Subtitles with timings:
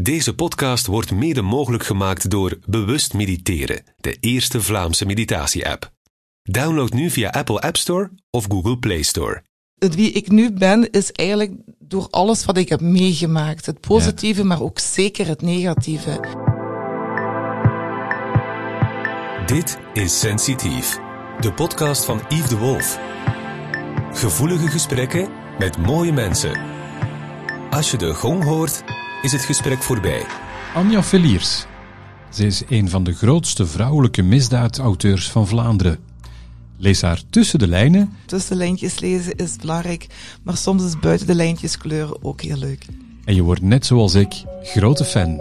[0.00, 5.92] Deze podcast wordt mede mogelijk gemaakt door Bewust Mediteren, de eerste Vlaamse meditatie-app.
[6.42, 9.42] Download nu via Apple App Store of Google Play Store.
[9.78, 13.66] Het wie ik nu ben, is eigenlijk door alles wat ik heb meegemaakt.
[13.66, 16.20] Het positieve, maar ook zeker het negatieve.
[19.46, 20.98] Dit is Sensitief,
[21.40, 22.98] de podcast van Yves de Wolf.
[24.12, 25.28] Gevoelige gesprekken
[25.58, 26.60] met mooie mensen.
[27.70, 28.84] Als je de gong hoort,
[29.22, 30.26] is het gesprek voorbij.
[30.74, 31.66] Anja Veliers.
[32.28, 35.98] Zij is een van de grootste vrouwelijke misdaadauteurs van Vlaanderen.
[36.76, 38.16] Lees haar tussen de lijnen.
[38.26, 40.06] Tussen de lijntjes lezen is belangrijk,
[40.42, 42.86] maar soms is buiten de lijntjes kleuren ook heel leuk.
[43.24, 45.40] En je wordt net zoals ik grote fan.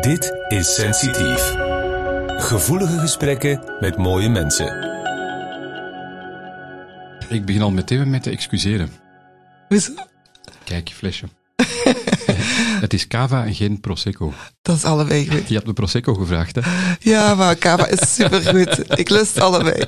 [0.00, 1.54] Dit is Sensitief.
[2.26, 4.90] Gevoelige gesprekken met mooie mensen.
[7.28, 8.90] Ik begin al meteen met te excuseren.
[9.68, 9.92] Hoezo?
[10.64, 11.26] Kijk, flesje.
[12.82, 14.32] het is cava en geen prosecco.
[14.62, 15.48] Dat is allebei goed.
[15.48, 16.60] Je hebt de prosecco gevraagd, hè?
[17.00, 18.98] Ja, maar kava is supergoed.
[18.98, 19.84] Ik lust allebei.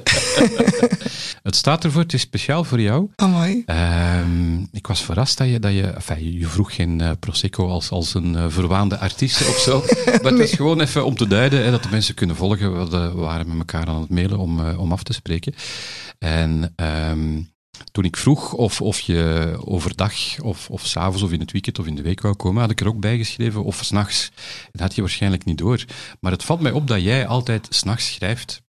[1.42, 3.08] Het staat ervoor, het is speciaal voor jou.
[3.16, 3.62] Amai.
[3.66, 7.90] Ehm, ik was verrast dat je, dat je, enfin, je vroeg geen eh, prosecco als,
[7.90, 9.84] als een eh, verwaande artiest of zo.
[10.22, 12.90] Maar het is gewoon even om te duiden, hè, dat de mensen kunnen volgen.
[12.90, 15.54] We, we waren met elkaar aan het mailen om, eh, om af te spreken.
[16.18, 17.40] En ehm,
[17.94, 21.86] toen ik vroeg of, of je overdag of, of s'avonds of in het weekend of
[21.86, 24.30] in de week wou komen, had ik er ook bij geschreven of s'nachts.
[24.72, 25.84] Dat had je waarschijnlijk niet door.
[26.20, 28.63] Maar het valt mij op dat jij altijd s'nachts schrijft.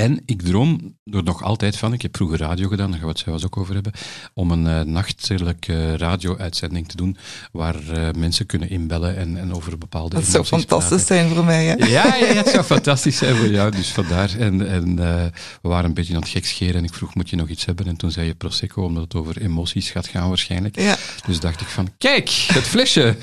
[0.00, 3.14] En ik droom er nog altijd van, ik heb vroeger radio gedaan, daar gaan we
[3.14, 3.92] het zelfs ook over hebben,
[4.34, 7.16] om een uh, nachtelijke radio-uitzending te doen,
[7.52, 11.06] waar uh, mensen kunnen inbellen en, en over bepaalde Dat zou fantastisch praten.
[11.06, 11.74] zijn voor mij, hè?
[11.74, 14.30] Ja, ja, het zou fantastisch zijn voor jou, dus vandaar.
[14.38, 15.24] En, en uh,
[15.62, 17.86] we waren een beetje aan het gekscheren en ik vroeg, moet je nog iets hebben?
[17.86, 20.80] En toen zei je Prosecco, omdat het over emoties gaat gaan waarschijnlijk.
[20.80, 20.96] Ja.
[21.26, 23.16] Dus dacht ik van, kijk, het flesje!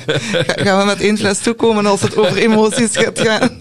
[0.64, 3.58] Gaan we met één fles toekomen als het over emoties gaat gaan?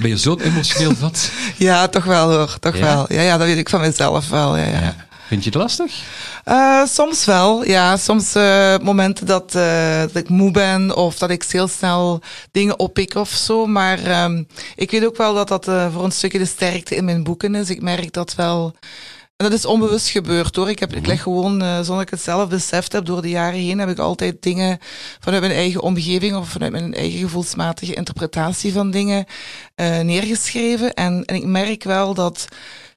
[0.00, 1.30] Ben je zo'n emotioneel vat?
[1.56, 2.82] Ja, toch wel hoor, toch ja?
[2.82, 3.04] wel.
[3.08, 4.56] Ja, ja, dat weet ik van mezelf wel.
[4.56, 4.80] Ja, ja.
[4.80, 4.96] ja.
[5.26, 6.02] Vind je het lastig?
[6.44, 7.96] Uh, soms wel, ja.
[7.96, 12.78] Soms uh, momenten dat, uh, dat ik moe ben of dat ik heel snel dingen
[12.78, 13.66] oppik of zo.
[13.66, 17.22] Maar um, ik weet ook wel dat dat voor een stukje de sterkte in mijn
[17.22, 17.70] boeken is.
[17.70, 18.74] Ik merk dat wel.
[19.42, 20.70] En dat is onbewust gebeurd hoor.
[20.70, 23.58] Ik, heb, ik leg gewoon, uh, zonder ik het zelf beseft heb, door de jaren
[23.58, 24.78] heen heb ik altijd dingen
[25.20, 29.24] vanuit mijn eigen omgeving of vanuit mijn eigen gevoelsmatige interpretatie van dingen
[29.76, 30.94] uh, neergeschreven.
[30.94, 32.48] En, en ik merk wel dat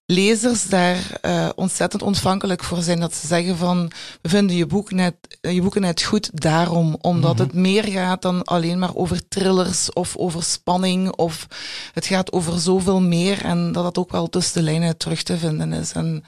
[0.06, 3.00] lezers daar uh, ontzettend ontvankelijk voor zijn.
[3.00, 6.98] Dat ze zeggen van, we vinden je, boek net, je boeken net goed daarom.
[7.02, 7.48] Omdat mm -hmm.
[7.48, 11.12] het meer gaat dan alleen maar over thrillers of over spanning.
[11.12, 11.48] Of
[11.94, 13.44] het gaat over zoveel meer.
[13.44, 15.92] En dat dat ook wel tussen de lijnen terug te vinden is.
[15.92, 16.24] En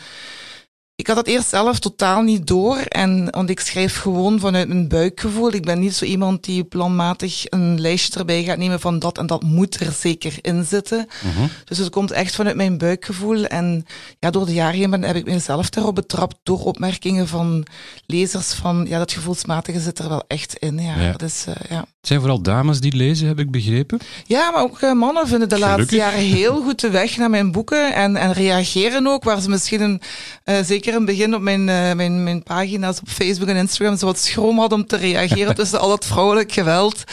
[0.97, 2.77] ik had dat eerst zelf totaal niet door.
[2.77, 5.53] En, want ik schrijf gewoon vanuit mijn buikgevoel.
[5.53, 9.25] Ik ben niet zo iemand die planmatig een lijstje erbij gaat nemen van dat en
[9.27, 11.07] dat moet er zeker in zitten.
[11.23, 11.47] Mhm.
[11.65, 13.45] Dus het komt echt vanuit mijn buikgevoel.
[13.45, 13.85] En
[14.19, 17.65] ja, door de jaren heen ben, heb ik mezelf daarop betrapt door opmerkingen van
[18.05, 20.79] lezers van ja, dat gevoelsmatige zit er wel echt in.
[20.79, 21.15] Ja, Ja.
[21.21, 21.79] Uh, ja.
[21.79, 23.99] Het zijn vooral dames die lezen, heb ik begrepen.
[24.25, 25.77] Ja, maar ook uh, mannen vinden de Gelukkig.
[25.77, 29.49] laatste jaren heel goed de weg naar mijn boeken en, en reageren ook, waar ze
[29.49, 30.01] misschien een,
[30.45, 33.97] uh, zeker in het begin op mijn, uh, mijn, mijn pagina's op Facebook en Instagram
[33.97, 37.03] zo wat schroom hadden om te reageren tussen al dat vrouwelijk geweld.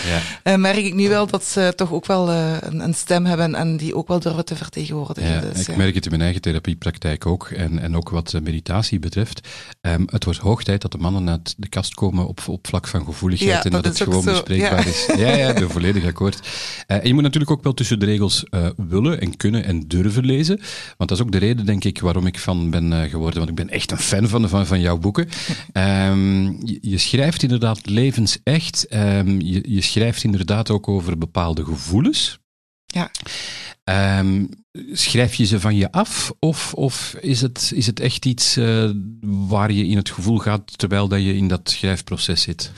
[0.45, 0.53] Ja.
[0.53, 3.55] Uh, merk ik nu wel dat ze toch ook wel uh, een, een, stem hebben
[3.55, 5.31] en die ook wel durven te vertegenwoordigen.
[5.31, 5.77] Ja, dus, ik ja.
[5.77, 9.49] merk het in mijn eigen therapiepraktijk ook en, en ook wat meditatie betreft.
[9.81, 12.87] Um, het wordt hoog tijd dat de mannen uit de kast komen op, op vlak
[12.87, 14.91] van gevoeligheid en dat het gewoon zo, bespreekbaar ja.
[14.91, 15.07] is.
[15.17, 16.49] Ja, ja, ik ben volledig akkoord.
[16.87, 18.45] En je moet natuurlijk ook wel tussen de regels
[18.77, 20.61] willen en kunnen en durven lezen.
[20.97, 23.39] Want dat is ook de reden, denk ik, waarom ik fan ben geworden.
[23.39, 25.29] Want ik ben echt een fan van, van, van jouw boeken.
[25.73, 28.87] Um, je, je, schrijft inderdaad levensecht.
[28.95, 32.39] Um, je, je schrijft inderdaad ook over bepaalde gevoelens.
[32.87, 33.11] Ja.
[34.19, 34.49] Um,
[34.93, 38.91] schrijf je ze van je af of, of is, het, is het echt iets uh,
[39.21, 42.73] waar je in het gevoel gaat terwijl dat je in dat schrijfproces zit?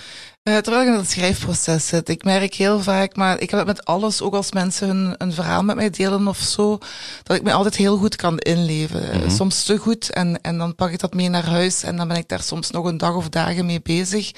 [0.49, 2.09] Uh, terwijl ik in het schrijfproces zit.
[2.09, 5.32] Ik merk heel vaak, maar ik heb het met alles, ook als mensen hun, een
[5.32, 6.79] verhaal met mij delen of zo,
[7.23, 9.03] dat ik me altijd heel goed kan inleven.
[9.03, 9.31] Mm -hmm.
[9.31, 12.17] Soms te goed en, en dan pak ik dat mee naar huis en dan ben
[12.17, 14.31] ik daar soms nog een dag of dagen mee bezig.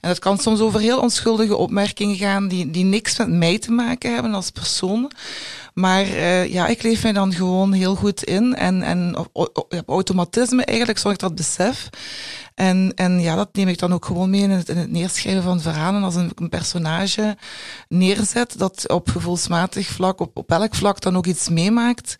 [0.00, 3.70] En dat kan soms over heel onschuldige opmerkingen gaan die, die niks met mij te
[3.70, 5.10] maken hebben als persoon.
[5.74, 9.88] Maar uh, ja, ik leef mij dan gewoon heel goed in en, en op, op
[9.88, 11.90] automatisme eigenlijk, zonder ik dat besef.
[12.54, 15.42] En, en ja, dat neem ik dan ook gewoon mee in het, in het neerschrijven
[15.42, 16.02] van verhalen.
[16.02, 17.36] Als een, een personage
[17.88, 22.16] neerzet dat op gevoelsmatig vlak, op, op elk vlak dan ook iets meemaakt,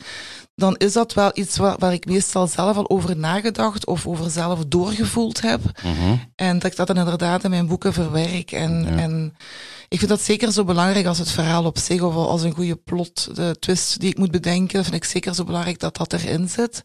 [0.55, 4.31] dan is dat wel iets waar, waar, ik meestal zelf al over nagedacht of over
[4.31, 5.61] zelf doorgevoeld heb.
[5.83, 6.17] Mhm.
[6.35, 8.53] En dat ik dat dan inderdaad in mijn boeken verwerk.
[8.53, 9.37] En, en
[9.89, 12.77] ik vind dat zeker zo belangrijk als het verhaal op zich of als een goede
[12.77, 16.49] plot, de twist die ik moet bedenken, vind ik zeker zo belangrijk dat dat erin
[16.49, 16.83] zit.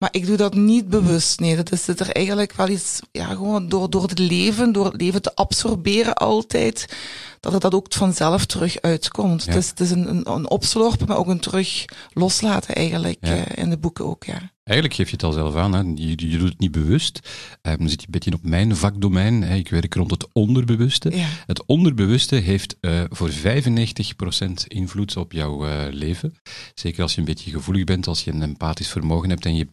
[0.00, 1.40] Maar ik doe dat niet bewust.
[1.40, 4.84] Nee, dat is het er eigenlijk wel iets, ja, gewoon door, door het leven, door
[4.84, 6.96] het leven te absorberen altijd,
[7.40, 9.44] dat het dat ook vanzelf terug uitkomt.
[9.44, 9.52] Ja.
[9.52, 13.36] Het is een, een, een opslorpen, maar ook een terug loslaten eigenlijk ja.
[13.36, 14.52] uh, in de boeken ook, ja.
[14.64, 15.80] Eigenlijk geef je het al zelf aan, hè.
[15.94, 17.20] Je, je doet het niet bewust.
[17.62, 19.42] Um, dan zit je een beetje op mijn vakdomein.
[19.42, 19.54] Hè.
[19.54, 21.16] Ik werk rond het onderbewuste.
[21.16, 21.26] Ja.
[21.46, 23.32] Het onderbewuste heeft uh, voor 95%
[24.66, 26.34] invloed op jouw uh, leven.
[26.74, 29.68] Zeker als je een beetje gevoelig bent, als je een empathisch vermogen hebt en je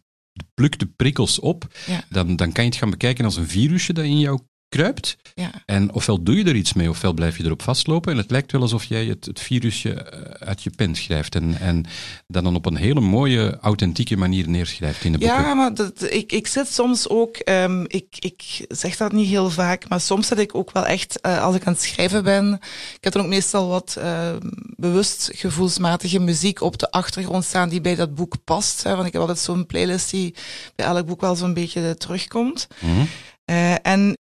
[0.54, 2.04] plukt de prikkels op, ja.
[2.10, 4.40] dan, dan kan je het gaan bekijken als een virusje dat in jou
[4.70, 5.18] kruipt.
[5.36, 5.52] Ja.
[5.66, 8.12] En ofwel doe je er iets mee, ofwel blijf je erop vastlopen.
[8.12, 11.36] En het lijkt wel alsof jij het, het virusje uit je pen schrijft.
[11.36, 11.86] En, en
[12.28, 15.38] dat dan op een hele mooie, authentieke manier neerschrijft in de boeken.
[15.38, 19.50] Ja, maar dat, ik, ik zit soms ook, um, ik, ik zeg dat niet heel
[19.50, 22.54] vaak, maar soms zit ik ook wel echt, uh, als ik aan het schrijven ben,
[22.96, 24.36] ik heb dan ook meestal wat uh,
[24.76, 28.84] bewust gevoelsmatige muziek op de achtergrond staan die bij dat boek past.
[28.84, 30.36] Hè, want ik heb altijd zo'n playlist die
[30.76, 32.68] bij elk boek wel zo'n beetje terugkomt.
[32.80, 33.08] Mm -hmm.
[33.46, 34.18] uh, en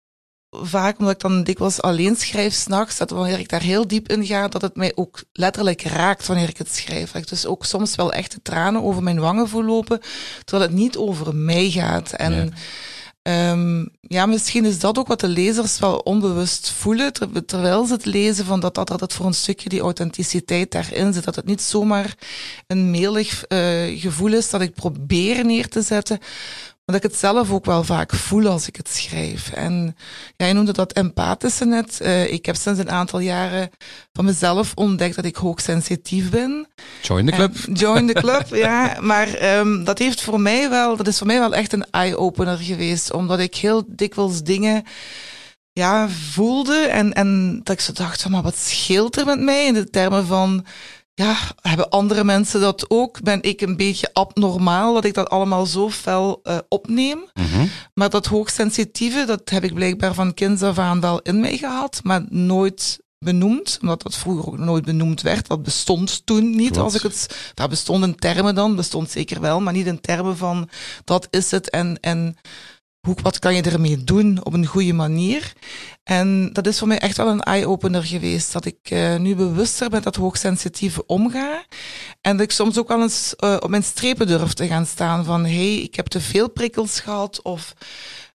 [0.62, 4.26] vaak omdat ik dan dikwijls alleen schrijf s'nachts, dat wanneer ik daar heel diep in
[4.26, 7.12] ga, dat het mij ook letterlijk raakt wanneer ik het schrijf.
[7.12, 10.00] Dat ik dus ook soms wel echte tranen over mijn wangen voel lopen,
[10.44, 12.12] terwijl het niet over mij gaat.
[12.12, 12.52] En
[13.22, 13.50] Ja.
[13.50, 17.92] um, ja, misschien is dat ook wat de lezers wel onbewust voelen, ter, terwijl ze
[17.92, 21.24] het lezen, van dat, dat, dat het voor een stukje die authenticiteit daarin zit.
[21.24, 22.14] Dat het niet zomaar
[22.66, 26.18] een melig uh, gevoel is dat ik probeer neer te zetten,
[26.86, 29.50] dat ik het zelf ook wel vaak voel als ik het schrijf.
[29.50, 29.96] En
[30.36, 31.98] ja, je noemde dat empathische net.
[32.02, 33.70] Uh, ik heb sinds een aantal jaren
[34.12, 36.68] van mezelf ontdekt dat ik hoogsensitief ben.
[37.02, 37.54] Join the club.
[37.66, 38.96] En join the club, ja.
[39.00, 42.58] Maar um, dat heeft voor mij wel, dat is voor mij wel echt een eye-opener
[42.58, 43.12] geweest.
[43.12, 44.84] Omdat ik heel dikwijls dingen
[45.72, 49.66] ja, voelde en, en dat ik zo dacht van, maar wat scheelt er met mij
[49.66, 50.66] in de termen van
[51.16, 53.22] ja, hebben andere mensen dat ook?
[53.22, 57.18] Ben ik een beetje abnormaal dat ik dat allemaal zo fel uh, opneem?
[57.18, 57.70] Mm -hmm.
[57.94, 62.00] Maar dat hoogsensitieve, dat heb ik blijkbaar van kinds af aan wel in mij gehad,
[62.02, 65.48] maar nooit benoemd, omdat dat vroeger ook nooit benoemd werd.
[65.48, 66.84] Dat bestond toen niet, Klopt.
[66.84, 67.50] als ik het...
[67.54, 70.68] Dat bestond in termen dan, bestond zeker wel, maar niet in termen van
[71.04, 72.00] dat is het en...
[72.00, 72.36] en
[73.06, 75.52] hoe, wat kan je ermee doen op een goede manier?
[76.04, 78.52] En dat is voor mij echt wel een eye-opener geweest.
[78.52, 81.64] Dat ik uh, nu bewuster met dat hoogsensitieve omga.
[82.20, 85.24] En dat ik soms ook wel eens uh, op mijn strepen durf te gaan staan
[85.24, 87.74] van hé, hey, ik heb te veel prikkels gehad of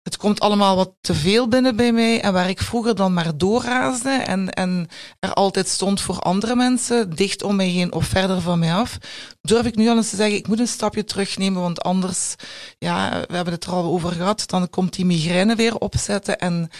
[0.02, 2.20] het komt allemaal wat te veel binnen bij mij.
[2.20, 4.88] En waar ik vroeger dan maar doorraasde en, en
[5.18, 8.98] er altijd stond voor andere mensen, dicht om mij heen of verder van mij af,
[9.42, 12.34] durf ik nu al eens te zeggen, ik moet een stapje terugnemen, want anders,
[12.78, 16.70] ja, we hebben het er al over gehad, dan komt die migraine weer opzetten en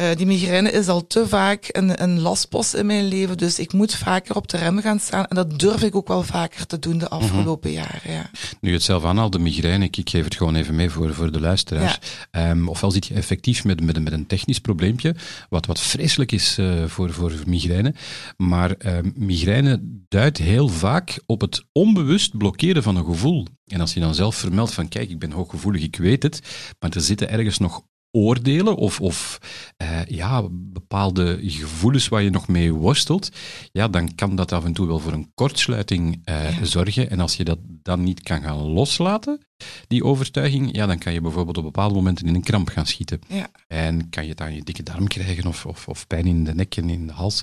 [0.00, 3.72] uh, die migraine is al te vaak een, een lastpost in mijn leven, dus ik
[3.72, 5.26] moet vaker op de rem gaan staan.
[5.26, 7.86] En dat durf ik ook wel vaker te doen de afgelopen mm -hmm.
[7.86, 8.12] jaren.
[8.12, 8.30] Ja.
[8.60, 11.14] Nu je het zelf aanhaalt, de migraine, ik, ik geef het gewoon even mee voor,
[11.14, 11.98] voor de luisteraars.
[12.30, 12.50] Ja.
[12.50, 15.14] Um, ofwel zit je effectief met, met, met een technisch probleempje,
[15.48, 17.94] wat, wat vreselijk is uh, voor, voor migraine.
[18.36, 23.46] Maar uh, migraine duidt heel vaak op het onbewust blokkeren van een gevoel.
[23.64, 26.40] En als je dan zelf vermeldt van kijk, ik ben hooggevoelig, ik weet het,
[26.78, 27.82] maar er zitten ergens nog
[28.14, 29.38] oordelen of, of
[29.82, 33.28] uh, ja, bepaalde gevoelens waar je nog mee worstelt,
[33.72, 36.64] ja, dan kan dat af en toe wel voor een kortsluiting uh, ja.
[36.64, 37.10] zorgen.
[37.10, 39.40] En als je dat dan niet kan gaan loslaten,
[39.86, 43.20] die overtuiging, ja, dan kan je bijvoorbeeld op bepaalde momenten in een kramp gaan schieten.
[43.28, 43.46] Ja.
[43.66, 46.54] En kan je het aan je dikke darm krijgen of, of, of pijn in de
[46.54, 47.42] nek en in de hals.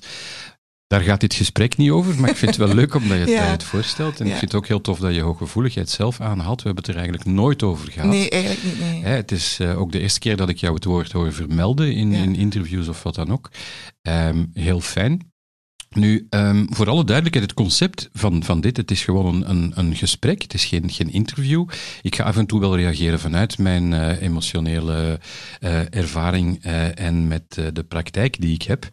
[0.91, 3.29] Daar gaat dit gesprek niet over, maar ik vind het wel leuk omdat je het,
[3.29, 3.43] ja.
[3.43, 4.19] het voorstelt.
[4.19, 4.31] En ja.
[4.31, 6.61] ik vind het ook heel tof dat je hooggevoeligheid zelf aanhaalt.
[6.61, 8.09] We hebben het er eigenlijk nooit over gehad.
[8.09, 8.79] Nee, eigenlijk niet.
[8.79, 9.03] Nee.
[9.03, 11.93] Hè, het is uh, ook de eerste keer dat ik jou het woord hoor vermelden
[11.93, 12.23] in, Ja.
[12.23, 13.51] in interviews of wat dan ook.
[14.01, 15.31] Um, heel fijn.
[15.89, 19.71] Nu, um, voor alle duidelijkheid, het concept van, van dit, het is gewoon een, een,
[19.75, 21.67] een gesprek, het is geen, geen interview.
[22.01, 25.19] Ik ga af en toe wel reageren vanuit mijn uh, emotionele
[25.59, 27.43] uh, ervaring uh, en met
[27.73, 28.89] de praktijk die ik heb.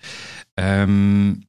[0.55, 1.48] Um,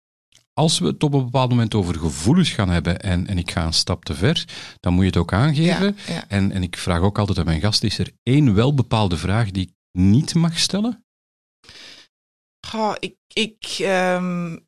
[0.60, 3.66] als we het op een bepaald moment over gevoelens gaan hebben en, en ik ga
[3.66, 4.46] een stap te ver,
[4.80, 5.96] dan moet je het ook aangeven.
[6.08, 6.24] Ja, ja.
[6.28, 9.52] En, en ik vraag ook altijd aan mijn gast, is er één wel bepaalde vraag
[9.52, 11.06] die ik niet mag stellen?
[12.68, 14.68] Goh, ik, ik, um,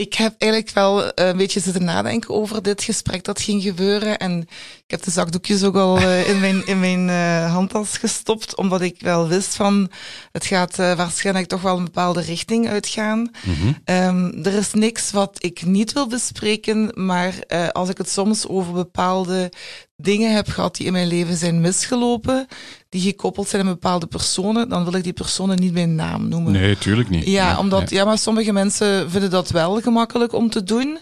[0.00, 4.18] ik heb eigenlijk wel een beetje zitten nadenken over dit gesprek dat ging gebeuren.
[4.18, 4.40] En
[4.84, 8.80] ik heb de zakdoekjes ook al uh, in mijn, in mijn uh, handtas gestopt, omdat
[8.80, 9.90] ik wel wist van
[10.32, 13.18] het gaat uh, waarschijnlijk toch wel een bepaalde richting uitgaan.
[13.18, 13.76] Mm -hmm.
[13.84, 17.34] um, er is niks wat ik niet wil bespreken, maar
[17.72, 19.52] als ik het soms over bepaalde
[20.00, 22.46] dingen heb gehad die in mijn leven zijn misgelopen,
[22.88, 26.52] die gekoppeld zijn aan bepaalde personen, dan wil ik die personen niet bij naam noemen.
[26.52, 27.26] Nee, tuurlijk niet.
[27.26, 27.98] Ja, nee, omdat, nee.
[27.98, 30.98] ja, maar sommige mensen vinden dat wel gemakkelijk om te doen.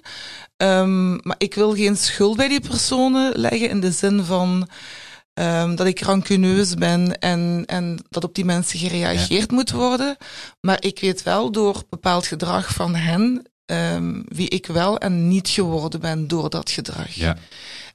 [0.57, 4.69] Um, maar ik wil geen schuld bij die personen leggen in de zin van
[5.35, 9.55] um, dat ik rancuneus ben en, en dat op die mensen gereageerd ja.
[9.55, 10.17] moet worden.
[10.61, 15.49] Maar ik weet wel door bepaald gedrag van hen um, wie ik wel en niet
[15.49, 17.14] geworden ben door dat gedrag.
[17.14, 17.37] Ja.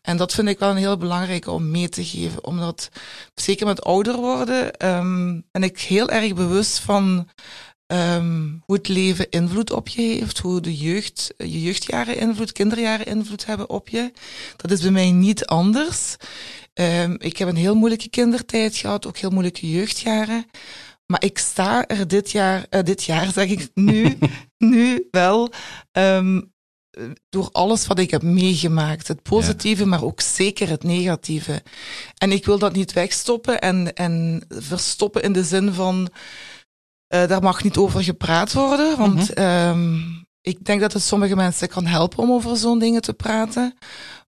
[0.03, 2.45] En dat vind ik wel een heel belangrijke om mee te geven.
[2.45, 2.89] Omdat,
[3.35, 7.29] zeker met ouder worden, um, ben ik heel erg bewust van
[7.87, 10.39] um, hoe het leven invloed op je heeft.
[10.39, 14.11] Hoe de jeugd, je jeugdjaren invloed, kinderjaren invloed hebben op je.
[14.55, 16.15] Dat is bij mij niet anders.
[16.73, 20.45] Um, ik heb een heel moeilijke kindertijd gehad, ook heel moeilijke jeugdjaren.
[21.05, 24.17] Maar ik sta er dit jaar, uh, dit jaar zeg ik nu,
[24.57, 25.51] nu wel,
[25.91, 26.52] um,
[27.29, 29.07] door alles wat ik heb meegemaakt.
[29.07, 29.89] Het positieve, ja.
[29.89, 31.63] maar ook zeker het negatieve.
[32.17, 36.09] En ik wil dat niet wegstoppen en, en verstoppen in de zin van,
[37.13, 38.97] uh, daar mag niet over gepraat worden.
[38.97, 39.69] Want mm -hmm.
[39.69, 43.77] um, ik denk dat het sommige mensen kan helpen om over zo'n dingen te praten.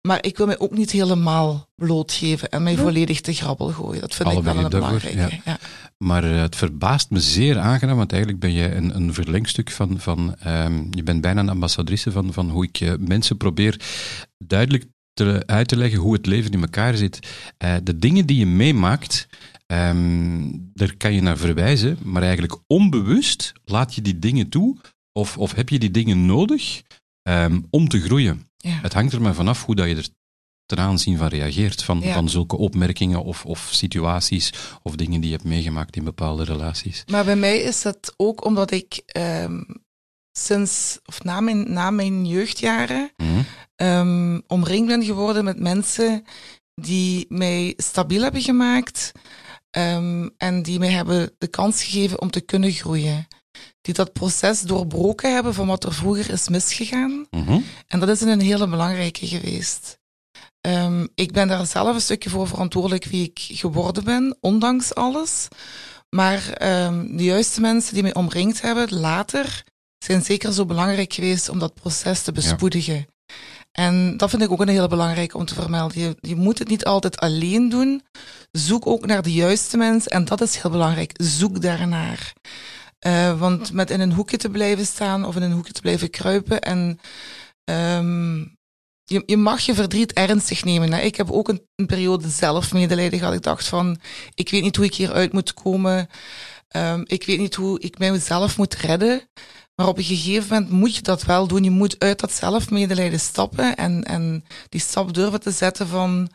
[0.01, 4.01] Maar ik wil mij ook niet helemaal blootgeven en mij volledig te grabbel gooien.
[4.01, 5.19] Dat vind ik wel een belangrijke.
[5.19, 5.29] Ja.
[5.45, 5.59] Ja.
[5.99, 10.01] Maar uh, het verbaast me zeer aangenaam, want eigenlijk ben je een, een verlengstuk van,
[10.01, 13.81] van um, je bent bijna een ambassadrice van, van hoe ik uh, mensen probeer
[14.39, 17.19] duidelijk te, uit te leggen hoe het leven in elkaar zit.
[17.65, 19.27] Uh, de dingen die je meemaakt,
[19.67, 24.79] um, daar kan je naar verwijzen, maar eigenlijk onbewust laat je die dingen toe
[25.19, 26.83] of, of heb je die dingen nodig
[27.23, 28.49] um, om te groeien.
[28.57, 28.79] Ja.
[28.83, 30.09] Het hangt er maar vanaf hoe dat je er
[30.67, 32.13] ten aanzien van reageert, van, Ja.
[32.15, 34.53] van zulke opmerkingen of, of situaties
[34.83, 37.03] of dingen die je hebt meegemaakt in bepaalde relaties.
[37.11, 39.67] Maar bij mij is dat ook omdat ik um,
[40.39, 43.41] sinds, of na mijn, na mijn jeugdjaren, Mhm.
[43.77, 46.25] um, omringd ben geworden met mensen
[46.81, 49.13] die mij stabiel hebben gemaakt
[49.71, 53.27] um, en die mij hebben de kans gegeven om te kunnen groeien.
[53.85, 57.27] Die dat proces doorbroken hebben van wat er vroeger is misgegaan.
[57.31, 57.61] Mhm.
[57.87, 59.99] En dat is een hele belangrijke geweest.
[60.61, 65.49] Um, ik ben daar zelf een stukje voor verantwoordelijk wie ik geworden ben, ondanks alles.
[66.11, 69.65] Maar um, de juiste mensen die mij omringd hebben later
[69.99, 72.95] zijn zeker zo belangrijk geweest om dat proces te bespoedigen.
[72.95, 73.05] Ja.
[73.73, 76.01] En dat vind ik ook een hele belangrijke om te vermelden.
[76.01, 78.03] Je, je moet het niet altijd alleen doen.
[78.51, 80.11] Zoek ook naar de juiste mensen.
[80.11, 81.13] En dat is heel belangrijk.
[81.23, 82.33] Zoek daarnaar.
[83.07, 86.11] Uh, want met in een hoekje te blijven staan of in een hoekje te blijven
[86.11, 87.01] kruipen en
[87.65, 88.57] um,
[89.05, 91.05] je, je mag je verdriet ernstig nemen.
[91.05, 93.35] Ik heb ook een, periode zelf medelijden gehad.
[93.35, 93.99] Ik dacht van,
[94.35, 96.09] ik weet niet hoe ik hieruit moet komen.
[96.77, 99.29] Um, ik weet niet hoe ik mijzelf moet redden.
[99.75, 101.65] Maar op een gegeven moment moet je dat wel doen.
[101.65, 106.31] Je moet uit dat zelfmedelijden stappen en, en die stap durven te zetten van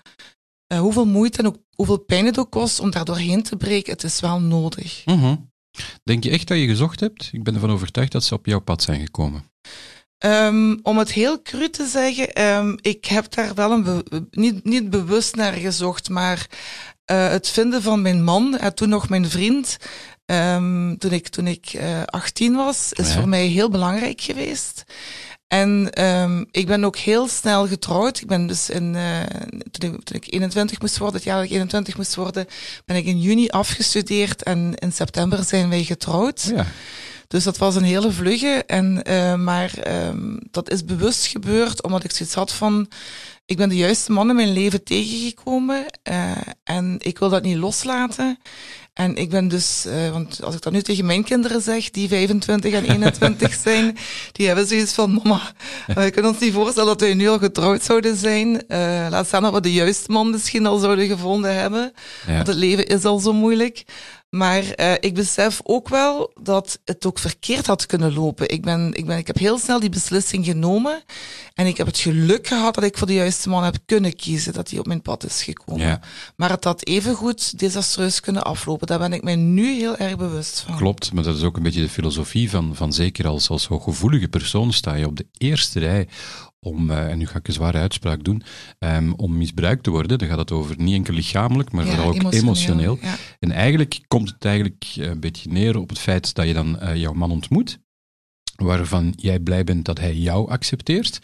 [0.73, 3.93] uh, hoeveel moeite en ook, hoeveel pijn het ook kost om daar doorheen te breken.
[3.93, 5.05] Het is wel nodig.
[5.05, 5.48] Mm.
[6.03, 7.29] Denk je echt dat je gezocht hebt?
[7.31, 9.43] Ik ben ervan overtuigd dat ze op jouw pad zijn gekomen.
[10.25, 14.63] Um, om het heel cru te zeggen, um, ik heb daar wel een be niet,
[14.63, 16.47] niet bewust naar gezocht, maar
[17.11, 19.77] uh, het vinden van mijn man, uh, toen nog mijn vriend,
[20.25, 23.13] um, toen ik, toen ik uh, 18 was, is Ja.
[23.19, 24.83] voor mij heel belangrijk geweest.
[25.49, 28.21] En um, ik ben ook heel snel getrouwd.
[28.21, 29.19] Ik ben dus in, uh,
[29.71, 32.47] toen, ik, toen ik 21 moest worden, het jaar dat ik 21 moest worden,
[32.85, 36.51] ben ik in juni afgestudeerd en in september zijn wij getrouwd.
[36.55, 36.65] Ja.
[37.27, 38.63] Dus dat was een hele vlugge.
[38.67, 39.73] En, uh, maar
[40.07, 42.87] um, dat is bewust gebeurd omdat ik zoiets had van.
[43.49, 46.31] Ik ben de juiste man in mijn leven tegengekomen uh,
[46.63, 48.39] en ik wil dat niet loslaten.
[48.93, 52.07] En ik ben dus, uh, want als ik dat nu tegen mijn kinderen zeg, die
[52.07, 53.97] 25 en 21 zijn,
[54.31, 55.41] die hebben zoiets van, mama,
[55.87, 58.47] we kunnen ons niet voorstellen dat wij nu al getrouwd zouden zijn.
[58.67, 61.93] Uh, laat staan dat we de juiste man misschien al zouden gevonden hebben.
[62.27, 62.33] Ja.
[62.33, 63.83] Want het leven is al zo moeilijk.
[64.29, 68.49] Maar uh, ik besef ook wel dat het ook verkeerd had kunnen lopen.
[68.49, 71.03] Ik, ben, ik, ben, ik heb heel snel die beslissing genomen.
[71.53, 74.53] En ik heb het geluk gehad dat ik voor de juiste man heb kunnen kiezen.
[74.53, 75.85] Dat hij op mijn pad is gekomen.
[75.85, 76.01] Ja.
[76.35, 78.87] Maar het had evengoed desastreus kunnen aflopen.
[78.87, 80.77] Daar ben ik mij nu heel erg bewust van.
[80.77, 84.27] Klopt, maar dat is ook een beetje de filosofie van, van zeker als, als hooggevoelige
[84.27, 86.07] persoon sta je op de eerste rij
[86.59, 88.43] om, uh, en nu ga ik een zware uitspraak doen,
[88.79, 90.17] um, om misbruikt te worden.
[90.17, 92.43] Dan gaat het over niet enkel lichamelijk, maar ja, vooral ook emotioneel.
[92.43, 92.97] emotioneel.
[93.01, 93.15] Ja.
[93.39, 96.95] En eigenlijk komt het eigenlijk een beetje neer op het feit dat je dan uh,
[96.95, 97.79] jouw man ontmoet.
[98.55, 101.19] waarvan jij blij bent dat hij jou accepteert.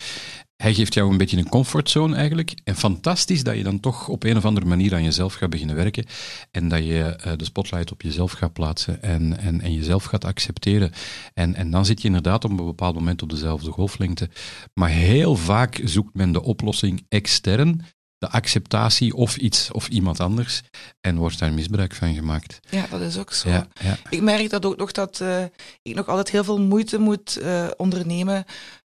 [0.56, 2.54] Hij geeft jou een beetje een comfortzone eigenlijk.
[2.64, 5.76] En fantastisch dat je dan toch op een of andere manier aan jezelf gaat beginnen
[5.76, 6.06] werken.
[6.52, 10.26] En dat je eh, de spotlight op jezelf gaat plaatsen en, en, en jezelf gaat
[10.26, 10.92] accepteren.
[11.34, 14.30] En, en dan zit je inderdaad op een bepaald moment op dezelfde golflengte.
[14.74, 17.82] Maar heel vaak zoekt men de oplossing extern
[18.18, 20.62] de acceptatie of iets of iemand anders
[21.02, 22.60] en wordt daar misbruik van gemaakt.
[22.70, 23.50] Ja, dat is ook zo.
[23.50, 23.98] Ja, ja.
[24.10, 25.44] Ik merk dat ook nog dat uh,
[25.82, 28.46] ik nog altijd heel veel moeite moet uh, ondernemen.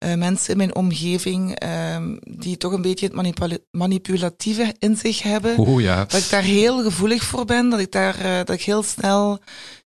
[0.04, 5.22] Uh, mensen in mijn omgeving ehm, die toch een beetje het manipula manipulatieve in zich
[5.22, 5.58] hebben.
[5.58, 6.04] Oh, ja.
[6.04, 9.38] Dat ik daar heel gevoelig voor ben, dat ik daar dat ik heel snel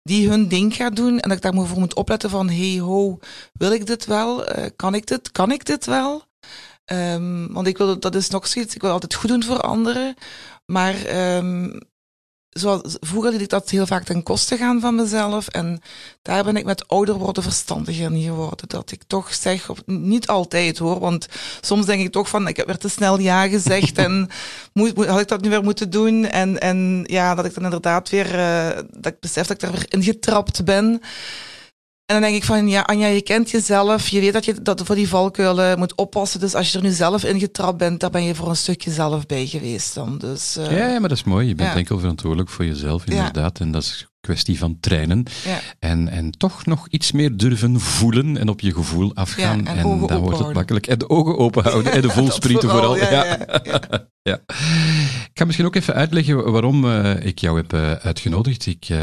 [0.03, 3.19] die hun ding ga doen en dat ik daar voor moet opletten van hey ho,
[3.53, 4.45] wil ik dit wel?
[4.75, 5.31] kan ik dit?
[5.31, 6.23] Kan ik dit wel?
[6.85, 10.15] Um, want ik wil, dat is nog zoiets, ik wil altijd goed doen voor anderen.
[10.65, 10.95] Maar
[11.35, 11.79] um,
[12.53, 15.47] zoals, vroeger liet ik dat heel vaak ten koste gaan van mezelf.
[15.47, 15.81] En
[16.21, 18.69] daar ben ik met ouder worden verstandiger in geworden.
[18.69, 21.27] Dat ik toch zeg, niet altijd hoor, want
[21.61, 24.29] soms denk ik toch van, ik heb weer te snel ja gezegd en
[24.73, 26.25] moet, had ik dat nu weer moeten doen?
[26.25, 29.71] En, en ja, dat ik dan inderdaad weer, uh, dat ik besef dat ik daar
[29.71, 31.01] weer ingetrapt ben.
[32.05, 34.07] En dan denk ik van, ja, Anja, je kent jezelf.
[34.07, 36.39] Je weet dat je dat voor die valkuilen moet oppassen.
[36.39, 38.91] Dus als je er nu zelf in getrapt bent, daar ben je voor een stukje
[38.91, 40.17] zelf bij geweest dan.
[40.17, 41.47] Dus, uh, ja, maar dat is mooi.
[41.47, 43.59] Je bent enkel verantwoordelijk voor jezelf, inderdaad.
[43.59, 45.25] En dat is kwestie van trainen.
[45.45, 45.59] Ja.
[45.79, 49.67] En, en toch nog iets meer durven voelen en op je gevoel afgaan.
[49.67, 50.87] en, en dan wordt het makkelijk.
[50.87, 52.97] En de ogen open houden en de voelsprieten vooral.
[52.97, 53.37] Ja,
[54.29, 54.39] ja,
[55.29, 58.65] Ik ga misschien ook even uitleggen waarom uh, ik jou heb uh, uitgenodigd.
[58.65, 58.97] Ik uh,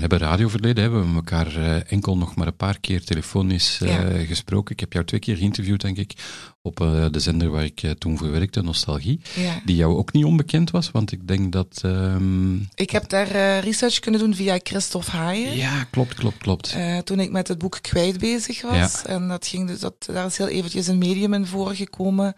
[0.00, 3.80] heb een radioverleden, hebben we elkaar uh, enkel nog maar een paar keer telefonisch
[4.26, 4.72] gesproken.
[4.74, 6.14] Ik heb jou twee keer geïnterviewd, denk ik,
[6.62, 6.76] op
[7.10, 9.20] de zender waar ik toen voor werkte, Nostalgie.
[9.64, 11.80] Die jou ook niet onbekend was, want ik denk dat...
[11.84, 15.56] Ehm, ik heb daar research kunnen doen via Christophe Haaien.
[15.56, 16.74] Ja, klopt, klopt, klopt.
[16.76, 19.04] Uh, toen ik met het boek Kwijt bezig was.
[19.04, 22.34] En dat ging dus, dat, daar is heel eventjes een medium in voorgekomen.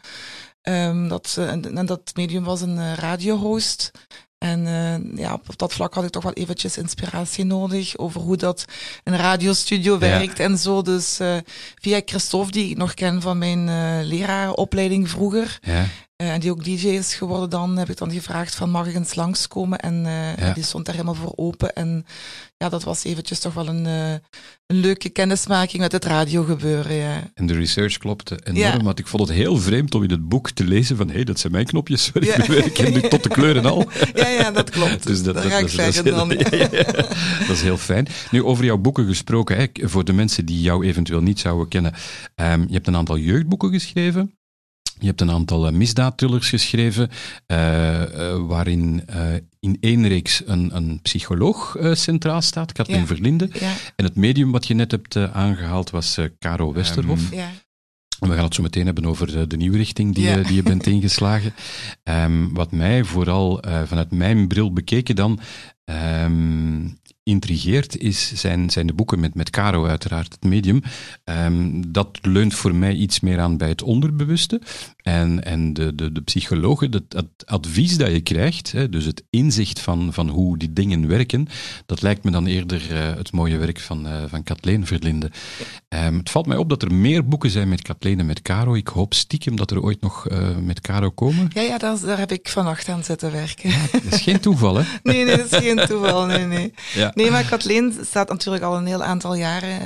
[0.63, 3.91] Um, dat, en, en, dat medium was een radiohost.
[4.43, 8.37] En uh, ja, op dat vlak had ik toch wel eventjes inspiratie nodig over hoe
[8.37, 8.65] dat
[9.05, 10.45] een radiostudio werkt ja.
[10.45, 10.83] en zo.
[10.83, 11.37] Dus uh,
[11.81, 15.87] via Christophe, die ik nog ken van mijn uh, lerarenopleiding vroeger, ja.
[16.31, 19.15] En die ook DJ is geworden dan, heb ik dan gevraagd van mag ik eens
[19.15, 19.79] langskomen?
[19.79, 19.95] En
[20.39, 20.53] ja.
[20.53, 21.75] die stond daar helemaal voor open.
[21.75, 22.07] En
[22.63, 24.13] ja, dat was eventjes toch wel een, uh,
[24.67, 26.95] een leuke kennismaking met het radiogebeuren.
[26.95, 27.31] Ja.
[27.35, 28.83] En de research klopte enorm, ja.
[28.83, 31.25] want ik vond het heel vreemd om in het boek te lezen van hé, hey,
[31.25, 32.65] dat zijn mijn knopjes, sorry, ja.
[32.65, 33.89] ik ken nu tot de kleuren al.
[34.15, 35.07] Ja, ja, dat klopt.
[35.07, 36.29] dus dat, dat, ga dat, zeggen dan.
[37.49, 38.07] dat is heel fijn.
[38.31, 41.93] Nu, over jouw boeken gesproken, hè, voor de mensen die jou eventueel niet zouden kennen.
[42.37, 44.37] Um, je hebt een aantal jeugdboeken geschreven.
[44.99, 47.11] Je hebt een aantal uh, misdaadthrillers geschreven,
[47.47, 49.05] uh, uh, waarin
[49.61, 53.07] in één reeks een, een psycholoog centraal staat, Katlin ja.
[53.07, 53.49] Verlinde.
[53.53, 53.73] Ja.
[53.97, 57.31] En het medium wat je net hebt aangehaald was Caro Westerhof.
[57.31, 57.51] Um, ja.
[58.21, 60.63] En we gaan het zo meteen hebben over de nieuwe richting die, je, die je
[60.63, 61.55] bent ingeslagen.
[62.05, 65.41] Um, wat mij vooral vanuit mijn bril bekeken dan
[65.85, 70.83] um, intrigeert, is, zijn, zijn de boeken met, met Caro uiteraard, het medium.
[71.25, 74.61] Um, dat leunt voor mij iets meer aan bij het onderbewuste.
[75.03, 79.23] En, en de, de, de psychologen, het, het advies dat je krijgt, hè, dus het
[79.31, 81.49] inzicht van, van hoe die dingen werken,
[81.87, 85.31] dat lijkt me dan eerder uh, het mooie werk van, uh, van Kathleen Verlinde.
[85.89, 88.75] Um, het valt mij op dat er meer boeken zijn met Kathleen en met Caro.
[88.75, 91.51] Ik hoop stiekem dat er ooit nog uh, met Caro komen.
[91.53, 93.71] Ja, ja daar, daar heb ik vannacht aan zitten werken.
[93.71, 94.85] Ja, dat is geen toeval, hè?
[95.03, 96.27] nee, nee, dat is geen toeval.
[96.27, 96.75] Nee, nee.
[96.95, 97.13] Ja.
[97.15, 99.81] Nee, maar Kathleen staat natuurlijk al een heel aantal jaren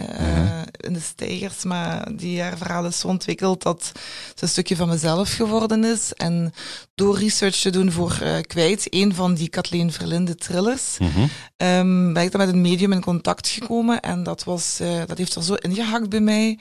[0.77, 3.93] in de stijgers, maar die haar verhaal is zo ontwikkeld dat
[4.31, 6.13] het een stukje van mezelf geworden is.
[6.13, 6.53] En
[6.95, 11.29] door research te doen voor uh, Kwijt, een van die Kathleen Verlinde thrillers, mm -hmm.
[11.57, 15.19] um, ben ik dan met een medium in contact gekomen en dat, was, uh, dat
[15.19, 16.59] heeft er zo ingehakt bij mij,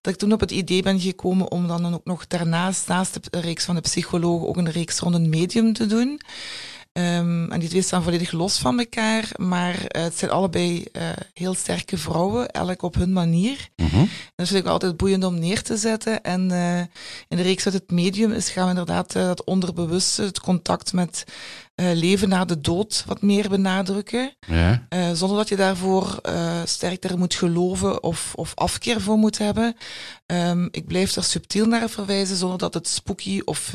[0.00, 3.40] dat ik toen op het idee ben gekomen om dan ook nog daarnaast, naast de
[3.40, 6.20] reeks van de psycholoog, ook een reeks rond een medium te doen.
[6.98, 11.02] Um, en die twee staan volledig los van elkaar, maar uh, het zijn allebei uh,
[11.34, 13.68] heel sterke vrouwen, elk op hun manier.
[13.76, 14.00] Mm -hmm.
[14.00, 16.22] En dat vind ik altijd boeiend om neer te zetten.
[16.22, 16.78] En uh,
[17.28, 21.24] in de reeks uit het medium is, gaan we inderdaad dat onderbewuste, het contact met
[21.74, 24.34] leven na de dood wat meer benadrukken.
[24.46, 24.86] Ja.
[25.14, 26.20] zonder dat je daarvoor
[26.64, 29.76] sterker moet geloven of, of afkeer voor moet hebben.
[30.26, 33.74] Um, ik blijf er subtiel naar verwijzen, zonder dat het spooky of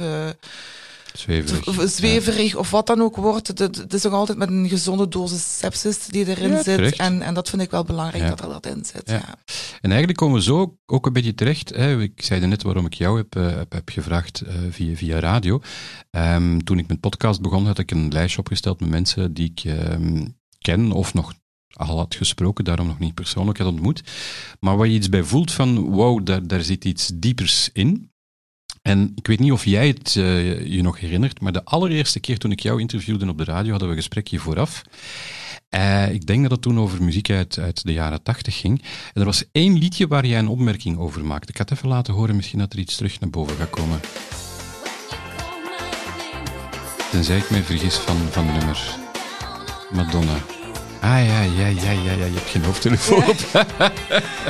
[1.13, 1.89] Zweverig.
[1.89, 2.57] Zweverig ja.
[2.57, 3.47] of wat dan ook wordt.
[3.47, 6.95] Het is nog altijd met een gezonde dosis sepsis die erin ja, zit.
[6.95, 9.09] En, en dat vind ik wel belangrijk dat er dat in zit.
[9.09, 9.35] Ja.
[9.81, 11.69] En eigenlijk komen we zo ook een beetje terecht.
[11.69, 12.01] Hè.
[12.01, 15.61] Ik zei net waarom ik jou heb, uh, heb, heb, gevraagd uh, via, via radio.
[16.11, 19.63] Um, toen ik met podcast begon, had ik een lijstje opgesteld met mensen die ik
[19.63, 21.33] um, ken of nog
[21.73, 24.03] al had gesproken, daarom nog niet persoonlijk had ontmoet.
[24.59, 28.11] Maar waar je iets bij voelt van, wow, daar, daar zit iets diepers in.
[28.83, 32.37] En ik weet niet of jij het uh, je nog herinnert, maar de allereerste keer
[32.37, 34.83] toen ik jou interviewde op de radio, hadden we een gesprekje vooraf.
[35.75, 38.81] Uh, ik denk dat het toen over muziek uit, uit de jaren tachtig ging.
[39.13, 41.49] En er was één liedje waar jij een opmerking over maakte.
[41.49, 43.99] Ik ga het even laten horen, misschien dat er iets terug naar boven gaat komen.
[47.11, 48.97] Tenzij ik mij vergis van, van nummer.
[49.91, 50.37] Madonna.
[51.01, 53.37] Ah ja, ja, ja, ja, ja, je hebt geen hoofdtelefoon op.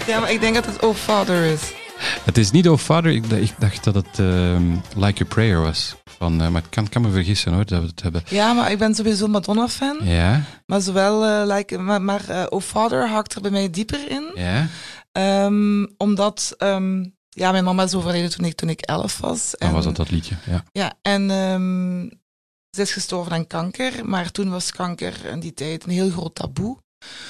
[0.08, 1.83] ja, maar ik denk dat het Oh Father is.
[2.24, 5.96] Het is niet Oh Father, ik, ik dacht dat het um, Like a Prayer was.
[6.18, 8.24] Van, uh, maar ik kan, kan, me vergissen hoor, dat we het hebben.
[8.28, 10.00] Ja, maar ik ben sowieso Madonna-fan.
[10.04, 10.42] Ja.
[10.66, 14.32] Maar zowel, uh, like, maar, maar uh, Oh Father hakt er bij mij dieper in.
[14.36, 14.68] Ja.
[15.46, 19.56] Um, omdat, um, ja, mijn mama is overleden toen ik, toen ik elf was.
[19.56, 20.63] En, was dat dat liedje, ja.
[20.72, 22.10] Ja, en um,
[22.70, 26.36] ze is gestorven aan kanker, maar toen was kanker in die tijd een heel groot
[26.36, 26.78] taboe.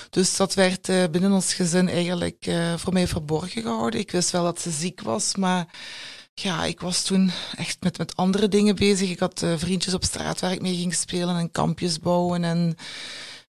[0.09, 3.99] Dus dat werd uh, binnen ons gezin eigenlijk uh, voor mij verborgen gehouden.
[3.99, 5.65] Ik wist wel dat ze ziek was, maar
[6.33, 9.09] ja, ik was toen echt met, met andere dingen bezig.
[9.09, 12.43] Ik had uh, vriendjes op straat waar ik mee ging spelen en kampjes bouwen.
[12.43, 12.75] En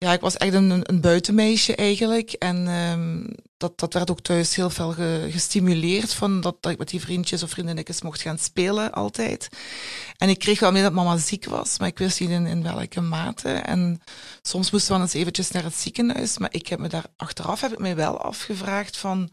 [0.04, 2.32] ja, ik was echt een, een buitenmeisje eigenlijk.
[2.32, 6.78] En um, dat, dat werd ook thuis heel veel ge, gestimuleerd van dat, dat ik
[6.78, 9.48] met die vriendjes of vriendinnetjes mocht gaan spelen altijd.
[10.16, 12.62] En ik kreeg wel mee dat mama ziek was, maar ik wist niet in, in
[12.62, 13.48] welke mate.
[13.48, 14.00] En
[14.42, 16.38] soms moesten we dan eens eventjes naar het ziekenhuis.
[16.38, 19.30] Maar ik heb me daar achteraf heb ik me wel afgevraagd van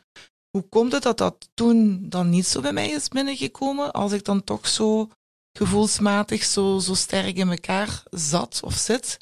[0.49, 4.23] hoe komt het dat dat toen dan niet zo bij mij is binnengekomen, als ik
[4.23, 5.09] dan toch zo
[5.57, 9.17] gevoelsmatig zo, zo sterk in elkaar zat of zit.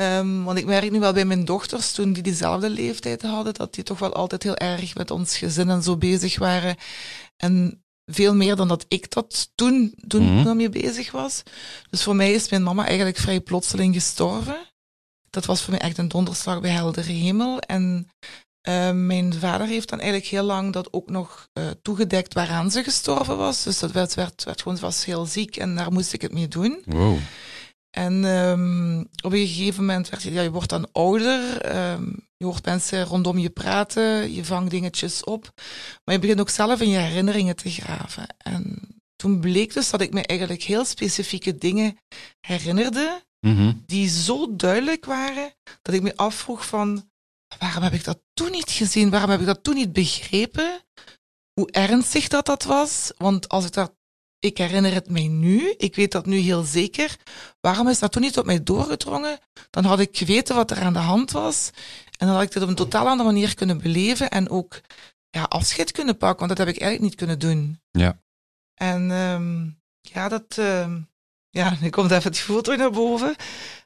[0.00, 3.74] Um, want ik merk nu wel bij mijn dochters, toen die diezelfde leeftijd hadden, dat
[3.74, 6.76] die toch wel altijd heel erg met ons gezin en zo bezig waren.
[7.36, 10.56] En veel meer dan dat ik dat toen, toen mm -hmm.
[10.56, 11.42] mee bezig was.
[11.90, 14.58] Dus voor mij is mijn mama eigenlijk vrij plotseling gestorven.
[15.30, 17.60] Dat was voor mij echt een donderslag bij heldere hemel.
[17.60, 18.10] En
[18.68, 22.82] uh, mijn vader heeft dan eigenlijk heel lang dat ook nog uh, toegedekt waaraan ze
[22.82, 23.62] gestorven was.
[23.62, 26.48] Dus dat werd, werd, werd gewoon, was heel ziek en daar moest ik het mee
[26.48, 26.82] doen.
[26.84, 27.18] Wow.
[27.98, 31.40] En um, op een gegeven moment werd je, ja, je wordt dan ouder,
[31.76, 35.52] um, je hoort mensen rondom je praten, je vangt dingetjes op,
[36.04, 38.26] maar je begint ook zelf in je herinneringen te graven.
[38.38, 38.78] En
[39.16, 41.98] toen bleek dus dat ik me eigenlijk heel specifieke dingen
[42.40, 43.82] herinnerde, mm -hmm.
[43.86, 47.10] die zo duidelijk waren, dat ik me afvroeg van,
[47.58, 49.10] waarom heb ik dat toen niet gezien?
[49.10, 50.84] Waarom heb ik dat toen niet begrepen?
[51.52, 53.12] Hoe ernstig dat dat was?
[53.16, 53.97] Want als ik dat
[54.38, 57.16] ik herinner het mij nu, ik weet dat nu heel zeker.
[57.60, 59.38] Waarom is dat toen niet op mij doorgedrongen?
[59.70, 61.70] Dan had ik geweten wat er aan de hand was.
[62.18, 64.80] En dan had ik dit op een totaal andere manier kunnen beleven en ook
[65.30, 67.80] ja, afscheid kunnen pakken, want dat heb ik eigenlijk niet kunnen doen.
[67.90, 68.20] Ja.
[68.74, 70.94] En um, ja, dat, uh,
[71.50, 73.36] ja, nu komt even het gevoel terug naar boven.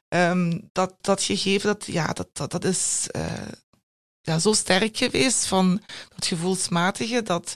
[0.07, 3.47] Um, dat, dat gegeven, dat, ja, dat, dat, dat is uh,
[4.21, 5.81] ja, zo sterk geweest van
[6.15, 7.55] dat gevoelsmatige, dat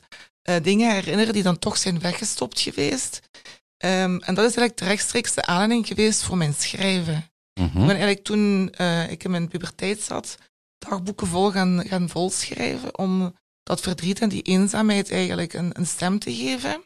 [0.49, 3.19] uh, dingen herinneren die dan toch zijn weggestopt geweest.
[3.86, 7.25] Um, en dat is eigenlijk de rechtstreekste aanleiding geweest voor mijn schrijven.
[7.60, 10.38] Mm Ik ben eigenlijk toen uh, ik in mijn puberteit zat,
[10.77, 16.19] dagboeken vol gaan, gaan volschrijven om dat verdriet en die eenzaamheid eigenlijk een, een stem
[16.19, 16.83] te geven.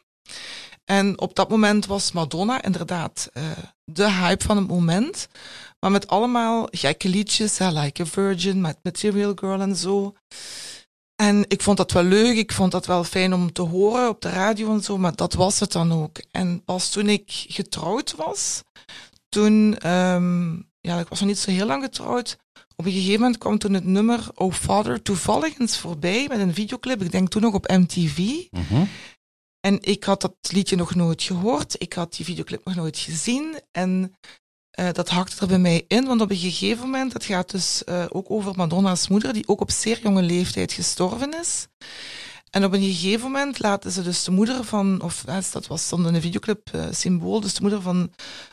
[0.84, 3.42] En op dat moment was Madonna inderdaad uh,
[3.84, 5.28] de hype van het moment.
[5.80, 10.14] Maar met allemaal gekke liedjes, Like a Virgin, met Material Girl en zo.
[11.22, 14.20] En ik vond dat wel leuk, ik vond dat wel fijn om te horen op
[14.20, 16.22] de radio en zo, maar dat was het dan ook.
[16.30, 18.62] En pas toen ik getrouwd was,
[19.28, 22.38] toen, um, ja, ik was nog niet zo heel lang getrouwd,
[22.76, 26.54] op een gegeven moment kwam toen het nummer Oh Father toevallig eens voorbij met een
[26.54, 28.18] videoclip, ik denk toen nog op MTV.
[28.18, 28.88] Mm -hmm.
[29.60, 33.60] En ik had dat liedje nog nooit gehoord, ik had die videoclip nog nooit gezien
[33.70, 34.14] en
[34.80, 37.82] uh, dat hakte er bij mij in, want op een gegeven moment, het gaat dus
[37.88, 41.66] uh, ook over Madonna's moeder, die ook op zeer jonge leeftijd gestorven is.
[42.50, 46.06] En op een gegeven moment laten ze dus de moeder van, of dat was dan
[46.06, 48.12] in een videoclip uh, symbool, dus de moeder van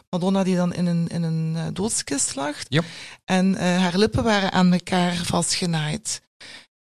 [0.10, 2.56] Madonna die dan in een, in een doodskist lag.
[2.68, 2.86] Yep.
[3.26, 6.22] En haar lippen waren aan elkaar vastgenaaid.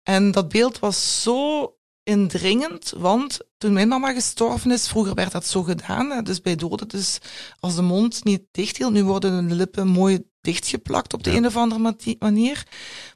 [0.04, 1.77] En dat beeld was zo
[2.08, 6.88] indringend, want toen mijn mama gestorven is, vroeger werd dat zo gedaan, dus bij doden,
[6.88, 7.18] dus
[7.60, 11.38] als de mond niet dicht hield, nu worden de lippen mooi dichtgeplakt op de Ja.
[11.38, 12.68] een of andere manier.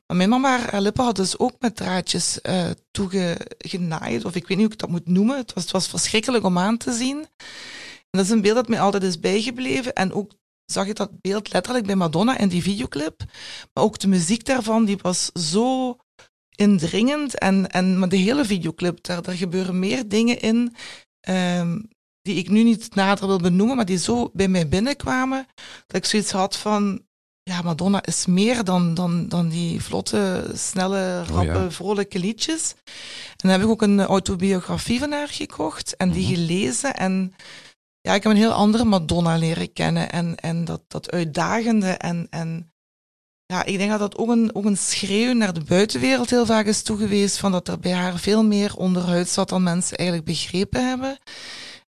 [0.08, 4.58] Maar mijn mama, haar lippen had dus ook met draadjes uh, toegenaaid, of ik weet
[4.58, 5.38] niet hoe ik dat moet noemen.
[5.38, 7.18] Het was, het was verschrikkelijk om aan te zien.
[7.18, 9.94] En dat is een beeld dat mij altijd is bijgebleven.
[9.94, 10.32] En ook
[10.66, 13.24] zag je dat beeld letterlijk bij Madonna in die videoclip.
[13.74, 15.98] Maar ook de muziek daarvan, die was zo
[16.62, 17.38] indringend.
[17.40, 20.76] En, en maar de hele videoclip, daar, daar gebeuren meer dingen in
[21.30, 21.90] um,
[22.22, 25.48] die ik nu niet nader wil benoemen, maar die zo bij mij binnenkwamen,
[25.88, 27.02] dat ik zoiets had van,
[27.44, 31.72] ja, Madonna is meer dan, dan, dan die vlotte, snelle, rappe, ja.
[31.72, 32.74] vrolijke liedjes.
[33.28, 36.34] En dan heb ik ook een autobiografie van haar gekocht en die Mhm.
[36.34, 36.96] gelezen.
[36.96, 37.34] En
[38.02, 40.12] ja, ik heb een heel andere Madonna leren kennen.
[40.12, 41.90] En, en dat, dat uitdagende.
[41.90, 42.71] En, en
[43.52, 46.66] ja, ik denk dat dat ook een, ook een schreeuw naar de buitenwereld heel vaak
[46.66, 47.40] is toegewezen.
[47.40, 51.18] Van dat er bij haar veel meer onderhuid zat dan mensen eigenlijk begrepen hebben.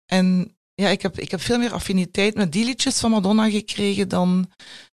[0.06, 4.08] En ja, ik heb, ik heb veel meer affiniteit met die liedjes van Madonna gekregen
[4.08, 4.52] dan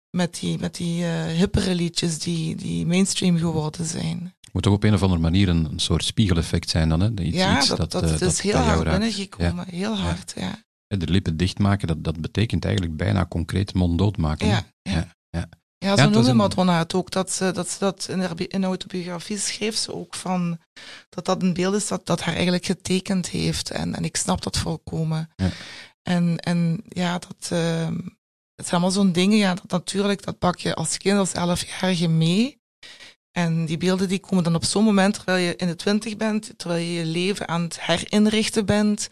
[0.09, 4.33] met die, met die eh, hippere liedjes die, die mainstream geworden zijn.
[4.51, 7.09] Moet toch op een of andere manier een, een soort spiegeleffect zijn dan, hè?
[7.21, 9.65] Iets, ja, iets dat, dat, eh, is heel hard binnengekomen.
[9.69, 10.65] Heel hard, ja.
[10.87, 14.47] De lippen dichtmaken, dat, dat betekent eigenlijk bijna concreet monddood maken.
[14.47, 15.15] Ja, ja.
[15.79, 15.95] Ja, ja.
[15.95, 17.11] Ja, noemde een- Madonna het ook.
[17.11, 20.59] Dat ze dat, ze dat in haar in autobiografie schreef ze ook van
[21.09, 23.71] dat dat een beeld is dat, dat haar eigenlijk getekend heeft.
[23.71, 25.29] En, en ik snap dat volkomen.
[25.35, 25.49] Ja.
[26.03, 27.95] En, en ja, dat, ehm,
[28.55, 29.37] het zijn allemaal zo'n dingen.
[29.37, 32.59] Ja, dat natuurlijk, dat pak je als kind, als elfjarige mee.
[33.31, 36.53] En die beelden die komen dan op zo'n moment terwijl je in de twintig bent,
[36.57, 39.09] terwijl je je leven aan het herinrichten bent.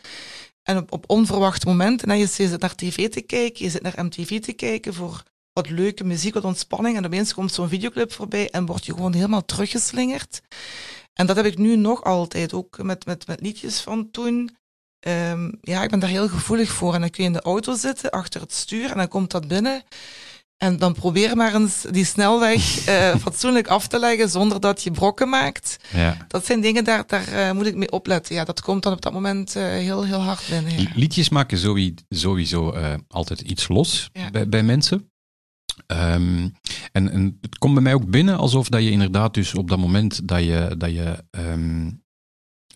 [0.64, 4.06] En op, op onverwachte momenten, en je zit naar tv te kijken, je zit naar
[4.06, 5.24] MTV te kijken voor
[5.56, 6.98] wat leuke muziek, wat ontspanning.
[6.98, 10.42] En opeens komt zo'n videoclip voorbij en word je gewoon helemaal teruggeslingerd.
[11.14, 14.58] En dat heb ik nu nog altijd, ook met, met, met liedjes van toen.
[15.00, 16.94] Ehm, ja, ik ben daar heel gevoelig voor.
[16.94, 19.48] En dan kun je in de auto zitten, achter het stuur, en dan komt dat
[19.48, 19.84] binnen.
[20.58, 24.92] En dan probeer maar eens die snelweg eh, fatsoenlijk af te leggen zonder dat je
[24.92, 25.78] brokken maakt.
[25.94, 26.18] Ja.
[26.28, 28.36] Dat zijn dingen, daar, daar eh, moet ik mee opletten.
[28.36, 30.82] Ja, dat komt dan op dat moment eh, heel, heel hard binnen.
[30.82, 30.90] Ja.
[30.96, 31.58] Liedjes maken
[32.10, 32.74] sowieso
[33.08, 34.32] altijd iets los Ja.
[34.32, 35.10] bij, bij mensen.
[35.88, 36.50] Ehm,
[36.92, 39.78] en, en het komt bij mij ook binnen alsof dat je inderdaad dus op dat
[39.78, 41.90] moment dat je, dat je ehm,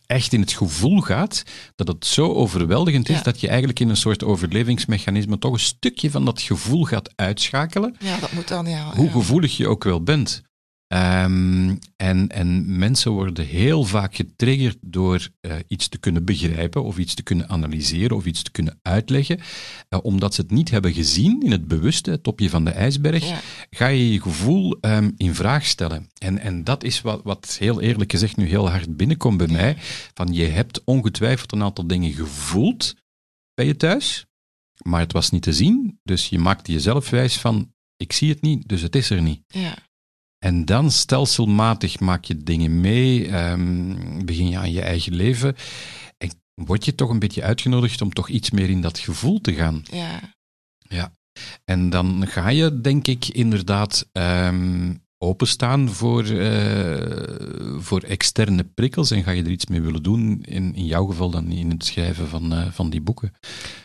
[0.05, 1.43] echt in het gevoel gaat,
[1.75, 3.21] dat het zo overweldigend is Ja.
[3.21, 7.95] dat je eigenlijk in een soort overlevingsmechanisme toch een stukje van dat gevoel gaat uitschakelen.
[7.99, 8.95] Ja, dat moet dan, ja.
[8.95, 9.11] hoe ja.
[9.11, 10.41] gevoelig je ook wel bent.
[10.89, 16.97] Ehm, en, en mensen worden heel vaak getriggerd door eh, iets te kunnen begrijpen of
[16.97, 19.39] iets te kunnen analyseren of iets te kunnen uitleggen.
[19.89, 23.27] Eh, omdat ze het niet hebben gezien in het bewuste, het topje van de ijsberg,
[23.27, 23.39] Ja.
[23.69, 26.07] ga je je gevoel ehm, in vraag stellen.
[26.17, 29.75] En, en dat is wat, wat heel eerlijk gezegd nu heel hard binnenkomt bij mij.
[30.13, 32.95] Van je hebt ongetwijfeld een aantal dingen gevoeld
[33.53, 34.25] bij je thuis,
[34.83, 35.99] maar het was niet te zien.
[36.03, 39.41] Dus je maakte jezelf wijs van, ik zie het niet, dus het is er niet.
[39.47, 39.87] Ja.
[40.39, 45.55] En dan stelselmatig maak je dingen mee, ehm, begin je aan je eigen leven.
[46.17, 49.53] En word je toch een beetje uitgenodigd om toch iets meer in dat gevoel te
[49.53, 49.83] gaan.
[50.77, 51.17] ja.
[51.65, 59.23] En dan ga je, denk ik, inderdaad ehm, openstaan voor, eh, voor externe prikkels en
[59.23, 62.27] ga je er iets mee willen doen, in, in jouw geval dan in het schrijven
[62.27, 63.33] van, eh, van die boeken.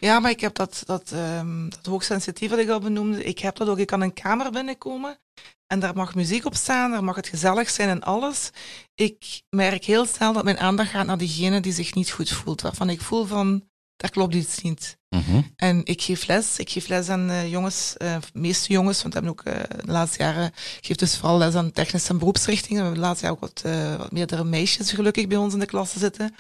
[0.01, 3.57] Ja, maar ik heb dat, dat, ehm dat hoogsensitief wat ik al benoemde, ik heb
[3.57, 3.79] dat ook.
[3.79, 5.19] Ik kan een kamer binnenkomen
[5.67, 8.51] en daar mag muziek op staan, daar mag het gezellig zijn en alles.
[8.95, 12.61] Ik merk heel snel dat mijn aandacht gaat naar diegene die zich niet goed voelt,
[12.61, 13.65] waarvan ik voel van,
[13.97, 14.99] daar klopt iets niet.
[15.09, 15.43] Mhm.
[15.57, 16.59] En ik geef les.
[16.59, 19.93] Ik geef les aan eh, jongens, de meeste jongens, want we hebben ook eh, de
[19.93, 22.77] laatste jaren, ik geef dus vooral les aan technische en beroepsrichtingen.
[22.77, 23.63] We hebben de laatste jaar ook wat,
[23.99, 26.35] wat meerdere meisjes gelukkig bij ons in de klas zitten.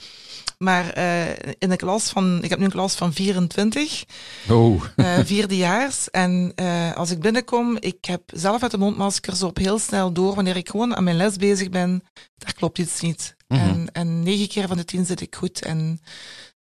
[0.64, 4.04] Maar eh, in de klas van, ik heb nu een klas van 24,
[4.50, 6.10] Oh, eh vierdejaars.
[6.10, 10.34] En eh, als ik binnenkom, ik heb zelf uit de mondmaskers op heel snel door,
[10.34, 12.02] wanneer ik gewoon aan mijn les bezig ben,
[12.36, 13.36] daar klopt iets niet.
[13.48, 13.60] Mhm.
[13.60, 15.62] en, en negen keer van de tien zit ik goed.
[15.62, 16.00] En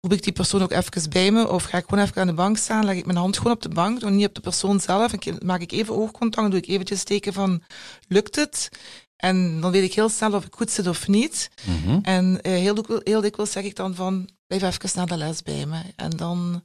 [0.00, 2.32] roep ik die persoon ook even bij me, of ga ik gewoon even aan de
[2.32, 4.80] bank staan, leg ik mijn hand gewoon op de bank, doe niet op de persoon
[4.80, 7.62] zelf, en maak ik even oogcontact, doe ik eventjes teken van,
[8.08, 8.68] lukt het?
[9.16, 11.50] En dan weet ik heel snel of ik goed zit of niet.
[11.64, 11.98] Mhm.
[12.02, 15.42] En eh, heel, dikwijls, heel dikwijls zeg ik dan van, blijf even naar de les
[15.42, 15.80] bij me.
[15.96, 16.64] En dan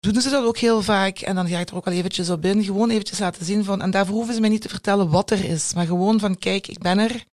[0.00, 1.18] doen ze dat ook heel vaak.
[1.18, 2.64] En dan ga ik er ook al eventjes op in.
[2.64, 5.44] Gewoon eventjes laten zien van, en daarvoor hoeven ze mij niet te vertellen wat er
[5.44, 5.74] is.
[5.74, 7.24] Maar gewoon van, kijk, ik ben er.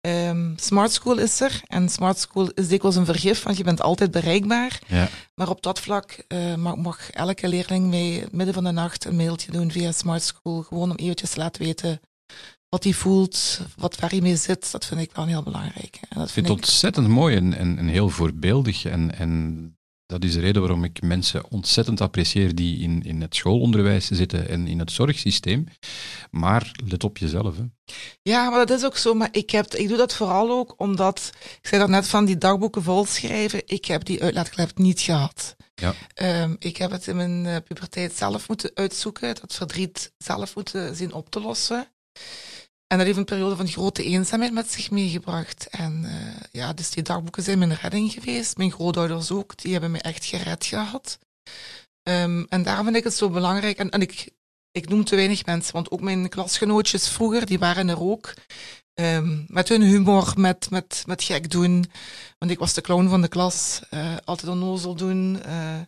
[0.00, 1.60] Ehm, smart School is er.
[1.66, 4.78] En Smart School is dikwijls een vergif, want je bent altijd bereikbaar.
[4.86, 5.08] ja.
[5.34, 9.16] Maar op dat vlak eh, mag, mag elke leerling het midden van de nacht een
[9.16, 10.62] mailtje doen via Smart School.
[10.62, 12.00] Gewoon om eventjes te laten weten
[12.76, 14.72] wat hij voelt, wat, waar hij mee zit.
[14.72, 15.98] Dat vind ik dan heel belangrijk.
[16.08, 18.84] En dat Ik vind vind het ontzettend mooi en, en, en heel voorbeeldig.
[18.84, 23.34] En, en dat is de reden waarom ik mensen ontzettend apprecieer die in, in het
[23.34, 25.66] schoolonderwijs zitten en in het zorgsysteem.
[26.30, 27.56] Maar let op jezelf.
[27.56, 27.64] Hè.
[28.22, 29.14] Ja, maar dat is ook zo.
[29.14, 32.38] Maar ik, heb, ik doe dat vooral ook omdat, ik zei dat net van die
[32.38, 35.56] dagboeken volschrijven, ik heb die uitlaatklep niet gehad.
[35.74, 35.94] Ja.
[36.14, 40.96] Ehm, ik heb het in mijn eh, puberteit zelf moeten uitzoeken, dat verdriet zelf moeten
[40.96, 41.88] zien op te lossen.
[42.86, 45.68] En dat heeft een periode van grote eenzaamheid met zich meegebracht.
[45.68, 48.56] En eh, ja, dus die dagboeken zijn mijn redding geweest.
[48.56, 51.18] Mijn grootouders ook, die hebben me echt gered gehad.
[52.02, 53.78] Ehm, en daarom vind ik het zo belangrijk.
[53.78, 54.28] En, en ik,
[54.70, 58.34] ik noem te weinig mensen, want ook mijn klasgenootjes vroeger, die waren er ook.
[58.94, 61.90] Ehm, met hun humor, met, met, met gek doen.
[62.38, 63.80] Want ik was de clown van de klas.
[63.90, 65.42] Uh, altijd onnozel doen.
[65.46, 65.80] Uh,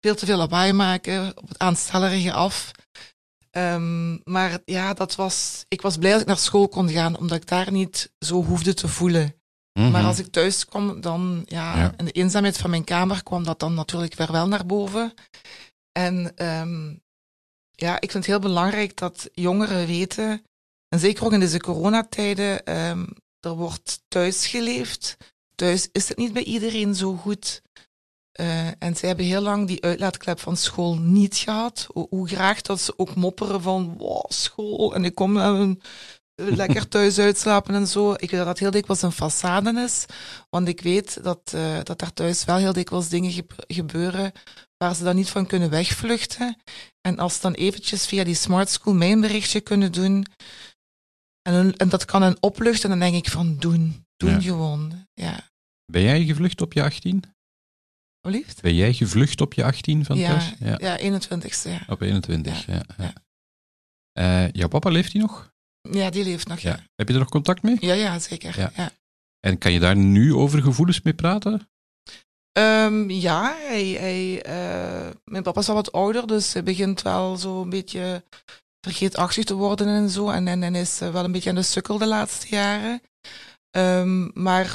[0.00, 1.36] veel te veel lawaai maken.
[1.36, 2.70] Op het aanstellerige af.
[3.56, 7.36] Um, maar ja, dat was, ik was blij dat ik naar school kon gaan, omdat
[7.36, 9.34] ik daar niet zo hoefde te voelen.
[9.72, 9.92] Mm -hmm.
[9.92, 13.44] Maar als ik thuis kwam, dan, ja, ja, in de eenzaamheid van mijn kamer kwam
[13.44, 15.14] dat dan natuurlijk weer wel naar boven.
[15.92, 17.00] En um,
[17.70, 20.44] ja, ik vind het heel belangrijk dat jongeren weten,
[20.88, 25.16] en zeker ook in deze coronatijden, um, er wordt thuis geleefd.
[25.54, 27.62] Thuis is het niet bij iedereen zo goed.
[28.40, 31.86] Uh, en zij hebben heel lang die uitlaatklep van school niet gehad.
[31.92, 35.70] Hoe, hoe graag dat ze ook mopperen van wow, school en ik kom uh,
[36.34, 38.12] lekker thuis uitslapen en zo.
[38.12, 40.04] Ik weet dat dat heel dikwijls een façade is,
[40.50, 44.32] want ik weet dat, uh, dat daar thuis wel heel dikwijls dingen ge gebeuren
[44.76, 46.56] waar ze dan niet van kunnen wegvluchten.
[47.00, 50.26] En als ze dan eventjes via die smart school mijn berichtje kunnen doen,
[51.42, 54.40] en, en dat kan hen opluchten, dan denk ik van doen, doen ja.
[54.40, 55.06] gewoon.
[55.14, 55.50] Ja.
[55.84, 57.22] Ben jij gevlucht op je 18?
[58.60, 60.52] Ben jij gevlucht op je 18 van ja, thuis?
[60.58, 61.70] Ja, ja 21ste.
[61.70, 61.80] Ja.
[61.88, 62.82] Op 21, ja.
[62.96, 63.12] ja,
[64.18, 65.54] uh, jouw papa leeft hij nog?
[65.90, 66.80] Ja, die leeft nog, ja.
[66.94, 67.76] Heb je er nog contact mee?
[67.80, 68.70] Ja, ja zeker.
[68.74, 68.90] Ja.
[69.40, 71.68] En kan je daar nu over gevoelens mee praten?
[72.58, 77.36] Um, ja, hij, hij, uh, mijn papa is al wat ouder, dus hij begint wel
[77.36, 78.24] zo een beetje
[78.80, 80.28] vergeetachtig te worden en zo.
[80.28, 83.02] En, en, en is wel een beetje aan de sukkel de laatste jaren.
[83.76, 84.74] Um, maar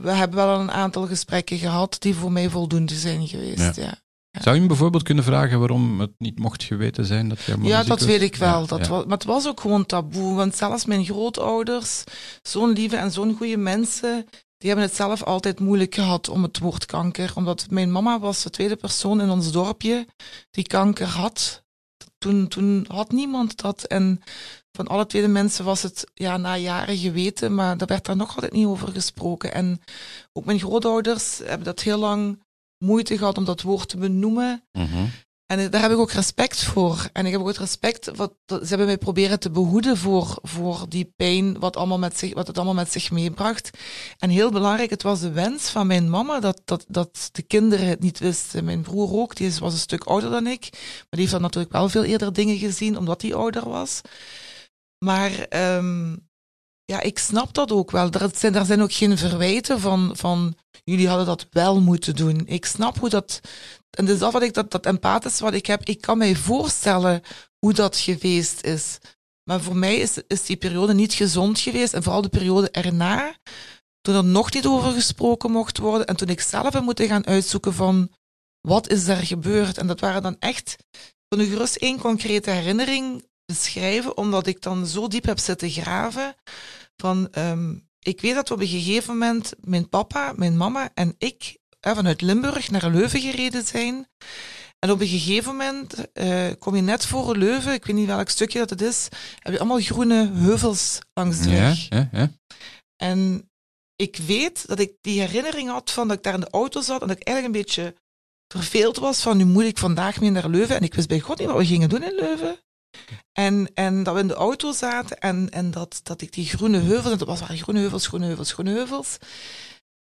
[0.00, 3.76] we hebben wel een aantal gesprekken gehad die voor mij voldoende zijn geweest.
[3.76, 3.98] Ja.
[4.30, 7.82] Zou je hem bijvoorbeeld kunnen vragen waarom het niet mocht geweten zijn dat jij Ja,
[7.82, 8.60] dat weet ik wel.
[8.60, 10.34] Ja, dat Was, maar het was ook gewoon taboe.
[10.34, 12.04] Want zelfs mijn grootouders,
[12.42, 14.26] zo'n lieve en zo'n goede mensen,
[14.58, 17.32] die hebben het zelf altijd moeilijk gehad om het woord kanker.
[17.34, 20.06] Omdat mijn mama was de tweede persoon in ons dorpje
[20.50, 21.62] die kanker had.
[22.18, 23.84] Toen, toen had niemand dat.
[23.84, 24.22] En
[24.78, 28.34] van alle tweede mensen was het ja, na jaren geweten, maar daar werd daar nog
[28.34, 29.52] altijd niet over gesproken.
[29.52, 29.80] En
[30.32, 32.42] ook mijn grootouders hebben dat heel lang
[32.84, 34.62] moeite gehad om dat woord te benoemen.
[34.72, 35.10] Mm -hmm.
[35.46, 37.08] En daar heb ik ook respect voor.
[37.12, 40.86] En ik heb ook het respect, wat, ze hebben mij proberen te behoeden voor, voor
[40.88, 43.70] die pijn, wat, allemaal met zich, wat het allemaal met zich meebracht.
[44.18, 47.86] En heel belangrijk, het was de wens van mijn mama dat, dat, dat de kinderen
[47.86, 48.64] het niet wisten.
[48.64, 50.68] Mijn broer ook, die was een stuk ouder dan ik.
[50.72, 54.00] Maar die heeft dan natuurlijk wel veel eerder dingen gezien, omdat hij ouder was.
[54.98, 56.28] Maar um,
[56.84, 58.10] ja, ik snap dat ook wel.
[58.10, 62.46] Er zijn, er zijn ook geen verwijten van, van jullie hadden dat wel moeten doen.
[62.46, 63.40] Ik snap hoe dat.
[63.90, 67.22] En dus dat wat ik dat, dat empathisch wat ik heb, ik kan mij voorstellen
[67.58, 68.98] hoe dat geweest is.
[69.44, 71.94] Maar voor mij is, is die periode niet gezond geweest.
[71.94, 73.36] En vooral de periode erna,
[74.00, 76.06] toen er nog niet over gesproken mocht worden.
[76.06, 78.10] En toen ik zelf heb moeten gaan uitzoeken van
[78.60, 79.78] wat is er gebeurd.
[79.78, 80.76] En dat waren dan echt,
[81.36, 86.34] u gerust één concrete herinnering beschrijven, omdat ik dan zo diep heb zitten graven.
[86.96, 91.14] Van, um, ik weet dat we op een gegeven moment, mijn papa, mijn mama en
[91.18, 94.08] ik, vanuit Limburg naar Leuven gereden zijn.
[94.78, 98.28] En op een gegeven moment uh, kom je net voor Leuven, ik weet niet welk
[98.28, 99.08] stukje dat het is,
[99.38, 101.88] heb je allemaal groene heuvels langs de weg.
[101.88, 102.30] Ja, ja, ja.
[102.96, 103.50] En
[103.96, 107.02] ik weet dat ik die herinnering had van dat ik daar in de auto zat
[107.02, 107.94] en dat ik eigenlijk een beetje
[108.48, 110.76] verveeld was van nu moet ik vandaag mee naar Leuven.
[110.76, 112.58] En ik wist bij God niet wat we gingen doen in Leuven.
[113.32, 116.78] En, en dat we in de auto zaten en, en dat, dat ik die groene
[116.78, 119.16] heuvels, en dat was waren groene heuvels, groene heuvels, groene heuvels.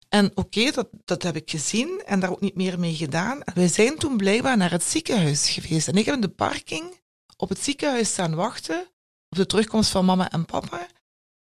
[0.10, 3.42] En oké, dat, dat heb ik gezien en daar ook niet meer mee gedaan.
[3.54, 5.88] Wij zijn toen blijkbaar naar het ziekenhuis geweest.
[5.88, 7.00] En ik heb in de parking
[7.38, 8.88] op het ziekenhuis staan wachten
[9.30, 10.88] op de terugkomst van mama en papa.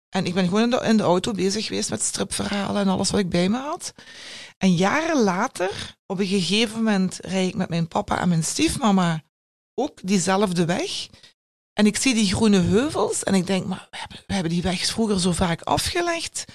[0.10, 3.12] En ik ben gewoon in de, in de auto bezig geweest met stripverhalen en alles
[3.12, 3.94] wat ik bij me had.
[4.58, 9.24] En jaren later, op een gegeven moment, rijd ik met mijn papa en mijn stiefmama
[9.74, 11.08] ook diezelfde weg.
[11.78, 14.62] En ik zie die groene heuvels en ik denk, maar we hebben, we hebben die
[14.62, 16.46] weg vroeger zo vaak afgelegd.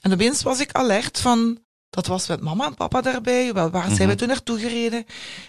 [0.00, 1.58] En opeens was ik alert van,
[1.90, 3.52] dat was met mama en papa daarbij.
[3.52, 5.04] Waar zijn we toen naartoe gereden?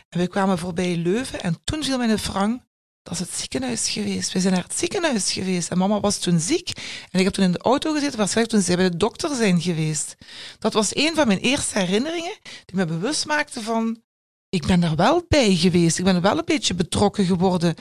[0.09, 2.63] En we kwamen voorbij Leuven en toen viel mij de frang,
[3.03, 4.33] dat is het ziekenhuis geweest.
[4.33, 6.69] We zijn naar het ziekenhuis geweest en mama was toen ziek.
[7.11, 9.61] En ik heb toen in de auto gezeten, waarschijnlijk toen zij bij de dokter zijn
[9.61, 10.15] geweest.
[10.59, 14.01] Dat was een van mijn eerste herinneringen die me bewust maakte van,
[14.49, 15.97] ik ben daar wel bij geweest.
[15.97, 17.75] Ik ben er wel een beetje betrokken geworden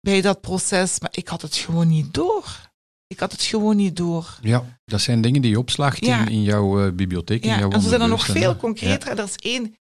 [0.00, 2.70] bij dat proces, maar ik had het gewoon niet door.
[3.06, 4.38] Ik had het gewoon niet door.
[4.42, 6.20] Ja, dat zijn dingen die je opslaagt ja.
[6.20, 7.44] in, in, jouw uh, bibliotheek.
[7.44, 9.08] Ja, in jouw en zo zijn er nog veel concreter.
[9.08, 9.16] Ja.
[9.16, 9.76] Er is één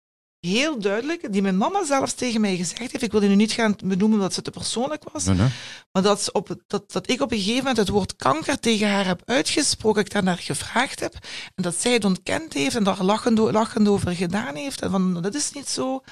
[0.44, 3.02] heel duidelijke, die mijn mama zelfs tegen mij gezegd heeft.
[3.02, 5.24] Ik wil die nu niet gaan benoemen omdat ze te persoonlijk was.
[5.24, 5.48] Nee, nee.
[5.92, 9.06] Maar dat, op, dat, dat ik op een gegeven moment het woord kanker tegen haar
[9.06, 11.14] heb uitgesproken, ik daarnaar gevraagd heb.
[11.54, 14.80] En dat zij het ontkend heeft en daar lachend, lachend over gedaan heeft.
[14.80, 16.02] En van, dat is niet zo.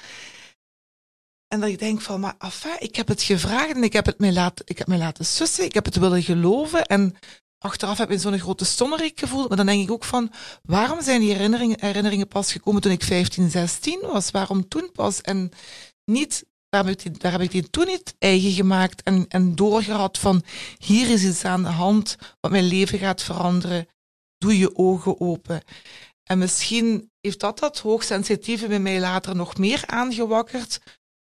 [1.53, 4.19] En dat ik denk van, maar enfin, ik heb het gevraagd en ik heb het
[4.19, 6.85] mij laten, ik heb laten sussen, ik heb het willen geloven.
[6.85, 7.15] En
[7.57, 9.47] achteraf heb ik zo'n grote stommerik gevoeld.
[9.47, 10.31] Maar dan denk ik ook van,
[10.63, 14.31] waarom zijn die herinneringen, herinneringen pas gekomen toen ik 15, 16 was?
[14.31, 15.21] Waarom toen pas?
[15.21, 15.51] En
[16.05, 19.55] niet, daar heb ik die, daar heb ik die toen niet eigen gemaakt en, en
[19.55, 20.43] doorgehad van,
[20.77, 23.87] hier is iets aan de hand wat mijn leven gaat veranderen.
[24.37, 25.61] Doe je ogen open.
[26.23, 30.79] En misschien heeft dat dat hoogsensitieve bij mij later nog meer aangewakkerd,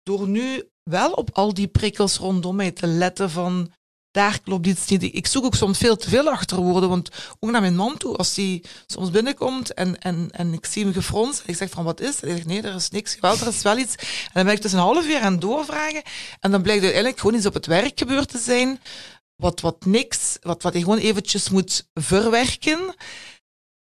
[0.07, 3.73] door nu wel op al die prikkels rondom mij te letten van
[4.11, 5.03] daar klopt iets niet.
[5.03, 8.17] Ik zoek ook soms veel te veel achter woorden, want ook naar mijn man toe,
[8.17, 12.01] als hij soms binnenkomt en, en, en ik zie hem gefronst, ik zeg van wat
[12.01, 12.21] is het?
[12.21, 13.21] Hij zegt nee, er is niks.
[13.21, 13.95] Wel, er is wel iets.
[13.97, 16.03] En dan ben ik dus een half uur aan doorvragen
[16.41, 18.81] en dan blijkt uiteindelijk gewoon iets op het werk gebeurd te zijn,
[19.37, 22.95] wat, wat niks, wat, wat hij gewoon eventjes moet verwerken.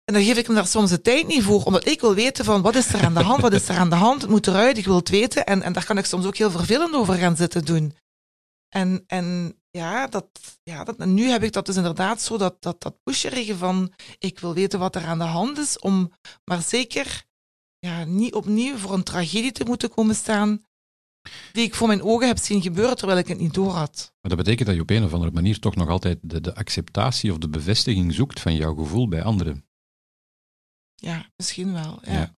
[0.06, 2.45] En dan geef ik hem daar soms de tijd niet voor, omdat ik wil weten
[2.45, 4.47] van wat is er aan de hand, wat is er aan de hand, het moet
[4.47, 5.45] eruit, ik wil het weten.
[5.45, 7.95] En, en daar kan ik soms ook heel vervelend over gaan zitten doen.
[8.70, 10.28] En, en ja, dat,
[10.64, 13.93] ja dat, en nu heb ik dat dus inderdaad zo, dat, dat, dat pusherige van
[14.20, 16.12] ik wil weten wat er aan de hand is, om
[16.45, 17.24] maar zeker
[17.80, 20.66] ja, niet opnieuw voor een tragedie te moeten komen staan
[21.51, 24.14] die ik voor mijn ogen heb zien gebeuren terwijl ik het niet door had.
[24.22, 26.56] Maar dat betekent dat je op een of andere manier toch nog altijd de, de
[26.56, 29.66] acceptatie of de bevestiging zoekt van jouw gevoel bij anderen.
[31.04, 31.99] Ja, misschien wel.
[32.04, 32.12] Ja.
[32.12, 32.36] Ja.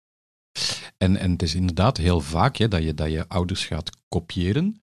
[0.97, 4.83] En, en het is inderdaad heel vaak hè, dat, je, dat je ouders gaat kopiëren.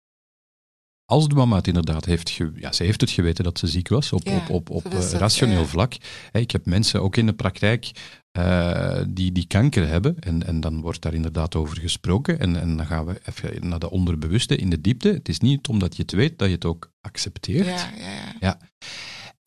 [1.05, 3.89] Als de mama het inderdaad heeft, ge, ja, ze heeft het geweten dat ze ziek
[3.89, 5.66] was op, Ja, op, op, op eh, het, rationeel ja.
[5.66, 5.95] vlak.
[6.33, 7.91] Ik heb mensen ook in de praktijk
[8.31, 12.77] eh, die, die kanker hebben en, en dan wordt daar inderdaad over gesproken en, en
[12.77, 15.09] dan gaan we even naar de onderbewuste, in de diepte.
[15.09, 17.66] Het is niet omdat je het weet dat je het ook accepteert.
[17.66, 18.35] Ja, ja, ja.
[18.41, 18.59] Ja.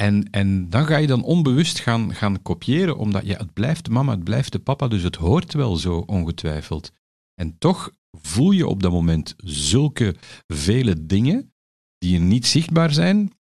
[0.01, 4.11] En, en dan ga je dan onbewust gaan, gaan kopiëren, omdat ja, het blijft mama,
[4.11, 6.91] het blijft de papa, dus het hoort wel zo ongetwijfeld.
[7.33, 10.15] En toch voel je op dat moment zulke
[10.47, 11.53] vele dingen
[11.97, 13.31] die niet zichtbaar zijn,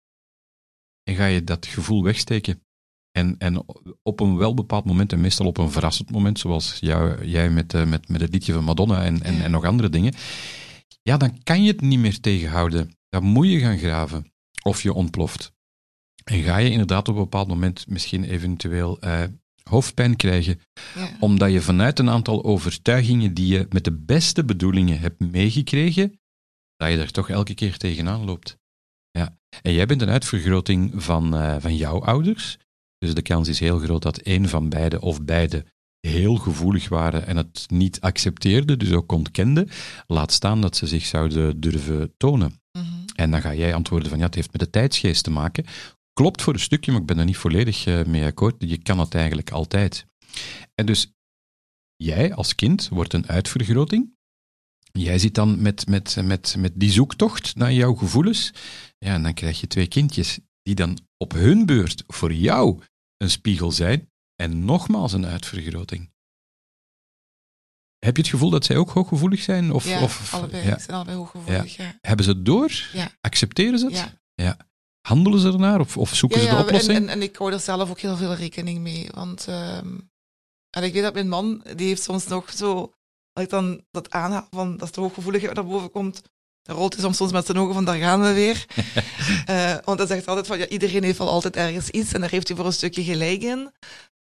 [1.03, 2.63] en ga je dat gevoel wegsteken.
[3.11, 3.65] En, en
[4.03, 7.75] op een wel bepaald moment, en meestal op een verrassend moment, zoals jou, jij met,
[7.75, 10.15] eh, met, met het liedje van Madonna en, en, en nog andere dingen,
[11.03, 12.97] ja, dan kan je het niet meer tegenhouden.
[13.09, 14.33] Dan moet je gaan graven.
[14.63, 15.56] Of je ontploft.
[16.31, 19.23] En ga je inderdaad op een bepaald moment misschien eventueel eh,
[19.63, 20.61] hoofdpijn krijgen,
[20.95, 21.09] ja.
[21.21, 26.21] omdat je vanuit een aantal overtuigingen die je met de beste bedoelingen hebt meegekregen,
[26.77, 28.59] dat je er toch elke keer tegenaan loopt.
[29.11, 29.39] Ja.
[29.63, 32.59] En jij bent een uitvergroting van, eh, van jouw ouders,
[32.99, 35.65] dus de kans is heel groot dat een van beide of beide
[36.01, 39.69] heel gevoelig waren en het niet accepteerden, dus ook ontkenden.
[40.07, 42.61] Laat staan dat ze zich zouden durven tonen.
[42.73, 42.87] Mhm.
[43.15, 45.65] En dan ga jij antwoorden van ja, het heeft met de tijdsgeest te maken.
[46.21, 48.55] Klopt voor een stukje, maar ik ben er niet volledig eh, mee akkoord.
[48.59, 50.07] Je kan het eigenlijk altijd.
[50.75, 51.13] En dus
[51.97, 54.15] jij als kind wordt een uitvergroting.
[54.93, 58.53] Jij zit dan met, met, met, met die zoektocht naar jouw gevoelens.
[58.99, 62.83] Ja, en dan krijg je twee kindjes die dan op hun beurt voor jou
[63.17, 64.11] een spiegel zijn.
[64.35, 66.11] En nogmaals een uitvergroting.
[67.99, 69.73] Heb je het gevoel dat zij ook hooggevoelig zijn?
[69.73, 70.67] Of, ja, of, allebei.
[70.67, 70.79] ja.
[70.79, 71.99] Zijn allebei hooggevoelig, ja.
[72.01, 72.91] Hebben ze het door?
[73.21, 74.19] Accepteren ze het?
[74.35, 74.57] Ja.
[75.07, 76.97] Handelen ze ernaar of, of zoeken Ja, ze de ja, oplossing?
[76.97, 79.09] En, en, en ik hou er zelf ook heel veel rekening mee.
[79.15, 79.99] Want ehm,
[80.71, 82.95] en ik weet dat mijn man, die heeft soms nog zo,
[83.33, 86.23] als ik dan dat aanhaal, van, dat de hooggevoeligheid naar boven komt,
[86.63, 88.65] dan rolt hij soms, soms met zijn ogen van, daar gaan we weer.
[89.47, 92.31] Eh, want hij zegt altijd van, ja, iedereen heeft wel altijd ergens iets en daar
[92.31, 93.71] heeft hij voor een stukje gelijk in.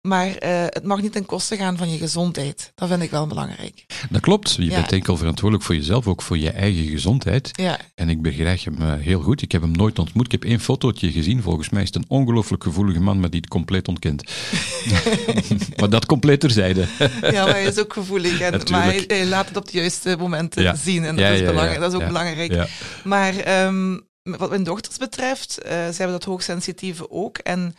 [0.02, 2.72] Maar eh, het mag niet ten koste gaan van je gezondheid.
[2.76, 3.86] Dat vind ik wel belangrijk.
[4.10, 4.54] Dat klopt.
[4.56, 4.76] Je Ja.
[4.76, 7.50] bent enkel verantwoordelijk voor jezelf, ook voor je eigen gezondheid.
[7.52, 9.42] Ja, En ik begrijp hem eh, heel goed.
[9.42, 10.26] Ik heb hem nooit ontmoet.
[10.26, 11.42] Ik heb één fotootje gezien.
[11.42, 14.24] Volgens mij is het een ongelooflijk gevoelige man, maar die het compleet ontkent.
[15.80, 16.88] maar dat compleet terzijde.
[17.22, 18.40] ja maar hij is ook gevoelig.
[18.42, 20.76] En, maar hij, laat het op de juiste momenten Ja.
[20.76, 21.06] zien.
[21.06, 22.70] En dat, is, belangrijk, dat is ook belangrijk.
[23.04, 27.38] Maar ehm, wat mijn dochters betreft, eh, zij hebben dat hoogsensitieve ook.
[27.38, 27.76] En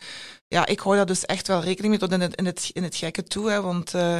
[0.51, 2.83] ja, ik hou daar dus echt wel rekening mee tot in het, in het, in
[2.83, 3.49] het gekke toe.
[3.49, 4.19] Hè, want eh,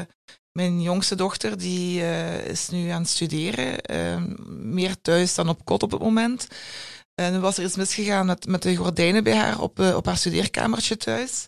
[0.51, 3.81] mijn jongste dochter die, eh, is nu aan het studeren.
[3.81, 6.47] eh, meer thuis dan op kot op het moment.
[7.15, 10.05] En er was er iets misgegaan met, met de gordijnen bij haar op, eh, op
[10.05, 11.47] haar studeerkamertje thuis.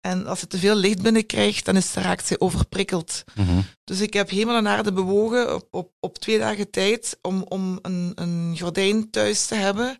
[0.00, 3.24] En als ze te veel licht binnenkrijgt, dan is, raakt ze overprikkeld.
[3.34, 3.60] Mhm.
[3.84, 7.78] Dus ik heb hemel en aarde bewogen op, op, op twee dagen tijd om, om
[7.82, 9.98] een, een gordijn thuis te hebben.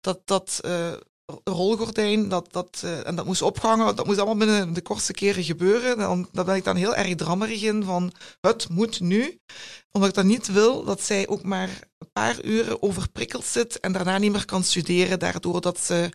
[0.00, 0.60] Dat, dat
[1.44, 5.44] rolgordijn, dat, dat, eh, en dat moest opgehangen, dat moest allemaal binnen de kortste keren
[5.44, 5.98] gebeuren.
[5.98, 9.40] Dan, daar ben ik dan heel erg drammerig in van, het moet nu.
[9.90, 11.68] Omdat ik dan niet wil dat zij ook maar
[11.98, 16.12] een paar uren overprikkeld zit en daarna niet meer kan studeren, daardoor dat ze,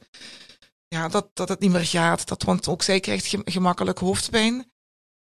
[0.88, 2.28] ja, dat, dat het niet meer gaat.
[2.28, 4.69] Dat, want ook zij krijgt gem- gemakkelijk hoofdpijn.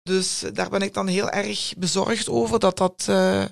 [0.02, 3.04] Dus daar ben ik dan heel erg bezorgd over dat dat.
[3.08, 3.44] eh,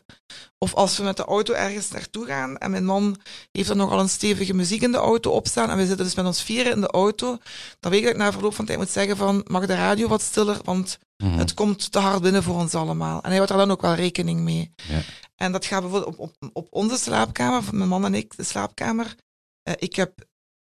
[0.59, 3.17] of als we met de auto ergens naartoe gaan en mijn man
[3.53, 6.25] heeft dan nogal een stevige muziek in de auto opstaan en we zitten dus met
[6.27, 7.39] ons vieren in de auto,
[7.81, 10.09] dan weet ik dat ik na verloop van tijd moet zeggen van mag de radio
[10.09, 11.39] wat stiller, want Mhm.
[11.39, 13.17] het komt te hard binnen voor ons allemaal.
[13.17, 14.73] En hij houdt daar dan ook wel rekening mee.
[14.89, 15.01] Ja.
[15.37, 18.45] En dat gaat bijvoorbeeld op, op, op onze slaapkamer, van mijn man en ik, de
[18.45, 19.15] slaapkamer.
[19.63, 20.13] Eh, ik heb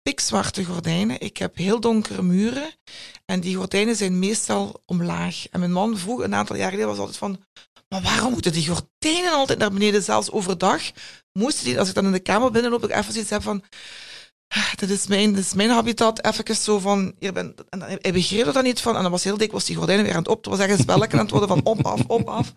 [0.10, 2.72] pikzwarte gordijnen, ik heb heel donkere muren.
[3.26, 5.49] En die gordijnen zijn meestal omlaag.
[5.49, 7.43] En mijn man vroeg een aantal jaar geleden was altijd van,
[7.89, 10.82] maar waarom moeten die gordijnen altijd naar beneden, zelfs overdag?
[11.32, 13.64] Moesten die, als ik dan in de kamer binnenloop, ik even zoiets heb van,
[14.56, 18.14] ah, dit is mijn, dit is mijn habitat, even zo van, hier ben, en hij
[18.14, 20.28] begreep er dan niet van, en dan was heel dikwijls die gordijnen weer aan het
[20.28, 22.54] op, het was een spelletje aan het worden van op, af, op, af.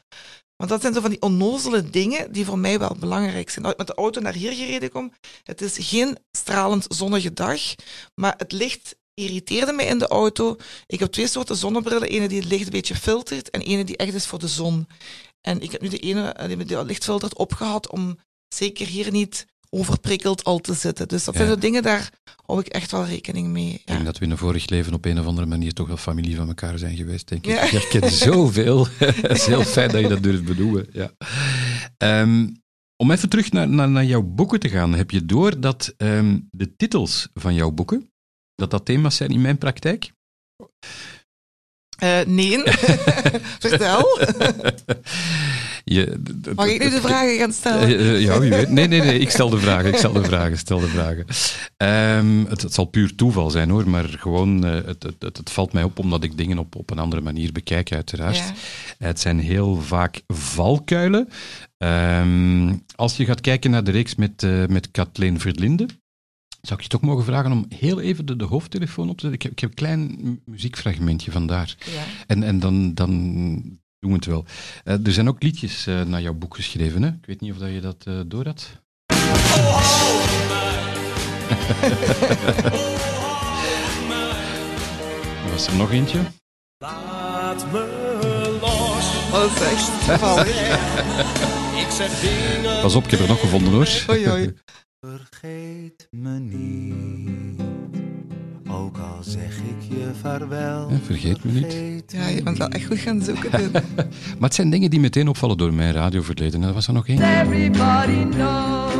[0.57, 3.65] Want dat zijn zo van die onnozele dingen die voor mij wel belangrijk zijn.
[3.65, 5.13] Ik met de auto naar hier gereden kom,
[5.43, 7.61] het is geen stralend zonnige dag,
[8.15, 10.57] maar het licht irriteerde mij in de auto.
[10.87, 12.09] Ik heb twee soorten zonnebrillen.
[12.09, 14.87] Ene die het licht een beetje filtert en ene die echt is voor de zon.
[15.41, 18.19] En ik heb nu de ene eh, die die licht filtert opgehad om
[18.55, 21.09] zeker hier niet overprikkeld al te zitten.
[21.09, 21.41] Dus dat Ja.
[21.41, 22.11] zijn zo dingen, daar
[22.47, 23.73] hou ik echt wel rekening mee.
[23.73, 23.93] Ik Ja.
[23.93, 26.37] denk dat we in een vorig leven op een of andere manier toch wel familie
[26.37, 27.53] van elkaar zijn geweest, denk ik.
[27.53, 27.65] Ja.
[27.65, 28.87] Je herkent zoveel.
[28.99, 30.87] Het is heel fijn dat je dat durft benoemen.
[30.93, 31.11] Ja.
[31.97, 32.49] Ehm,
[32.97, 34.95] om even terug naar, naar, naar jouw boeken te gaan.
[34.95, 38.11] Heb je door dat ehm, de titels van jouw boeken,
[38.55, 40.13] dat dat thema's zijn in mijn praktijk?
[42.03, 42.63] Eh, nee,
[43.65, 44.19] vertel.
[45.85, 46.21] Je,
[46.55, 48.21] Mag ik nu de vragen gaan stellen?
[48.21, 48.71] Ja, wie weet.
[48.71, 49.19] Nee, nee, nee.
[49.19, 49.89] Ik stel de vragen.
[49.89, 50.59] Ik stel de vragen.
[50.59, 51.27] Stel de vragen.
[51.77, 55.73] Ehm, het, het zal puur toeval zijn hoor, maar gewoon, eh, het, het, het, valt
[55.73, 58.37] mij op omdat ik dingen op, op een andere manier bekijk, uiteraard.
[58.37, 58.53] Ja.
[58.99, 61.29] Het zijn heel vaak valkuilen.
[61.79, 65.87] Ehm, als je gaat kijken naar de reeks met, eh, met Kathleen Verlinde,
[66.67, 69.35] zou ik je toch mogen vragen om heel even de, de hoofdtelefoon op te zetten.
[69.41, 71.77] Ik heb, ik heb een klein mu- muziekfragmentje vandaar.
[71.95, 72.03] Ja.
[72.27, 73.11] En, en dan, dan
[73.99, 74.45] doen we het wel.
[74.85, 77.03] Eh, er zijn ook liedjes eh, naar jouw boek geschreven.
[77.03, 77.09] Hè?
[77.09, 78.81] Ik weet niet of dat je dat eh door had.
[85.51, 86.19] Was er nog eentje.
[86.79, 89.11] Laat me los.
[89.45, 89.59] Is
[92.01, 92.23] echt.
[92.83, 93.89] Pas op, ik heb er nog gevonden hoor.
[94.11, 94.55] Oei, oei.
[95.07, 97.61] Vergeet me niet,
[98.69, 100.91] ook al zeg ik je vaarwel.
[100.91, 102.13] Ja, vergeet me niet.
[102.13, 103.71] Ja, je bent wel echt goed gaan zoeken.
[104.39, 106.63] Maar het zijn dingen die meteen opvallen door mijn radioverleden.
[106.63, 107.41] Er was er nog één.
[107.41, 108.93] Everybody knows.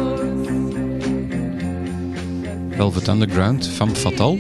[2.71, 4.39] Velvet Underground, Femme Fatale.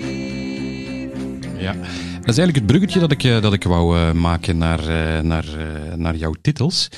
[1.59, 1.73] Ja.
[1.73, 5.23] Dat is eigenlijk het bruggetje dat ik, eh, dat ik wou eh, maken naar, eh,
[5.23, 6.89] naar, eh, naar jouw titels.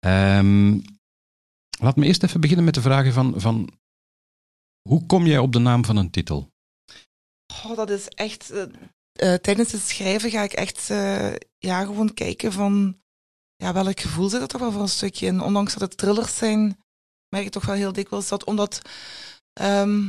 [0.00, 0.78] Ehm,
[1.80, 3.68] laat me eerst even beginnen met de vragen van, van
[4.88, 6.50] hoe kom jij op de naam van een titel?
[7.64, 8.50] Oh, dat is echt.
[8.50, 8.62] eh,
[9.12, 13.00] eh, tijdens het schrijven ga ik echt eh, ja, gewoon kijken van
[13.56, 15.40] ja, welk gevoel zit er toch wel voor een stukje in.
[15.40, 16.78] Ondanks dat het thrillers zijn,
[17.28, 18.80] merk ik toch wel heel dikwijls dat omdat,
[19.52, 20.00] ehm,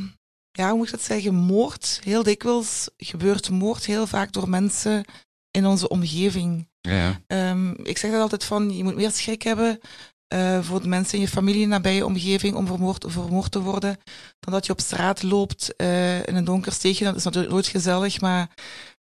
[0.50, 5.04] ja, hoe moet ik dat zeggen, moord, heel dikwijls gebeurt moord heel vaak door mensen
[5.50, 6.68] in onze omgeving.
[6.80, 7.20] Ja, ja.
[7.26, 9.80] Ehm, ik zeg dat altijd van, je moet meer schrik hebben
[10.28, 13.96] eh, voor de mensen in je familie, nabije omgeving, om vermoord, vermoord te worden,
[14.40, 17.04] dan dat je op straat loopt eh, in een donker steegje.
[17.04, 18.50] Dat is natuurlijk nooit gezellig, maar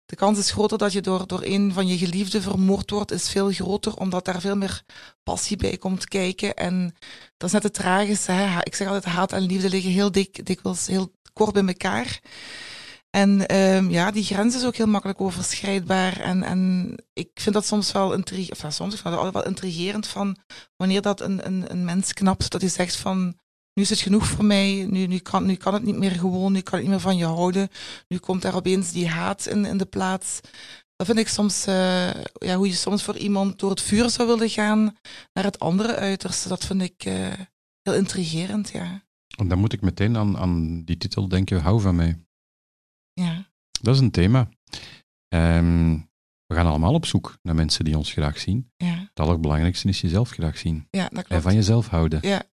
[0.05, 3.29] de kans is groter dat je door, door een van je geliefden vermoord wordt, is
[3.29, 4.83] veel groter, omdat daar veel meer
[5.23, 6.55] passie bij komt kijken.
[6.55, 6.95] En
[7.37, 8.31] dat is net het tragische.
[8.31, 8.59] Hè?
[8.63, 12.19] Ik zeg altijd, haat en liefde liggen heel dik, dikwijls heel kort bij elkaar.
[13.15, 16.19] En ehm, ja, die grens is ook heel makkelijk overschrijdbaar.
[16.19, 20.07] En, en ik vind dat soms wel intrigerend, ja, soms ik vind dat wel intrigerend
[20.07, 20.37] van
[20.75, 23.39] wanneer dat een, een, een mens knapt, dat hij zegt van
[23.73, 26.51] nu is het genoeg voor mij, nu, nu, kan, nu kan het niet meer gewoon,
[26.51, 27.69] nu kan ik niet meer van je houden,
[28.07, 30.39] nu komt daar opeens die haat in, in de plaats.
[30.95, 34.27] Dat vind ik soms, eh, ja, hoe je soms voor iemand door het vuur zou
[34.27, 34.95] willen gaan
[35.33, 37.33] naar het andere uiterste, dat vind ik eh,
[37.81, 39.03] heel intrigerend, ja.
[39.37, 42.22] En dan moet ik meteen aan, aan die titel denken, hou van mij.
[43.83, 44.49] Ja, Dat is een thema.
[45.27, 45.93] Ehm,
[46.45, 48.71] we gaan allemaal op zoek naar mensen die ons graag zien.
[48.75, 50.87] ja, Het allerbelangrijkste is jezelf graag zien.
[50.89, 51.43] ja dat En klopt.
[51.43, 52.19] van jezelf houden.
[52.27, 52.43] Ja,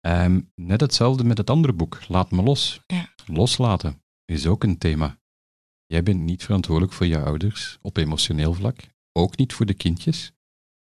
[0.00, 2.80] Ehm, net hetzelfde met het andere boek, Laat me los.
[2.86, 3.14] Ja.
[3.26, 5.18] Loslaten is ook een thema.
[5.86, 8.78] Jij bent niet verantwoordelijk voor je ouders op emotioneel vlak,
[9.12, 10.32] ook niet voor de kindjes.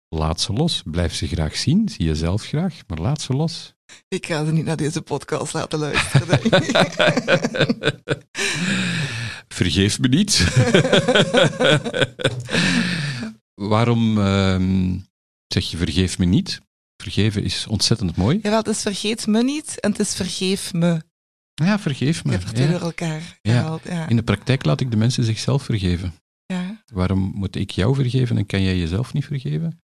[0.08, 0.82] Laat ze los.
[0.84, 3.74] Blijf ze graag zien, zie jezelf graag, maar laat ze los.
[4.08, 6.38] ik ga ze niet naar deze podcast laten luisteren.
[9.48, 10.38] Vergeef me niet.
[13.54, 14.96] Waarom ehm,
[15.46, 16.60] zeg je vergeef me niet?
[17.02, 18.38] Vergeven is ontzettend mooi.
[18.42, 21.02] Jawel, het is vergeet me niet en het is vergeef me.
[21.54, 22.36] Ja, vergeef Je me.
[22.36, 22.66] hebt Ja.
[22.66, 23.78] door elkaar Ja.
[23.84, 24.08] Ja.
[24.08, 26.14] In de praktijk laat ik de mensen zichzelf vergeven.
[26.46, 26.82] Ja.
[26.92, 29.82] Waarom moet ik jou vergeven en kan jij jezelf niet vergeven?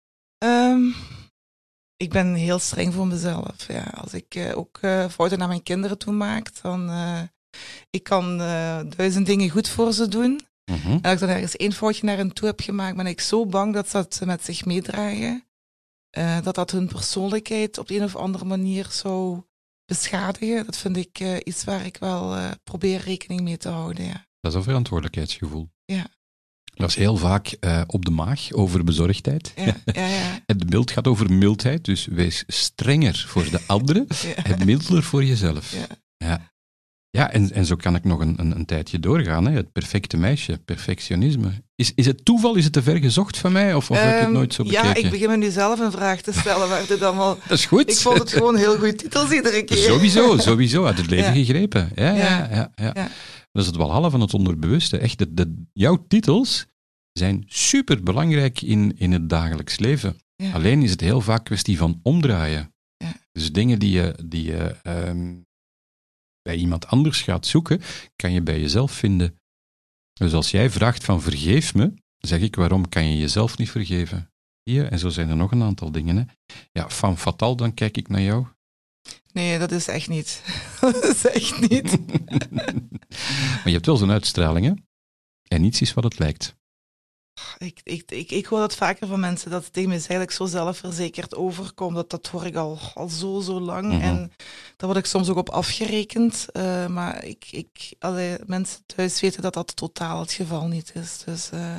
[2.01, 3.67] Ik ben heel streng voor mezelf.
[3.67, 3.83] Ja.
[3.83, 7.21] Als ik eh, ook eh, fouten naar mijn kinderen toe maak, dan uh,
[7.89, 8.37] ik kan
[8.97, 10.41] duizend dingen goed voor ze doen.
[10.71, 10.91] Mhm.
[10.91, 13.45] En als ik dan ergens één foutje naar hen toe heb gemaakt, ben ik zo
[13.45, 15.43] bang dat ze dat met zich meedragen.
[16.43, 19.41] Dat dat hun persoonlijkheid op de een of andere manier zou
[19.85, 20.65] beschadigen.
[20.65, 24.05] Dat vind ik iets waar ik wel probeer rekening mee te houden.
[24.05, 24.25] Ja.
[24.39, 25.69] Dat is een verantwoordelijkheidsgevoel.
[25.85, 26.07] Ja.
[26.79, 29.53] Dat is heel vaak eh, op de maag over bezorgdheid.
[29.55, 34.07] Ja, ja, ja, Het beeld gaat over mildheid, dus wees strenger voor de anderen
[34.43, 35.71] en milder voor jezelf.
[35.73, 35.87] Ja.
[36.27, 36.51] ja.
[37.11, 39.45] Ja, en, en zo kan ik nog een, een, een tijdje doorgaan.
[39.45, 39.55] Hè.
[39.55, 41.51] Het perfecte meisje, perfectionisme.
[41.75, 44.13] Is, is het toeval, is het te ver gezocht van mij, of, of heb je
[44.13, 44.87] het Ehm, nooit zo bekeken?
[44.87, 47.37] Ja, ik begin me nu zelf een vraag te stellen waar dit allemaal...
[47.47, 47.89] Dat is goed.
[47.91, 49.77] Ik vond het gewoon heel goed titels iedere keer.
[49.77, 51.45] Sowieso, sowieso, uit het leven Ja.
[51.45, 51.91] gegrepen.
[51.95, 53.09] Ja, ja, Ja.
[53.51, 54.97] Dat is het walhalla van het onderbewuste.
[54.97, 56.65] Echt, de, de, jouw titels
[57.11, 60.19] zijn super belangrijk in, in het dagelijks leven.
[60.35, 60.51] Ja.
[60.51, 62.73] Alleen is het heel vaak kwestie van omdraaien.
[62.97, 63.13] Ja.
[63.31, 65.37] Dus dingen die je, die je ehm,
[66.41, 67.81] bij iemand anders gaat zoeken,
[68.15, 69.39] kan je bij jezelf vinden.
[70.13, 74.31] Dus als jij vraagt van vergeef me, zeg ik waarom kan je jezelf niet vergeven?
[74.63, 76.17] Hier, en zo zijn er nog een aantal dingen.
[76.17, 76.23] Hè.
[76.71, 78.47] Ja, van fatal, dan kijk ik naar jou.
[79.31, 80.41] Nee, dat is echt niet.
[80.81, 81.97] dat is echt niet.
[83.55, 84.73] maar je hebt wel zo'n uitstraling, hè?
[85.47, 86.57] En niets is wat het lijkt.
[87.57, 90.45] Ik, ik, ik, ik hoor dat vaker van mensen, dat het tegen mij eigenlijk zo
[90.45, 91.95] zelfverzekerd overkomt.
[91.95, 93.85] Dat, dat hoor ik al, al zo, zo lang.
[93.91, 94.01] Mhm.
[94.01, 94.31] En
[94.77, 96.51] daar word ik soms ook op afgerekend.
[96.51, 101.21] Eh, maar ik, ik, allee, mensen thuis weten dat dat totaal het geval niet is.
[101.25, 101.77] Dus eh,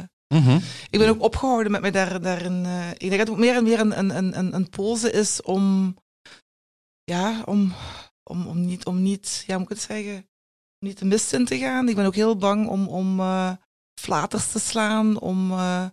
[0.90, 2.64] ik ben ook opgehouden met mij daar, daarin.
[2.64, 5.10] eh, ik denk dat het ook meer en meer een, een, een, een, een pose
[5.10, 5.96] is om,
[7.10, 7.72] ja, om,
[8.22, 10.28] om, om niet, om niet, ja, moet ik het zeggen,
[10.78, 11.88] niet de mist in te gaan.
[11.88, 13.52] Ik ben ook heel bang om, om eh,
[14.00, 15.50] flaters te slaan, om...
[15.50, 15.84] eh,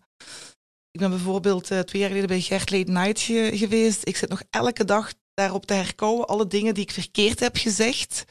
[0.92, 4.08] ik ben bijvoorbeeld eh, twee jaar geleden bij Gert Late Night ge- geweest.
[4.08, 8.26] Ik zit nog elke dag daarop te herkouwen, alle dingen die ik verkeerd heb gezegd.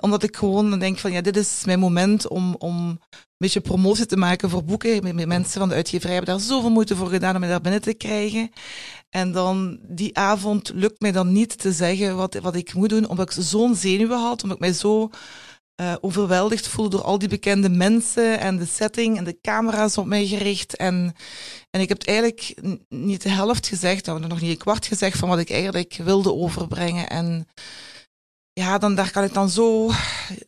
[0.00, 2.98] Omdat ik gewoon denk van, ja, dit is mijn moment om, om een
[3.36, 5.28] beetje promotie te maken voor boeken.
[5.28, 7.94] Mensen van de uitgeverij hebben daar zoveel moeite voor gedaan om me daar binnen te
[7.94, 8.50] krijgen.
[9.14, 13.08] En dan die avond lukt mij dan niet te zeggen wat, wat ik moet doen,
[13.08, 15.10] omdat ik zo'n zenuwen had, omdat ik mij zo
[15.74, 20.06] eh, overweldigd voelde door al die bekende mensen en de setting en de camera's op
[20.06, 20.76] mij gericht.
[20.76, 21.14] En,
[21.70, 25.28] en ik heb eigenlijk niet de helft gezegd, nou, nog niet een kwart gezegd van
[25.28, 27.08] wat ik eigenlijk wilde overbrengen.
[27.08, 27.48] En
[28.52, 29.90] ja, dan, daar kan ik dan zo,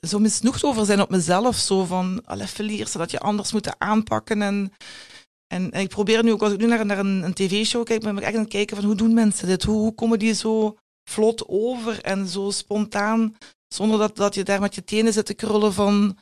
[0.00, 1.56] zo misnoegd over zijn op mezelf.
[1.56, 4.42] Zo van, alle verlier, zodat je anders moet aanpakken.
[4.42, 4.72] En,
[5.57, 8.02] en, en ik probeer nu ook, als ik nu naar, naar een, een tv-show kijk,
[8.02, 9.62] ben ik echt aan het kijken van hoe doen mensen dit?
[9.62, 10.76] Hoe, hoe komen die zo
[11.11, 13.36] vlot over en zo spontaan,
[13.68, 16.16] zonder dat, dat je daar met je tenen zit te krullen van,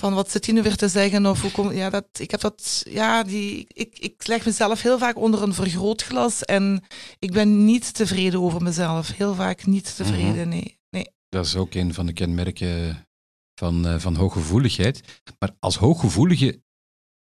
[0.00, 1.26] van wat zit die nu weer te zeggen?
[1.26, 4.98] Of hoe kom, ja, dat, ik heb dat, ja, die, ik, ik leg mezelf heel
[4.98, 6.82] vaak onder een vergrootglas en
[7.18, 9.08] ik ben niet tevreden over mezelf.
[9.08, 10.78] Heel vaak niet tevreden, nee.
[10.90, 11.08] nee.
[11.28, 13.06] Dat is ook een van de kenmerken
[13.54, 15.20] van, eh, van hooggevoeligheid.
[15.38, 16.60] Maar als hooggevoelige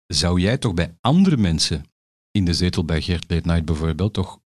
[0.07, 1.85] zou jij toch bij andere mensen
[2.31, 4.39] in de zetel bij Gert Late Night bijvoorbeeld toch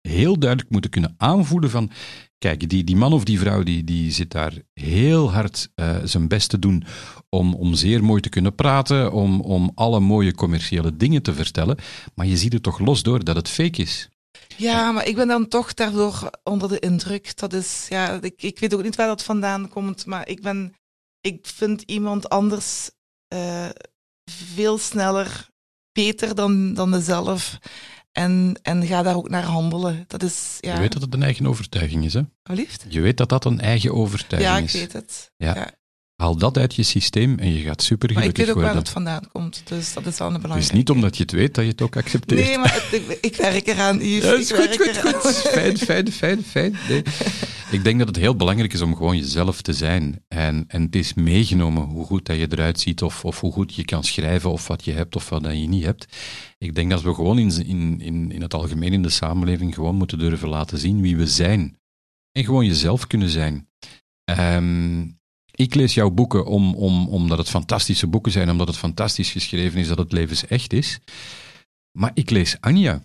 [0.00, 1.90] heel duidelijk moeten kunnen aanvoelen van
[2.38, 6.28] kijk, die, die man of die vrouw die, die zit daar heel hard eh, zijn
[6.28, 6.84] best te doen
[7.28, 11.78] om, om zeer mooi te kunnen praten, om, om alle mooie commerciële dingen te vertellen,
[12.14, 14.08] maar je ziet er toch los door dat het fake is.
[14.56, 17.36] Ja, maar ik ben dan toch daardoor onder de indruk.
[17.36, 20.74] Dat is, ja, ik, ik weet ook niet waar dat vandaan komt, maar ik ben,
[21.20, 22.90] ik vind iemand anders
[23.28, 23.68] eh,
[24.30, 25.48] veel sneller
[25.92, 27.58] beter dan, dan mezelf.
[28.12, 30.04] En, en ga daar ook naar handelen.
[30.06, 30.74] Dat is, ja.
[30.74, 32.20] Je weet dat het een eigen overtuiging is, hè?
[32.88, 34.72] Je weet dat dat een eigen overtuiging Ja, ik is.
[34.72, 35.30] weet het.
[35.36, 35.54] Ja.
[35.54, 35.70] Ja.
[36.16, 38.64] Haal dat uit je systeem en je gaat super Maar ik gelukkig weet ook waar
[38.74, 38.82] worden.
[38.82, 39.62] het vandaan komt.
[39.64, 40.74] Dus dat is wel een Het belangrijke.
[40.74, 42.46] is niet omdat je het weet dat je het ook accepteert.
[42.46, 44.24] Nee, maar het- ik, ik werk eraan, Yves.
[44.24, 45.32] Ja, is Ik goed, goed, goed.
[45.36, 46.76] Fijn, fijn, fijn, fijn.
[46.88, 47.02] Nee.
[47.74, 50.24] Ik denk dat het heel belangrijk is om gewoon jezelf te zijn.
[50.28, 53.74] En, en het is meegenomen hoe goed dat je eruit ziet, of, of hoe goed
[53.74, 56.16] je kan schrijven, of wat je hebt of wat dat je niet hebt.
[56.58, 59.94] Ik denk dat we gewoon in, in, in, in het algemeen in de samenleving gewoon
[59.94, 61.78] moeten durven laten zien wie we zijn.
[62.32, 63.68] En gewoon jezelf kunnen zijn.
[64.24, 65.02] Ehm,
[65.50, 69.80] ik lees jouw boeken om, om, omdat het fantastische boeken zijn, omdat het fantastisch geschreven
[69.80, 71.00] is, dat het levensecht is.
[71.98, 73.02] Maar ik lees Anja.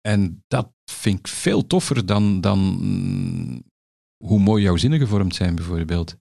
[0.00, 3.62] En dat vind ik veel toffer dan, dan mm,
[4.24, 6.16] hoe mooi jouw zinnen gevormd zijn, bijvoorbeeld.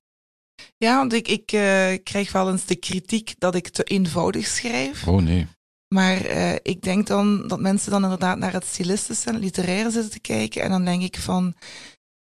[0.77, 5.07] Ja, want ik, ik eh, krijg wel eens de kritiek dat ik te eenvoudig schrijf.
[5.07, 5.47] Oh nee.
[5.87, 9.91] Maar eh, ik denk dan dat mensen dan inderdaad naar het stilistische en het literaire
[9.91, 10.61] zitten te kijken.
[10.61, 11.53] En dan denk ik van,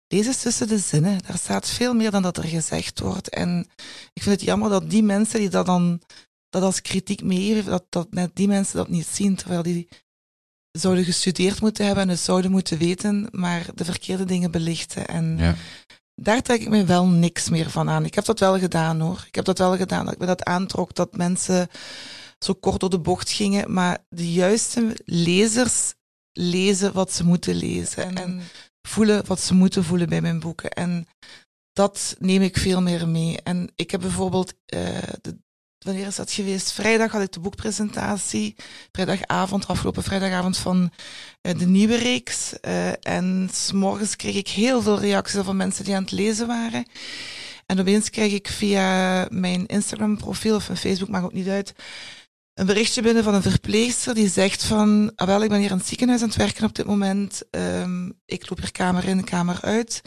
[0.08, 1.18] lees eens tussen de zinnen.
[1.26, 3.28] Daar staat veel meer dan dat er gezegd wordt.
[3.28, 3.66] En
[4.12, 6.00] ik vind het jammer dat die mensen die dat dan
[6.48, 9.88] dat als kritiek meegeven, dat, dat net die mensen dat niet zien, terwijl die
[10.72, 15.06] zouden gestudeerd moeten hebben en het zouden moeten weten, maar de verkeerde dingen belichten.
[15.06, 15.54] En Ja.
[16.14, 18.04] daar trek ik me wel niks meer van aan.
[18.04, 19.24] Ik heb dat wel gedaan hoor.
[19.26, 21.68] Ik heb dat wel gedaan, dat ik me dat aantrok, dat mensen
[22.38, 25.94] zo kort door de bocht gingen, maar de juiste lezers
[26.32, 28.40] lezen wat ze moeten lezen en
[28.88, 30.70] voelen wat ze moeten voelen bij mijn boeken.
[30.70, 31.06] En
[31.72, 33.40] dat neem ik veel meer mee.
[33.42, 34.80] En ik heb bijvoorbeeld, eh,
[35.20, 35.38] de,
[35.84, 36.72] wanneer is dat geweest?
[36.72, 38.54] Vrijdag had ik de boekpresentatie,
[38.92, 40.90] vrijdagavond, afgelopen vrijdagavond van
[41.40, 42.60] eh, de nieuwe reeks.
[42.60, 46.86] Eh, en s'morgens kreeg ik heel veel reacties van mensen die aan het lezen waren.
[47.66, 51.74] En opeens kreeg ik via mijn Instagram profiel of mijn Facebook, maakt ook niet uit,
[52.54, 55.76] een berichtje binnen van een verpleegster die zegt van, ah, wel, ik ben hier in
[55.76, 57.42] het ziekenhuis aan het werken op dit moment.
[57.50, 60.02] Ehm, ik loop hier kamer in, kamer uit.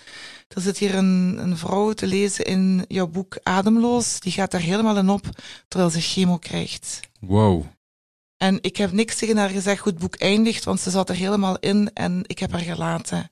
[0.48, 4.20] Er zit hier een, een vrouw te lezen in jouw boek Ademloos.
[4.20, 5.30] Die gaat daar helemaal in op,
[5.68, 7.00] terwijl ze chemo krijgt.
[7.20, 7.66] Wow.
[8.38, 11.16] En ik heb niks tegen haar gezegd hoe het boek eindigt, want ze zat er
[11.16, 13.32] helemaal in en ik heb haar gelaten.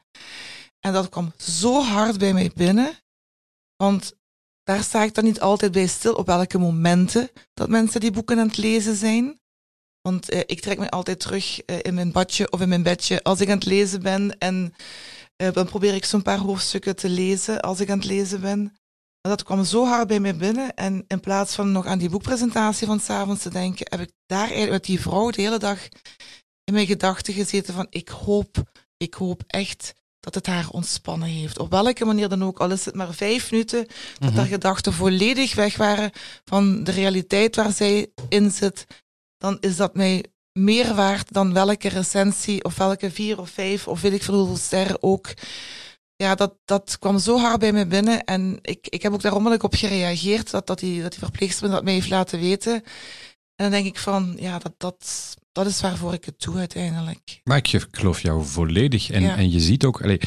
[0.80, 2.94] En dat kwam zo hard bij mij binnen,
[3.76, 4.14] want
[4.64, 8.40] daar sta ik dan niet altijd bij stil op welke momenten dat mensen die boeken
[8.40, 9.40] aan het lezen zijn.
[10.02, 13.24] Want eh, ik trek me altijd terug eh, in mijn badje of in mijn bedje
[13.24, 14.38] als ik aan het lezen ben.
[14.38, 14.74] En
[15.52, 18.62] dan probeer ik zo'n paar hoofdstukken te lezen als ik aan het lezen ben.
[19.22, 20.74] Maar dat kwam zo hard bij mij binnen.
[20.74, 24.40] En in plaats van nog aan die boekpresentatie van s'avonds te denken, heb ik daar
[24.40, 25.88] eigenlijk met die vrouw de hele dag
[26.64, 31.60] in mijn gedachten gezeten van ik hoop, ik hoop echt dat het haar ontspannen heeft.
[31.60, 33.88] Op welke manier dan ook, al is het maar vijf minuten,
[34.20, 36.12] dat haar gedachten volledig weg waren
[36.44, 38.86] van de realiteit waar zij in zit,
[39.38, 44.02] dan is dat mij meer waard dan welke recensie of welke vier of vijf of
[44.02, 45.34] weet ik veel hoeveel sterren ook.
[46.16, 49.32] Ja, dat, dat kwam zo hard bij me binnen en ik, ik heb ook daar
[49.32, 52.74] onmiddellijk op gereageerd, dat, dat, die, dat die verpleegster me dat mij heeft laten weten.
[53.56, 57.42] En dan denk ik van, ja, dat, dat, dat is waarvoor ik het doe uiteindelijk.
[57.44, 59.10] Maar ik geloof jou volledig.
[59.10, 59.36] En, Ja.
[59.38, 60.02] en je ziet ook...
[60.02, 60.20] Allee,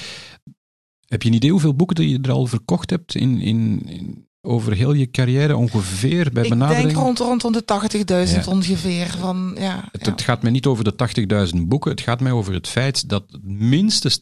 [1.07, 4.29] heb je een idee hoeveel boeken dat je er al verkocht hebt in, in, in-
[4.47, 6.87] over heel je carrière ongeveer bij ik benadering?
[6.87, 8.51] denk rond, rond, rond de 80.000 Ja.
[8.53, 9.07] ongeveer.
[9.19, 10.11] Van, ja, Het, ja.
[10.11, 13.39] het gaat mij niet over de 80.000 boeken, het gaat mij over het feit dat
[13.43, 14.19] minstens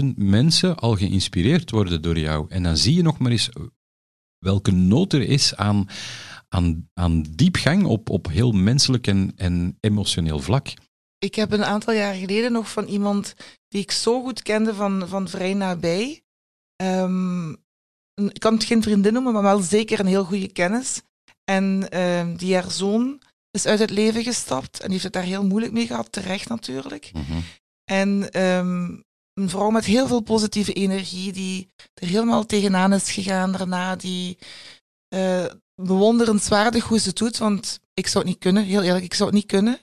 [0.00, 2.46] 80.000 mensen al geïnspireerd worden door jou.
[2.48, 3.48] En dan zie je nog maar eens
[4.38, 5.86] welke nood er is aan,
[6.48, 10.66] aan, aan diepgang op, op heel menselijk en, en emotioneel vlak.
[11.18, 13.34] Ik heb een aantal jaar geleden nog van iemand
[13.68, 16.22] die ik zo goed kende van, van vrij nabij.
[16.76, 17.54] Ehm,
[18.14, 21.00] een- ik kan het geen vriendin noemen, maar wel zeker een heel goede kennis.
[21.44, 25.22] En ehm, die haar zoon is uit het leven gestapt en die heeft het daar
[25.22, 27.10] heel moeilijk mee gehad, terecht natuurlijk.
[27.84, 28.84] En ehm,
[29.34, 34.38] een vrouw met heel veel positieve energie, die er helemaal tegenaan is gegaan daarna, die
[35.08, 35.44] eh,
[35.82, 39.28] bewonderenswaardig hoe ze het doet, want ik zou het niet kunnen, heel eerlijk, ik zou
[39.28, 39.78] het niet kunnen.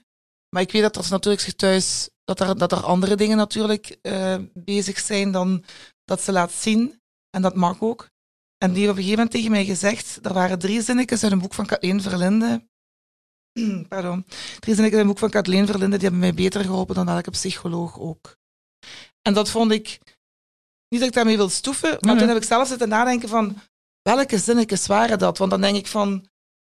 [0.54, 4.36] Maar ik weet dat er natuurlijk thuis, dat er, dat er andere dingen natuurlijk eh,
[4.54, 5.64] bezig zijn dan
[6.04, 7.00] dat ze laat zien.
[7.30, 8.08] En dat mag ook.
[8.58, 11.32] En die heeft op een gegeven moment tegen mij gezegd, er waren drie zinnetjes uit
[11.32, 12.68] een boek van Kathleen Verlinde.
[13.88, 14.24] Pardon.
[14.60, 17.30] Drie zinnetjes uit een boek van Kathleen Verlinde, die hebben mij beter geholpen dan elke
[17.30, 18.36] psycholoog ook.
[19.22, 19.98] En dat vond ik,
[20.88, 23.56] niet dat ik daarmee wil stoeven, maar Nee, toen heb ik zelf zitten nadenken van,
[24.02, 25.38] welke zinnetjes waren dat?
[25.38, 26.28] Want dan denk ik van,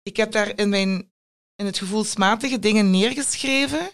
[0.01, 1.11] ik heb daar in mijn
[1.55, 3.91] in het gevoelsmatige dingen neergeschreven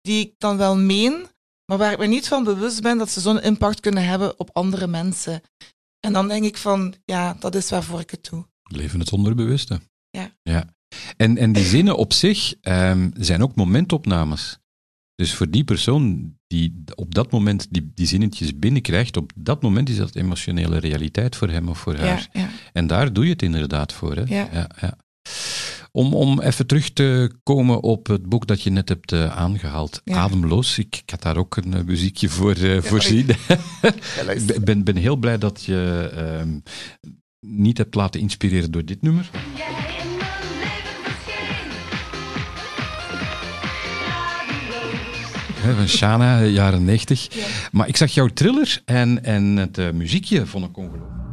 [0.00, 1.26] die ik dan wel meen,
[1.64, 4.50] maar waar ik me niet van bewust ben dat ze zo'n impact kunnen hebben op
[4.52, 5.42] andere mensen.
[6.00, 8.46] En dan denk ik van, ja, dat is waarvoor ik het doe.
[8.62, 9.80] Leven het onderbewuste.
[10.10, 10.30] Ja.
[10.42, 10.76] ja.
[11.16, 14.58] En, en die zinnen op zich ehm, zijn ook momentopnames.
[15.14, 19.88] Dus voor die persoon die op dat moment die, die zinnetjes binnenkrijgt, op dat moment
[19.88, 22.28] is dat emotionele realiteit voor hem of voor haar.
[22.32, 22.50] Ja, ja.
[22.72, 24.16] En daar doe je het inderdaad voor.
[24.16, 24.22] Hè?
[24.22, 24.68] Ja.
[25.92, 30.00] Om, om even terug te komen op het boek dat je net hebt eh, aangehaald,
[30.04, 30.16] Ja.
[30.16, 30.78] Ademloos.
[30.78, 33.26] Ik, ik had daar ook een eh, muziekje voor eh, voorzien.
[34.28, 36.58] Ik ben, ben heel blij dat je ehm,
[37.40, 39.30] niet hebt laten inspireren door dit nummer.
[45.76, 47.28] Van Shana, jaren 90.
[47.72, 51.27] Maar ik zag jouw thriller en, en het muziekje vond ik ongelooflijk.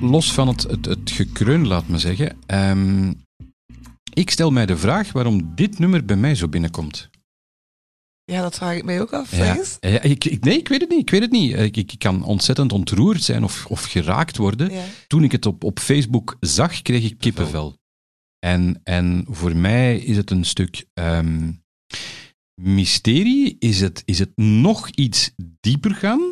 [0.00, 2.36] Los van het, het, het gekreun, laat me zeggen.
[2.46, 3.12] ehm,
[4.14, 7.10] ik stel mij de vraag waarom dit nummer bij mij zo binnenkomt.
[8.24, 9.30] ja, dat vraag ik mij ook af.
[9.30, 9.36] Ja.
[9.36, 9.76] zeg eens.
[9.80, 11.00] Ja, ik, ik, nee, ik weet het niet.
[11.00, 11.52] Ik weet het niet.
[11.52, 14.72] Ik, ik, ik kan ontzettend ontroerd zijn of, of geraakt worden.
[14.72, 14.84] Ja.
[15.06, 17.78] Toen ik het op, op Facebook zag, kreeg ik kippenvel.
[18.38, 21.52] En, en voor mij is het een stuk ehm,
[22.62, 23.56] mysterie.
[23.58, 25.30] Is het, is het nog iets
[25.60, 26.30] dieper gaan?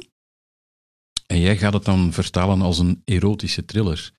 [1.33, 4.11] En jij gaat het dan vertalen als een erotische thriller.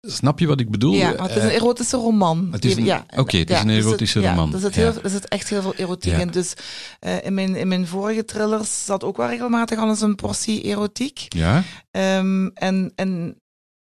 [0.00, 0.92] Snap je wat ik bedoel?
[0.94, 2.48] Ja, het is een Eh, erotische roman.
[2.52, 4.52] het is een- ja, oké, het is ja, een dus erotische ja, roman.
[4.54, 4.80] er zit, Ja.
[4.92, 6.18] heel, er zit echt heel veel erotiek Ja.
[6.18, 6.30] in.
[6.30, 6.54] Dus
[6.98, 10.62] eh, in, mijn, in mijn vorige thrillers zat ook wel regelmatig al eens een portie
[10.62, 11.26] erotiek.
[11.28, 11.62] ja?
[11.90, 13.40] Ehm, en, en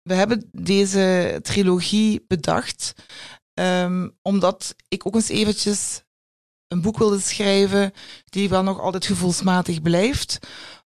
[0.03, 2.93] we hebben deze trilogie bedacht
[3.55, 6.03] ehm, omdat ik ook eens eventjes
[6.69, 7.93] een boek wilde schrijven
[8.25, 10.39] die wel nog altijd gevoelsmatig blijft,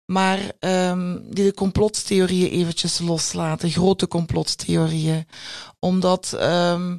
[0.10, 5.28] maar ehm, die de complottheorieën eventjes loslaten, grote complottheorieën.
[5.80, 6.98] Omdat ehm,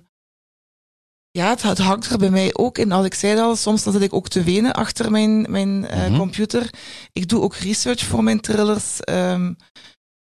[1.30, 2.92] ja, het, het hangt er bij mij ook in.
[2.92, 6.06] Als ik zei al, soms dan zit ik ook te wenen achter mijn, mijn eh,
[6.08, 6.18] Mhm.
[6.18, 6.70] computer.
[7.12, 9.00] Ik doe ook research voor mijn thrillers.
[9.00, 9.52] ehm,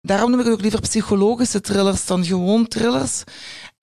[0.02, 3.24] daarom noem ik het ook liever psychologische thrillers dan gewoon thrillers.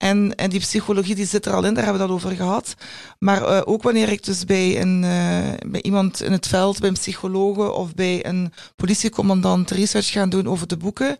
[0.03, 2.75] En, en die psychologie die zit er al in, daar hebben we al over gehad.
[3.19, 6.89] Maar eh, ook wanneer ik dus bij, een, eh, bij iemand in het veld, bij
[6.89, 11.17] een psychologe of bij een politiecommandant research gaan doen over de boeken,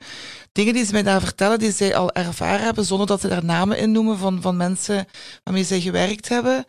[0.52, 3.46] dingen die ze mij daar vertellen, die zij al ervaren hebben, zonder dat ze daar
[3.46, 5.06] namen in noemen van, van mensen
[5.44, 6.66] waarmee zij gewerkt hebben,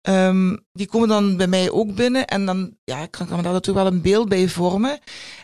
[0.00, 3.52] ehm, die komen dan bij mij ook binnen en dan ja, kan, kan me daar
[3.52, 4.98] natuurlijk wel een beeld bij vormen.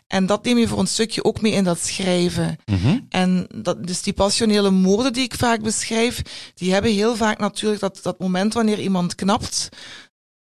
[0.07, 2.57] En dat neem je voor een stukje ook mee in dat schrijven.
[2.65, 2.99] Mhm.
[3.09, 6.23] En dat, dus die passionele moorden die ik vaak beschrijf,
[6.55, 9.69] die hebben heel vaak natuurlijk dat, dat moment wanneer iemand knapt.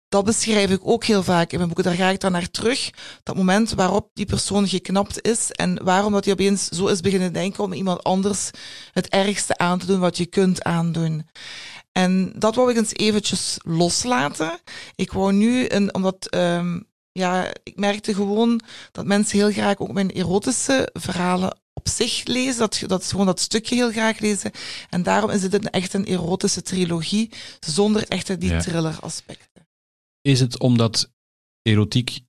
[0.08, 1.84] Dat beschrijf ik ook heel vaak in mijn boeken.
[1.84, 2.90] Daar ga ik dan naar terug.
[3.22, 7.32] Dat moment waarop die persoon geknapt is en waarom dat hij opeens zo is beginnen
[7.32, 8.50] denken om iemand anders
[8.92, 11.26] het ergste aan te doen wat je kunt aandoen.
[11.96, 14.58] En dat wou ik eens eventjes loslaten.
[14.94, 16.80] Ik wou nu, een, omdat ehm,
[17.12, 18.60] ja, ik merkte gewoon
[18.92, 23.26] dat mensen heel graag ook mijn erotische verhalen op zich lezen, dat, dat ze gewoon
[23.26, 24.50] dat stukje heel graag lezen.
[24.90, 28.60] En daarom is het een, echt een erotische trilogie, zonder echt die Ja.
[28.60, 29.68] thriller aspecten.
[30.20, 31.10] Is het omdat
[31.62, 32.20] erotiek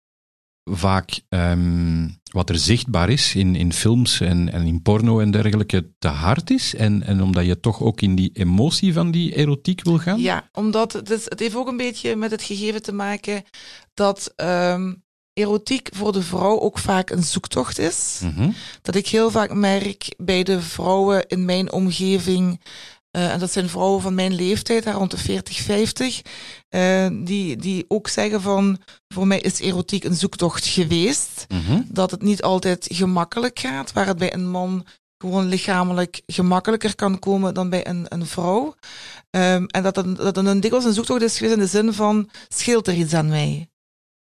[0.69, 5.91] vaak ehm, wat er zichtbaar is in, in films en, en in porno en dergelijke
[5.99, 6.75] te hard is?
[6.75, 10.19] En, en omdat je toch ook in die emotie van die erotiek wil gaan?
[10.19, 13.43] Ja, omdat het, is, het heeft ook een beetje met het gegeven te maken
[13.93, 14.93] dat ehm,
[15.33, 18.19] erotiek voor de vrouw ook vaak een zoektocht is.
[18.23, 18.49] Mhm.
[18.81, 22.61] dat ik heel vaak merk bij de vrouwen in mijn omgeving,
[23.11, 26.21] eh, en dat zijn vrouwen van mijn leeftijd, daar rond de 40, 50,
[26.69, 28.79] eh, die, die ook zeggen van,
[29.13, 31.45] voor mij is erotiek een zoektocht geweest.
[31.47, 31.81] Mhm.
[31.87, 34.85] Dat het niet altijd gemakkelijk gaat, waar het bij een man
[35.17, 38.75] gewoon lichamelijk gemakkelijker kan komen dan bij een, een vrouw.
[39.29, 41.93] Ehm, en dat het, dat het een dikwijls een zoektocht is geweest in de zin
[41.93, 43.69] van, scheelt er iets aan mij?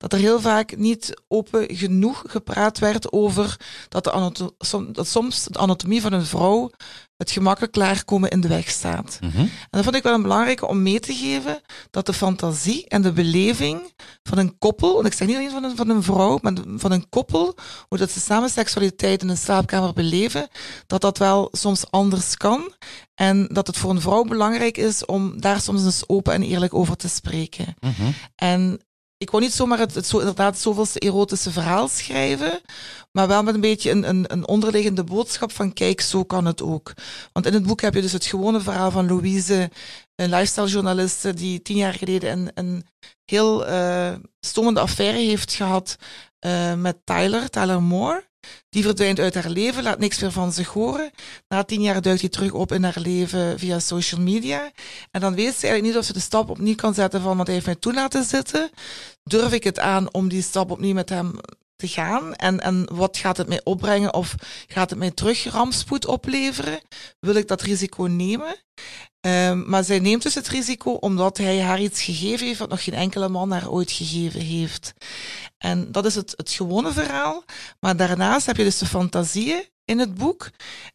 [0.03, 3.57] Dat er heel vaak niet open genoeg gepraat werd over
[3.89, 4.53] dat, de
[4.91, 6.71] dat soms de anatomie van een vrouw
[7.17, 9.17] het gemakkelijk klaarkomen in de weg staat.
[9.21, 9.37] Mhm.
[9.37, 13.01] En dat vond ik wel een belangrijke om mee te geven, dat de fantasie en
[13.01, 13.93] de beleving
[14.23, 16.91] van een koppel, en ik zeg niet alleen van een, van een vrouw, maar van
[16.91, 17.55] een koppel,
[17.87, 20.47] hoe dat ze samen seksualiteit in een slaapkamer beleven,
[20.87, 22.73] dat dat wel soms anders kan.
[23.15, 26.73] En dat het voor een vrouw belangrijk is om daar soms eens open en eerlijk
[26.73, 27.75] over te spreken.
[27.79, 28.11] Mhm.
[28.35, 28.81] En
[29.23, 32.61] ik wou niet zomaar het, het zo, inderdaad zoveelste erotische verhaal schrijven,
[33.11, 36.61] maar wel met een beetje een, een, een onderliggende boodschap van kijk, zo kan het
[36.61, 36.93] ook.
[37.31, 39.71] Want in het boek heb je dus het gewone verhaal van Louise,
[40.15, 42.85] een lifestyle-journaliste die tien jaar geleden een, een
[43.25, 45.95] heel eh stomende affaire heeft gehad
[46.39, 48.31] eh, met Tyler, Tyler Moore.
[48.69, 51.11] Die verdwijnt uit haar leven, laat niks meer van zich horen.
[51.47, 54.71] Na tien jaar duikt hij terug op in haar leven via social media.
[55.11, 57.45] En dan weet ze eigenlijk niet of ze de stap opnieuw kan zetten van, want
[57.47, 58.69] hij heeft mij toe laten zitten.
[59.23, 61.31] Durf ik het aan om die stap opnieuw met hem
[61.83, 62.35] te gaan?
[62.35, 64.13] En, en wat gaat het mij opbrengen?
[64.13, 64.35] Of
[64.67, 66.81] gaat het mij terug rampspoed opleveren?
[67.19, 68.55] Wil ik dat risico nemen?
[69.19, 72.83] Ehm, maar zij neemt dus het risico omdat hij haar iets gegeven heeft wat nog
[72.83, 74.93] geen enkele man haar ooit gegeven heeft.
[75.57, 77.43] En dat is het, het gewone verhaal.
[77.79, 80.49] Maar daarnaast heb je dus de fantasieën in het boek.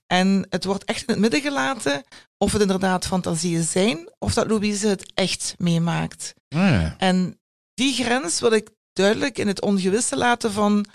[0.06, 2.04] En het wordt echt in het midden gelaten
[2.38, 6.34] of het inderdaad fantasieën zijn of dat Louise het echt meemaakt.
[6.48, 6.94] Ah, ja.
[6.98, 7.40] En
[7.74, 10.86] die grens wil ik duidelijk in het ongewisse laten van,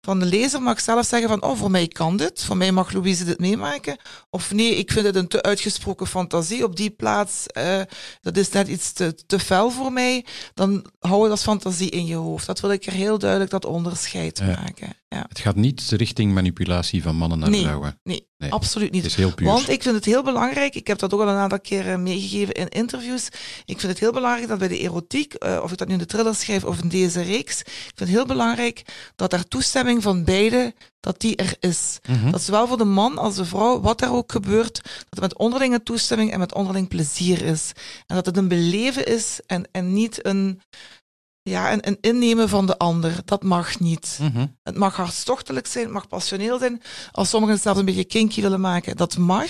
[0.00, 0.62] van de lezer.
[0.62, 2.44] Mag zelf zeggen van, oh, voor mij kan dit.
[2.44, 3.96] Voor mij mag Louise dit meemaken.
[4.30, 7.46] Of nee, ik vind het een te uitgesproken fantasie op die plaats.
[7.46, 7.80] eh,
[8.20, 10.24] dat is net iets te, te fel voor mij.
[10.54, 12.46] Dan hou het als fantasie in je hoofd.
[12.46, 14.46] Dat wil ik er heel duidelijk dat onderscheid Ja.
[14.46, 14.88] maken.
[15.08, 15.24] Ja.
[15.28, 17.62] Het gaat niet richting manipulatie van mannen naar Nee.
[17.62, 18.00] vrouwen.
[18.02, 18.52] Nee, Nee.
[18.52, 19.02] absoluut niet.
[19.02, 19.46] Het is heel puur.
[19.46, 22.54] Want ik vind het heel belangrijk, ik heb dat ook al een aantal keren meegegeven
[22.54, 23.26] in interviews.
[23.64, 25.98] Ik vind het heel belangrijk dat bij de erotiek, eh, of ik dat nu in
[25.98, 28.82] de thriller schrijf of in deze reeks, ik vind het heel belangrijk
[29.16, 31.98] dat daar toestemming van beide, dat die er is.
[32.08, 32.30] Mhm.
[32.30, 35.36] Dat zowel voor de man als de vrouw, wat daar ook gebeurt, dat het met
[35.36, 37.72] onderlinge toestemming en met onderling plezier is.
[38.06, 40.60] En dat het een beleven is en, en niet een,
[41.50, 44.18] Ja, en een innemen van de ander, dat mag niet.
[44.22, 44.46] Mhm.
[44.62, 46.82] Het mag hartstochtelijk zijn, het mag passioneel zijn.
[47.12, 49.46] Als sommigen het zelfs een beetje kinky willen maken, dat mag.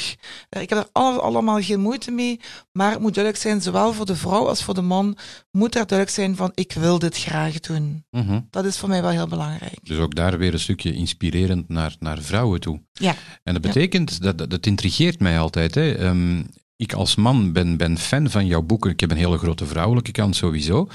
[0.49, 2.41] Eh, Ik heb er alle- allemaal geen moeite mee.
[2.73, 5.17] Maar het moet duidelijk zijn, zowel voor de vrouw als voor de man,
[5.51, 8.05] moet er duidelijk zijn van, ik wil dit graag doen.
[8.11, 8.41] Mhm.
[8.51, 9.79] Dat is voor mij wel heel belangrijk.
[9.83, 12.81] Dus ook daar weer een stukje inspirerend naar, naar vrouwen toe.
[12.93, 15.75] Ja, En dat betekent, dat, dat, dat intrigeert mij altijd.
[15.75, 15.93] Hè.
[15.95, 16.43] Ehm,
[16.77, 18.91] ik als man ben, ben fan van jouw boeken.
[18.91, 20.89] Ik heb een hele grote vrouwelijke kant sowieso.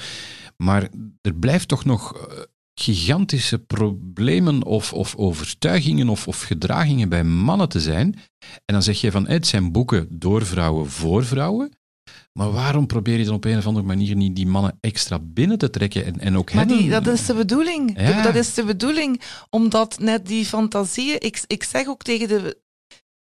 [0.56, 0.88] Maar
[1.20, 2.38] er blijft toch nog eh,
[2.80, 8.14] gigantische problemen of, of overtuigingen of, of gedragingen bij mannen te zijn.
[8.64, 11.76] En dan zeg je van, het zijn boeken door vrouwen voor vrouwen.
[12.32, 15.58] Maar waarom probeer je dan op een of andere manier niet die mannen extra binnen
[15.58, 18.00] te trekken en, en ook maar die, dat is de bedoeling.
[18.00, 18.22] Ja.
[18.22, 22.60] Dat is de bedoeling, omdat net die fantasieën, ik, ik zeg ook tegen de,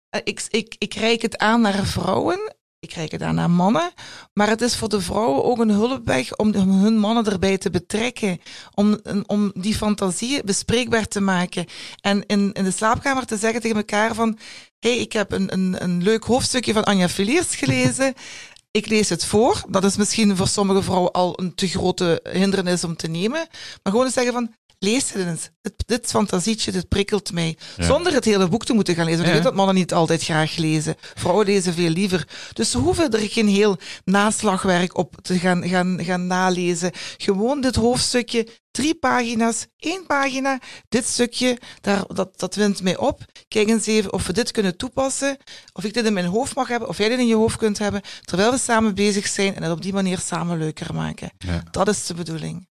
[0.09, 3.91] eh, ik, ik, ik reik het aan naar vrouwen, ik aan naar mannen,
[4.33, 8.39] maar het is voor de vrouwen ook een hulpweg om hun mannen erbij te betrekken,
[8.73, 11.65] om, om die fantasieën bespreekbaar te maken.
[12.01, 14.37] En in, in de slaapkamer te zeggen tegen elkaar van,
[14.79, 18.13] hé, hey, ik heb een, een, een leuk hoofdstukje van Anja Villiers gelezen,
[18.71, 19.63] ik lees het voor.
[19.69, 23.47] Dat is misschien voor sommige vrouwen al een te grote hindernis om te nemen.
[23.83, 25.49] Maar gewoon eens zeggen van, lees het eens.
[25.61, 27.57] Dit, dit fantasietje, dit prikkelt mij.
[27.77, 27.85] Ja.
[27.85, 29.19] Zonder het hele boek te moeten gaan lezen.
[29.19, 29.35] Want Ja.
[29.35, 30.95] je weet dat mannen niet altijd graag lezen.
[31.15, 32.27] Vrouwen lezen veel liever.
[32.53, 36.91] Dus ze hoeven er geen heel naslagwerk op te gaan, gaan, gaan nalezen.
[37.17, 40.59] Gewoon dit hoofdstukje, drie pagina's, één pagina.
[40.89, 43.25] Dit stukje, daar, dat, dat wint mij op.
[43.47, 45.37] Kijk eens even of we dit kunnen toepassen.
[45.73, 47.77] Of ik dit in mijn hoofd mag hebben, of jij dit in je hoofd kunt
[47.77, 48.01] hebben.
[48.21, 51.31] Terwijl we samen bezig zijn en het op die manier samen leuker maken.
[51.37, 51.63] Ja.
[51.71, 52.67] Dat is de bedoeling.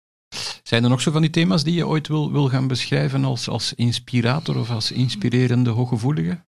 [0.62, 3.48] Zijn er nog zo van die thema's die je ooit wil, wil gaan beschrijven als,
[3.48, 6.44] als inspirator of als inspirerende hooggevoelige?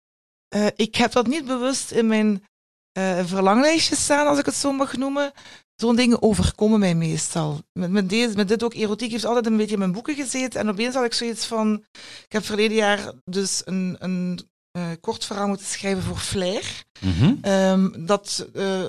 [0.48, 2.44] Eh, ik heb dat niet bewust in mijn
[2.92, 5.32] eh verlanglijstje staan, als ik het zo mag noemen.
[5.76, 7.60] Zo'n dingen overkomen mij meestal.
[7.72, 10.60] Met, met, deze, met dit ook, erotiek heeft altijd een beetje in mijn boeken gezeten.
[10.60, 11.84] En opeens had ik zoiets van...
[12.24, 16.84] Ik heb verleden jaar dus een, een eh, kort verhaal moeten schrijven voor Flair.
[17.00, 17.34] Mhm.
[17.40, 18.48] Ehm, dat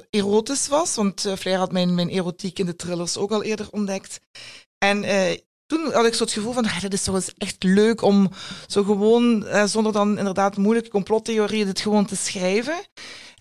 [0.09, 4.19] erotisch was, want Flair had mijn, mijn erotiek in de thrillers ook al eerder ontdekt.
[4.83, 7.63] En eh, toen had ik zo het gevoel van, ah, dat is toch eens echt
[7.63, 8.29] leuk om
[8.67, 12.75] zo gewoon, eh, zonder dan inderdaad moeilijke complottheorieën, dit gewoon te schrijven.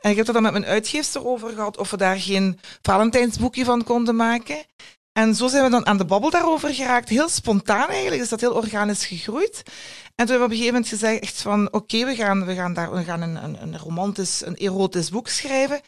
[0.01, 3.65] En ik heb het dan met mijn uitgeefster over gehad of we daar geen Valentijnsboekje
[3.65, 4.65] van konden maken.
[5.13, 7.09] En zo zijn we dan aan de babbel daarover geraakt.
[7.09, 9.63] Heel spontaan eigenlijk, is dat heel organisch gegroeid.
[10.15, 12.55] En toen hebben we op een gegeven moment gezegd echt van, oké, we, gaan, we
[12.55, 15.81] gaan, daar, we gaan een, een, een romantisch, een erotisch boek schrijven.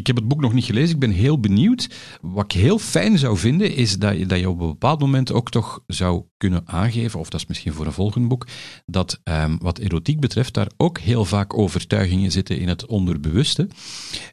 [0.00, 1.88] Ik heb het boek nog niet gelezen, ik ben heel benieuwd.
[2.20, 5.32] Wat ik heel fijn zou vinden, is dat je, dat je op een bepaald moment
[5.32, 8.46] ook toch zou kunnen aangeven, of dat is misschien voor een volgend boek,
[8.86, 13.68] dat ehm, wat erotiek betreft daar ook heel vaak overtuigingen zitten in het onderbewuste.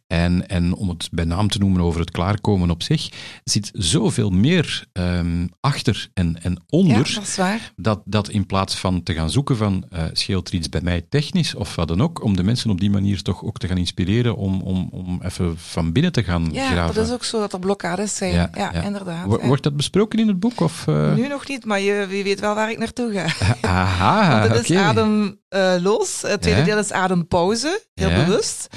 [0.07, 3.09] En, en om het bij naam te noemen over het klaarkomen op zich,
[3.43, 7.07] zit zoveel meer ehm, achter en, en onder.
[7.07, 7.73] Ja, dat is waar.
[7.75, 11.05] dat, dat in plaats van te gaan zoeken van eh scheelt er iets bij mij
[11.09, 13.77] technisch of wat dan ook, om de mensen op die manier toch ook te gaan
[13.77, 16.95] inspireren om, om, om even van binnen te gaan Ja, graven.
[16.95, 18.49] dat is ook zo dat er blokkades zijn.
[18.53, 19.25] Ja, inderdaad.
[19.41, 19.47] Ja.
[19.47, 20.59] Wordt dat besproken in het boek?
[20.61, 21.13] Of, eh?
[21.13, 23.25] Nu nog niet, maar je, wie weet wel waar ik naartoe ga.
[23.69, 26.21] Aha, Want het is ademloos.
[26.21, 26.65] het tweede Ja.
[26.65, 28.25] deel is adempauze, heel Ja.
[28.25, 28.67] bewust.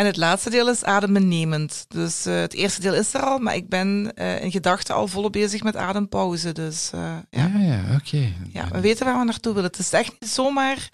[0.00, 1.84] En het laatste deel is adembenemend.
[1.88, 5.08] Dus eh, het eerste deel is er al, maar ik ben eh, in gedachten al
[5.08, 6.52] volop bezig met adempauze.
[6.52, 7.50] Dus eh, ja.
[7.54, 8.32] Ja, ja, oké.
[8.52, 9.70] Ja, we weten waar we naartoe willen.
[9.70, 10.88] Het is echt niet zomaar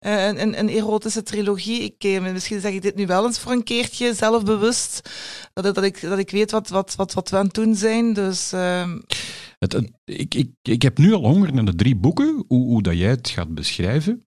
[0.00, 1.82] een, een, een erotische trilogie.
[1.98, 5.10] Ik, misschien zeg ik dit nu wel eens voor een keertje, zelfbewust.
[5.52, 7.74] Dat, ik- dat, ik, dat ik weet wat, wat, wat, wat we aan het doen
[7.76, 8.12] zijn.
[8.12, 8.98] Dus ehm,
[9.58, 12.82] Het, het- ik, ik, ik heb nu al honger naar de drie boeken, hoe, hoe
[12.82, 14.24] dat jij het gaat beschrijven.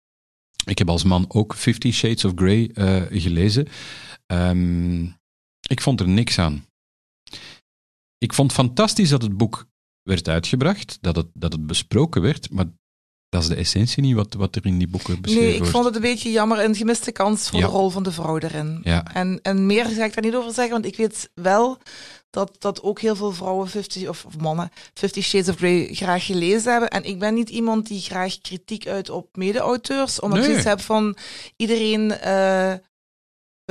[0.64, 2.70] Ik heb als man ook Fifty Shades of Grey
[3.10, 3.66] gelezen.
[4.26, 5.04] Ehm,
[5.68, 6.66] ik vond er niks aan.
[8.18, 9.66] Ik vond fantastisch dat het boek
[10.02, 12.66] werd uitgebracht, dat het, dat het besproken werd, maar
[13.28, 15.72] dat is de essentie niet wat, wat er in die boeken beschreven nee, ik wordt.
[15.72, 16.64] vond het een beetje jammer.
[16.64, 17.66] Een gemiste kans voor Ja.
[17.66, 18.80] de rol van de vrouw erin.
[18.82, 21.78] Ja, En, en meer ga ik daar niet over zeggen, want ik weet wel
[22.30, 26.24] dat, dat ook heel veel vrouwen, 50, of, of mannen, Fifty Shades of Grey graag
[26.26, 26.90] gelezen hebben.
[26.90, 30.80] En ik ben niet iemand die graag kritiek uit op mede-auteurs, omdat ik zoiets heb
[30.80, 31.16] van
[31.56, 32.74] iedereen eh,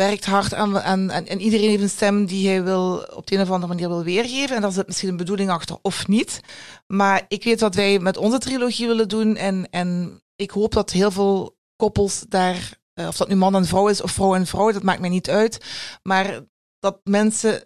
[0.08, 3.36] werkt hard aan, aan, en, en iedereen heeft een stem die hij wil, op de
[3.36, 4.56] een of andere manier wil weergeven.
[4.56, 6.39] En daar zit misschien een bedoeling achter of niet.
[6.88, 10.91] Maar ik weet wat wij met onze trilogie willen doen en, en ik hoop dat
[10.91, 14.47] heel veel koppels daar eh, of dat nu man en vrouw is of vrouw en
[14.47, 15.66] vrouw, dat maakt mij niet uit.
[16.04, 16.39] Maar
[16.80, 17.64] dat mensen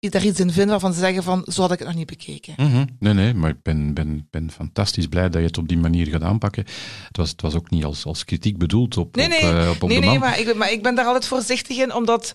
[0.00, 2.54] daar iets in vinden waarvan ze zeggen van, zo had ik het nog niet bekeken.
[2.56, 2.84] Mhm.
[2.98, 6.06] Nee, nee, maar ik ben, ben, ben fantastisch blij dat je het op die manier
[6.06, 6.64] gaat aanpakken.
[7.06, 9.40] Het was, het was ook niet als, als kritiek bedoeld op, Nee, op, nee.
[9.40, 11.94] eh, op, op nee, de nee, maar ik, maar ik ben daar altijd voorzichtig in,
[11.94, 12.34] omdat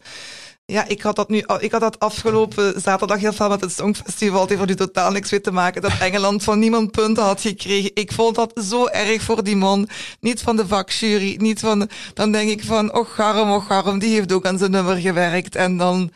[0.74, 4.42] ja, ik had dat nu, ik had dat afgelopen zaterdag heel veel met het Songfestival.
[4.42, 7.92] Het heeft nu totaal niks mee te maken dat Engeland van niemand punten had gekregen.
[7.94, 9.90] Ik vond dat zo erg voor die man.
[10.20, 14.14] Niet van de vakjury, niet van, dan denk ik van, och garm, och garm, die
[14.14, 15.56] heeft ook aan zijn nummer gewerkt.
[15.56, 16.12] En dan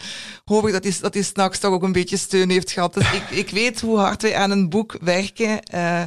[0.46, 2.94] hoop ik dat hij, dat s'nachts toch ook een beetje steun heeft gehad.
[2.94, 5.64] Dus ik, ik weet hoe hard wij aan een boek werken.
[5.64, 6.04] eh,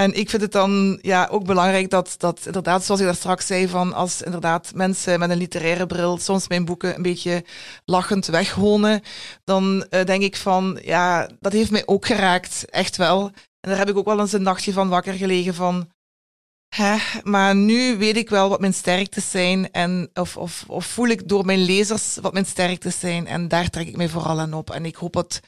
[0.00, 3.46] en ik vind het dan ja, ook belangrijk dat, dat inderdaad, zoals ik daar straks
[3.46, 7.44] zei, van als inderdaad mensen met een literaire bril soms mijn boeken een beetje
[7.84, 9.02] lachend weghonen,
[9.44, 13.30] dan eh, denk ik van, ja, dat heeft mij ook geraakt, echt wel.
[13.60, 15.88] En daar heb ik ook wel eens een nachtje van wakker gelegen van,
[16.70, 21.08] hè, maar nu weet ik wel wat mijn sterktes zijn en of, of, of voel
[21.08, 24.52] ik door mijn lezers wat mijn sterktes zijn en daar trek ik mij vooral aan
[24.54, 24.70] op.
[24.70, 25.40] En ik hoop dat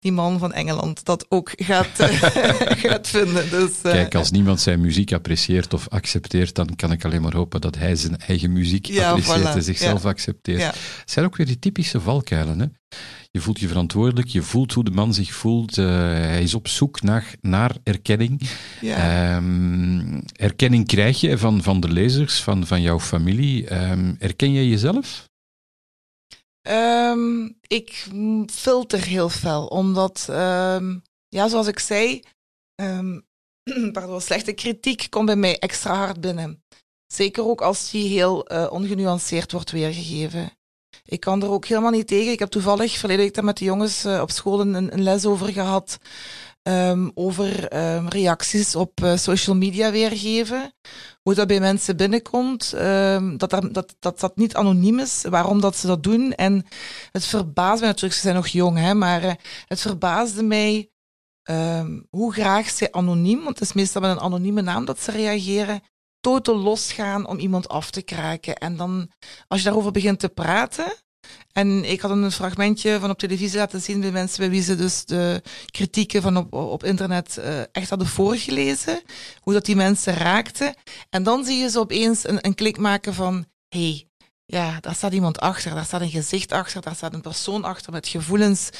[0.00, 1.88] die man van Engeland dat ook gaat,
[2.84, 3.50] gaat vinden.
[3.50, 7.34] Dus, eh, Kijk, als niemand zijn muziek apprecieert of accepteert, dan kan ik alleen maar
[7.34, 9.54] hopen dat hij zijn eigen muziek Ja, apprecieert voilà.
[9.56, 10.08] en zichzelf Ja.
[10.08, 10.60] accepteert.
[10.60, 10.66] Ja.
[11.00, 12.60] Het zijn ook weer die typische valkuilen.
[12.60, 12.66] Hè?
[13.30, 15.78] Je voelt je verantwoordelijk, je voelt hoe de man zich voelt.
[15.78, 18.40] eh, hij is op zoek naar, naar erkenning.
[18.80, 18.96] ja.
[19.36, 23.68] Ehm, erkenning krijg je van, van de lezers, van, van jouw familie.
[23.68, 25.28] Ehm, erken je jezelf?
[26.60, 28.06] Ehm, ik
[28.52, 30.24] filter heel fel, omdat,
[31.28, 32.22] ja, zoals ik zei,
[33.92, 36.62] pardon, slechte kritiek komt bij mij extra hard binnen.
[37.12, 40.50] Zeker ook als die heel eh, ongenuanceerd wordt weergegeven.
[41.08, 42.32] Ik kan er ook helemaal niet tegen.
[42.32, 45.48] Ik heb toevallig verleden week met de jongens eh, op school een, een les over
[45.52, 45.98] gehad.
[46.62, 50.72] ehm, over ehm, reacties op eh, social media weergeven.
[51.22, 52.72] Hoe dat bij mensen binnenkomt.
[52.72, 55.24] ehm, dat, dat, dat, dat niet anoniem is.
[55.28, 56.32] Waarom dat ze dat doen.
[56.34, 56.66] En
[57.12, 58.14] het verbaasde mij natuurlijk.
[58.14, 59.34] Ze zijn nog jong, hè, maar eh,
[59.66, 60.90] het verbaasde mij
[62.10, 65.80] hoe graag zij anoniem, want het is meestal met een anonieme naam dat ze reageren,
[66.28, 68.56] totaal losgaan om iemand af te kraken.
[68.56, 69.10] En dan,
[69.48, 70.92] als je daarover begint te praten.
[71.52, 74.76] En ik had een fragmentje van op televisie laten zien bij mensen bij wie ze
[74.76, 79.02] dus de kritieken van op, op internet eh, echt hadden voorgelezen.
[79.40, 80.74] Hoe dat die mensen raakten.
[81.10, 84.08] En dan zie je ze opeens een, een klik maken van, hey,
[84.44, 87.92] ja, daar staat iemand achter, daar staat een gezicht achter, daar staat een persoon achter
[87.92, 88.70] met gevoelens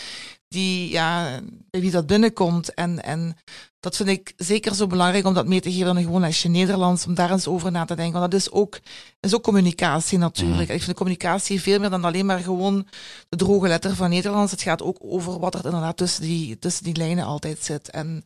[0.48, 1.40] die, ja,
[1.70, 2.74] bij wie dat binnenkomt.
[2.74, 3.36] En, en
[3.80, 7.06] dat vind ik zeker zo belangrijk om dat mee te geven dan gewoon lesje Nederlands,
[7.06, 8.20] om daar eens over na te denken.
[8.20, 8.78] Want dat is ook,
[9.20, 10.68] is ook communicatie natuurlijk.
[10.68, 12.86] Ik vind communicatie veel meer dan alleen maar gewoon
[13.28, 14.52] de droge letter van Nederlands.
[14.52, 17.90] Het gaat ook over wat er inderdaad tussen die, tussen die lijnen altijd zit.
[17.90, 18.24] En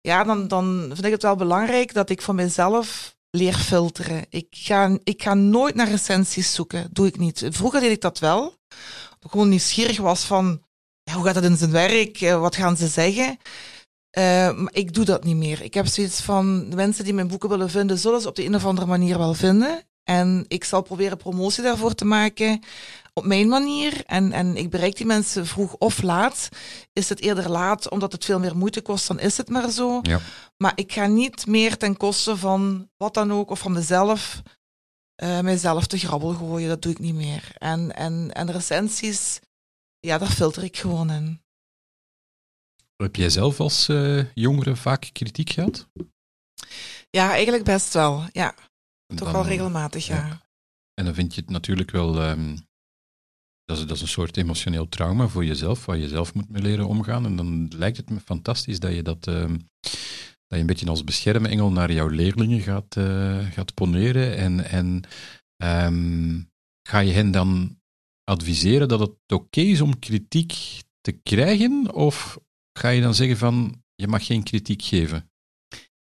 [0.00, 4.24] ja, dan, dan vind ik het wel belangrijk dat ik voor mezelf leer filteren.
[4.28, 6.88] Ik ga, ik ga nooit naar recensies zoeken.
[6.92, 7.46] Doe ik niet.
[7.48, 8.54] Vroeger deed ik dat wel.
[9.28, 10.62] Gewoon nieuwsgierig was van,
[11.10, 12.20] ja, hoe gaat het in zijn werk?
[12.20, 13.38] Eh, Wat gaan ze zeggen?
[14.10, 15.62] Eh, maar ik doe dat niet meer.
[15.62, 18.44] Ik heb zoiets van, de mensen die mijn boeken willen vinden, zullen ze op de
[18.44, 19.82] een of andere manier wel vinden.
[20.04, 22.60] En ik zal proberen promotie daarvoor te maken
[23.12, 24.02] op mijn manier.
[24.06, 26.48] En, en ik bereik die mensen vroeg of laat.
[26.92, 29.98] Is het eerder laat omdat het veel meer moeite kost, dan is het maar zo.
[30.02, 30.20] Ja.
[30.56, 34.42] Maar ik ga niet meer ten koste van wat dan ook, of van mezelf,
[35.14, 36.68] eh mijzelf te grabbel gooien.
[36.68, 37.52] Dat doe ik niet meer.
[37.58, 39.38] En, en, en recensies,
[40.00, 41.42] ja, daar filter ik gewoon in.
[42.96, 45.88] Heb jij zelf als eh, jongere vaak kritiek gehad?
[47.10, 48.24] Ja, eigenlijk best wel.
[48.32, 48.54] Ja,
[49.14, 50.26] toch wel regelmatig, ja.
[50.26, 50.48] ja.
[50.94, 52.20] En dan vind je het natuurlijk wel.
[52.22, 52.56] ehm,
[53.64, 56.62] dat, is, dat is een soort emotioneel trauma voor jezelf, waar je zelf moet mee
[56.62, 57.24] leren omgaan.
[57.24, 59.26] En dan lijkt het me fantastisch dat je dat.
[59.26, 59.58] ehm,
[60.46, 64.36] dat je een beetje als beschermengel naar jouw leerlingen gaat, eh, gaat poneren.
[64.36, 65.02] En, en
[65.56, 66.40] ehm,
[66.88, 67.79] ga je hen dan
[68.30, 70.54] adviseren dat het oké is om kritiek
[71.00, 71.94] te krijgen?
[71.94, 72.38] Of
[72.78, 75.30] ga je dan zeggen van je mag geen kritiek geven?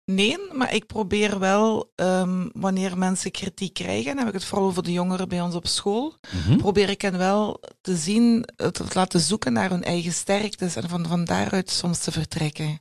[0.04, 4.66] Nee, maar ik probeer wel, ehm, wanneer mensen kritiek krijgen, dan heb ik het vooral
[4.66, 6.56] over de jongeren bij ons op school, Mhm.
[6.56, 11.06] probeer ik hen wel te zien, te laten zoeken naar hun eigen sterktes en van,
[11.06, 12.80] van daaruit soms te vertrekken.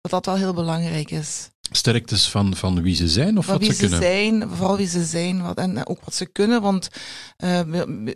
[0.00, 1.50] Dat dat wel heel belangrijk is.
[1.76, 3.98] Sterktes van, van wie ze zijn of Van wat wie ze kunnen?
[3.98, 6.62] zijn, vooral wie ze zijn wat, en ook wat ze kunnen.
[6.62, 6.88] Want
[7.36, 7.60] eh,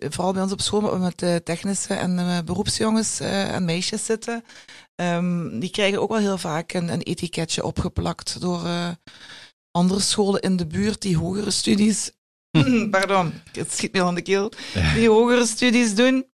[0.08, 4.04] vooral bij ons op school, we met de technische en eh, beroepsjongens eh, en meisjes
[4.04, 4.44] zitten,
[4.94, 8.88] ehm, die krijgen ook wel heel vaak een, een etiketje opgeplakt door eh,
[9.70, 12.10] andere scholen in de buurt die hogere studies,
[12.90, 14.52] pardon, het schiet me al aan de keel,
[14.94, 16.26] die hogere studies doen.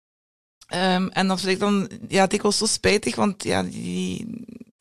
[0.66, 4.26] Ehm, en dat vind ik dan ja, dikwijls zo spijtig, want ja, die,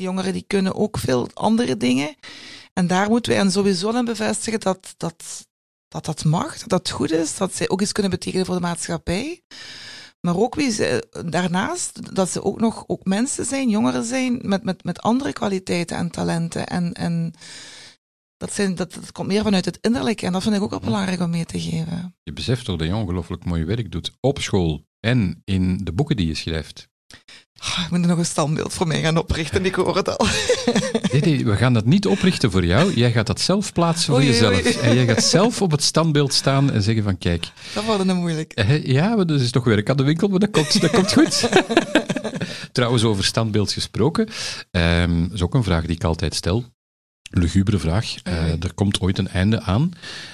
[0.02, 2.16] die jongeren die kunnen ook veel andere dingen.
[2.74, 5.48] En daar moeten wij hen sowieso aan bevestigen dat dat,
[5.88, 8.62] dat dat mag, dat dat goed is, dat zij ook iets kunnen betekenen voor de
[8.62, 9.42] maatschappij.
[10.22, 14.64] Maar ook wie ze, daarnaast dat ze ook nog ook mensen zijn, jongeren zijn, met,
[14.64, 16.68] met, met andere kwaliteiten en talenten.
[16.68, 17.34] En, en
[18.38, 20.26] dat, zijn, dat, dat komt meer vanuit het innerlijke.
[20.26, 22.16] En dat vind ik ook wel belangrijk om mee te geven.
[22.24, 26.16] Je beseft toch dat je ongelooflijk mooi werk doet op school en in de boeken
[26.16, 26.90] die je schrijft.
[27.64, 30.28] Ah, ik moet er nog een standbeeld voor mij gaan oprichten, ik hoor het al.
[31.12, 32.94] Nee, nee, we gaan dat niet oprichten voor jou.
[32.94, 34.54] Jij gaat dat zelf plaatsen voor Oei, jezelf.
[34.66, 34.74] oei.
[34.76, 38.16] En jij gaat zelf op het standbeeld staan en zeggen van kijk, Dat wordt een
[38.18, 38.52] moeilijk.
[38.54, 41.14] eh, ja, maar dat is toch werk aan de winkel, maar dat komt, dat komt
[41.14, 41.50] goed.
[42.72, 44.28] Trouwens, over standbeeld gesproken,
[44.72, 46.66] ehm, dat is ook een vraag die ik altijd stel.
[47.30, 48.16] Lugubere vraag.
[48.24, 49.92] Eh, er komt ooit een einde aan.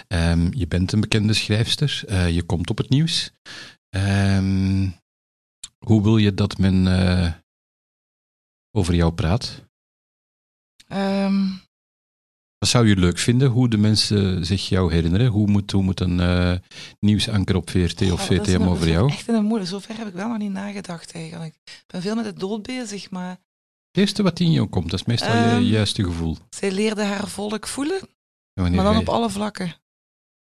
[0.08, 2.02] Ehm, je bent een bekende schrijfster.
[2.08, 3.32] Eh, je komt op het nieuws.
[3.90, 4.88] Ehm,
[5.88, 7.34] hoe wil je dat men eh,
[8.72, 9.66] over jou praat?
[10.88, 11.46] Ehm,
[12.58, 13.50] Wat zou je leuk vinden?
[13.50, 15.28] Hoe de mensen zich jou herinneren?
[15.28, 16.54] Hoe moet, hoe moet een eh,
[17.00, 19.12] nieuwsanker op VRT of is VTM een- over jou?
[19.12, 19.70] Echt een moeilijk.
[19.70, 21.54] Zover heb ik wel nog niet nagedacht eigenlijk.
[21.64, 25.00] Ik ben veel met de dood bezig, maar Het eerste wat in je komt, dat
[25.00, 26.38] is meestal Ehm, je juiste gevoel.
[26.50, 28.00] zij leerde haar volk voelen.
[28.54, 29.76] Maar dan op alle vlakken.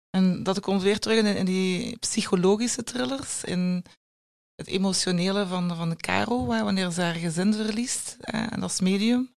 [0.10, 3.84] En dat komt weer terug in, in die psychologische thrillers, in
[4.60, 8.80] het emotionele van, van Caro, hè, wanneer ze haar gezin verliest, hè, en dat is
[8.80, 9.36] medium.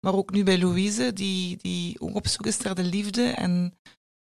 [0.00, 3.22] Maar ook nu bij Louise, die, die ook op zoek is naar de liefde.
[3.22, 3.78] En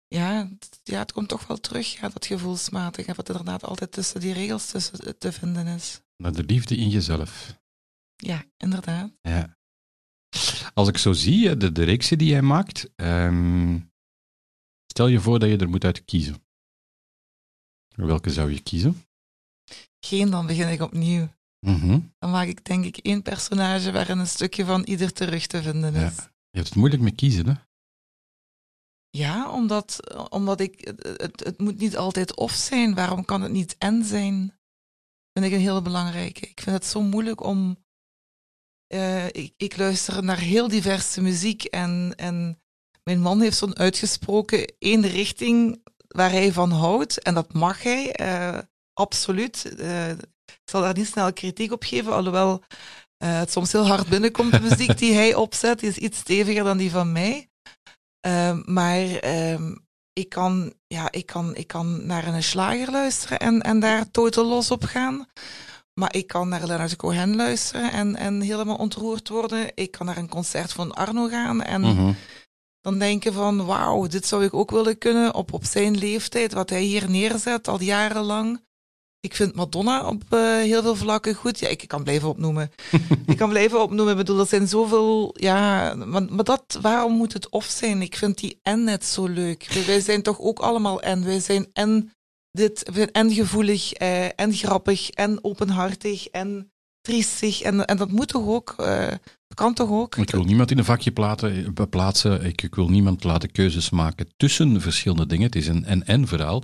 [0.07, 4.19] ja, het, ja, het komt toch wel terug, ja, dat gevoelsmatige, wat inderdaad altijd tussen
[4.19, 6.01] die regels tussen te vinden is.
[6.17, 7.59] Naar de liefde in jezelf.
[8.15, 9.11] Ja, inderdaad.
[9.21, 9.57] Ja.
[10.73, 13.79] Als ik zo zie, de, de reeksen die jij maakt, ehm,
[14.85, 16.43] stel je voor dat je er moet uit kiezen.
[17.95, 19.05] Welke zou je kiezen?
[20.05, 21.27] Geen, dan begin ik opnieuw.
[21.65, 21.99] Mhm.
[22.19, 25.93] Dan maak ik denk ik één personage waarin een stukje van ieder terug te vinden
[25.93, 26.07] Ja.
[26.07, 26.15] is.
[26.15, 27.53] Je hebt het moeilijk met kiezen, hè?
[29.09, 29.99] Ja, omdat,
[30.29, 32.95] omdat ik, het, het, moet niet altijd of zijn.
[32.95, 34.59] Waarom kan het niet en zijn?
[35.33, 36.41] Vind ik een hele belangrijke.
[36.49, 37.83] Ik vind het zo moeilijk om.
[38.87, 42.61] eh, ik, ik luister naar heel diverse muziek en, en
[43.03, 47.21] mijn man heeft zo'n uitgesproken één richting waar hij van houdt.
[47.21, 48.59] En dat mag hij, eh,
[48.93, 49.75] absoluut.
[49.77, 50.09] Eh,
[50.45, 52.61] ik zal daar niet snel kritiek op geven, alhoewel
[53.17, 55.79] eh, het soms heel hard binnenkomt, de muziek die hij opzet.
[55.79, 57.49] Die is iets steviger dan die van mij.
[58.19, 59.75] Ehm, maar ehm,
[60.13, 64.45] ik, kan, ja, ik, kan, ik kan naar een slager luisteren en, en daar totaal
[64.45, 65.27] los op gaan.
[65.93, 69.71] Maar ik kan naar Leonard Cohen luisteren en, en helemaal ontroerd worden.
[69.75, 72.13] Ik kan naar een concert van Arno gaan en Mhm.
[72.81, 76.69] dan denken van wauw, dit zou ik ook willen kunnen op, op zijn leeftijd, wat
[76.69, 78.61] hij hier neerzet al jarenlang.
[79.21, 81.59] Ik vind Madonna op eh, heel veel vlakken goed.
[81.59, 82.71] Ja, ik kan blijven opnoemen.
[83.25, 84.11] ik kan blijven opnoemen.
[84.11, 85.35] Ik bedoel, er zijn zoveel...
[85.39, 88.01] Ja, maar, maar dat, waarom moet het of zijn?
[88.01, 89.83] Ik vind die en net zo leuk.
[89.85, 91.23] Wij, zijn toch ook allemaal en.
[91.23, 92.11] Wij zijn en
[92.51, 96.71] dit, we zijn en gevoelig, eh, en grappig, en openhartig, en
[97.01, 97.61] triestig.
[97.61, 98.73] En, en dat moet toch ook?
[98.77, 99.07] eh,
[99.47, 100.15] dat kan toch ook?
[100.15, 102.45] Ik wil niemand in een vakje platen, eh, plaatsen.
[102.45, 105.45] Ik, ik wil niemand laten keuzes maken tussen verschillende dingen.
[105.45, 106.63] Het is een en-en verhaal.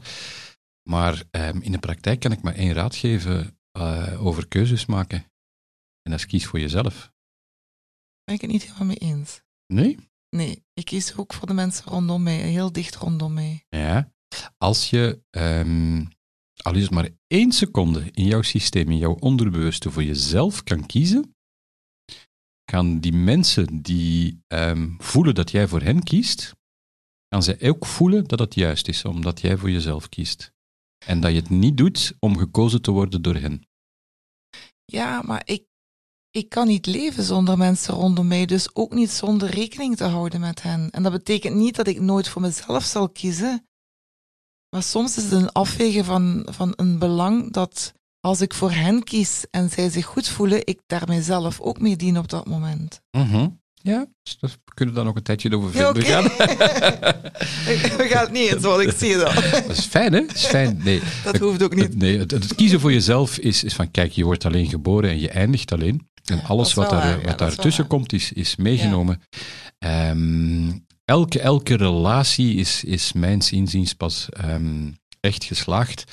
[0.88, 5.18] Maar ehm, in de praktijk kan ik maar één raad geven eh, over keuzes maken.
[6.02, 7.12] En dat is kies voor jezelf.
[8.24, 9.42] Ben ik het niet helemaal mee eens.
[9.74, 9.98] Nee?
[10.30, 13.66] Nee, ik kies ook voor de mensen rondom mij, heel dicht rondom mij.
[13.70, 14.14] Ja.
[14.58, 16.06] Als je, ehm,
[16.62, 20.86] al is het maar één seconde in jouw systeem, in jouw onderbewuste, voor jezelf kan
[20.86, 21.36] kiezen,
[22.72, 26.56] gaan die mensen die ehm, voelen dat jij voor hen kiest,
[27.30, 30.56] gaan zij ook voelen dat het juist is, omdat jij voor jezelf kiest.
[31.06, 33.68] En dat je het niet doet om gekozen te worden door hen.
[34.86, 35.66] Ja, maar ik,
[36.32, 40.40] ik kan niet leven zonder mensen rondom mij, dus ook niet zonder rekening te houden
[40.40, 40.90] met hen.
[40.90, 43.68] En dat betekent niet dat ik nooit voor mezelf zal kiezen.
[44.70, 49.04] Maar soms is het een afwegen van, van een belang dat als ik voor hen
[49.04, 53.02] kies en zij zich goed voelen, ik daar mijzelf ook mee dien op dat moment.
[53.88, 56.12] Ja, dus daar kunnen we dan nog een tijdje over Ja, verder oké.
[56.12, 56.24] gaan.
[57.98, 59.34] We gaan het niet eens, wat ik zie dat.
[59.34, 60.26] Dat is fijn, hè?
[60.26, 60.82] Dat is fijn.
[60.84, 61.96] Nee, Dat hoeft ook niet.
[61.98, 65.20] Nee, het, het kiezen voor jezelf is, is van, kijk, je wordt alleen geboren en
[65.20, 66.08] je eindigt alleen.
[66.26, 69.22] En alles wat, daar, waar, ja, wat daartussen komt, is, is meegenomen.
[69.80, 70.72] Ehm,
[71.06, 76.04] elke, elke relatie is, is mijns inziens pas ehm, echt geslaagd.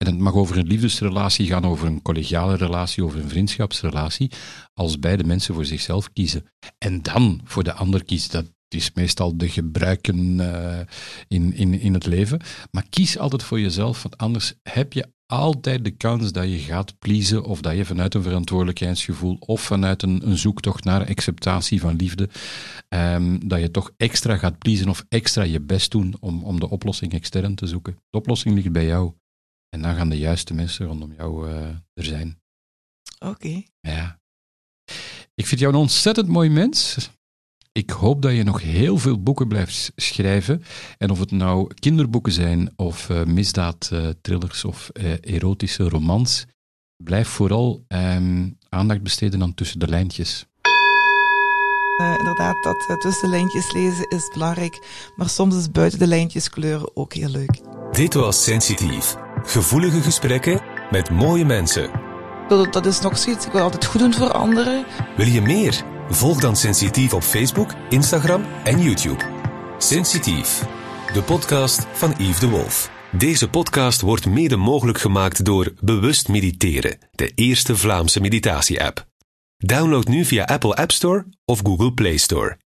[0.00, 4.30] En het mag over een liefdesrelatie gaan, over een collegiale relatie, over een vriendschapsrelatie,
[4.74, 6.46] als beide mensen voor zichzelf kiezen.
[6.78, 10.80] En dan voor de ander kiezen, dat is meestal de gebruiken eh,
[11.28, 12.40] in, in, in het leven.
[12.70, 16.98] Maar kies altijd voor jezelf, want anders heb je altijd de kans dat je gaat
[16.98, 21.96] pleasen of dat je vanuit een verantwoordelijkheidsgevoel of vanuit een, een zoektocht naar acceptatie van
[21.96, 22.28] liefde,
[22.88, 26.70] ehm, dat je toch extra gaat pleasen of extra je best doen om, om de
[26.70, 27.98] oplossing extern te zoeken.
[28.10, 29.12] De oplossing ligt bij jou.
[29.70, 32.40] En dan gaan de juiste mensen rondom jou eh, er zijn.
[33.18, 33.62] Oké.
[33.80, 34.20] Ja.
[35.34, 37.08] Ik vind jou een ontzettend mooi mens.
[37.72, 40.62] Ik hoop dat je nog heel veel boeken blijft schrijven.
[40.98, 46.46] En of het nou kinderboeken zijn, of uh, misdaadthrillers of uh, erotische romans,
[47.04, 50.46] blijf vooral ehm, aandacht besteden aan tussen de lijntjes.
[52.00, 54.86] Uh, inderdaad, dat uh, tussen de lijntjes lezen is belangrijk,
[55.16, 57.60] maar soms is buiten de lijntjes kleuren ook heel leuk.
[57.92, 59.29] Dit was Sensitief.
[59.42, 60.60] Gevoelige gesprekken
[60.90, 61.90] met mooie mensen.
[62.48, 64.84] Dat, dat is nog zoiets, ik wil altijd goed doen voor anderen.
[65.16, 65.82] Wil je meer?
[66.08, 69.24] Volg dan Sensitief op Facebook, Instagram en YouTube.
[69.78, 70.64] Sensitief,
[71.12, 72.90] de podcast van Yves de Wolf.
[73.10, 79.06] Deze podcast wordt mede mogelijk gemaakt door Bewust Mediteren, de eerste Vlaamse meditatie-app.
[79.56, 82.58] Download nu via Apple App Store of Google Play Store.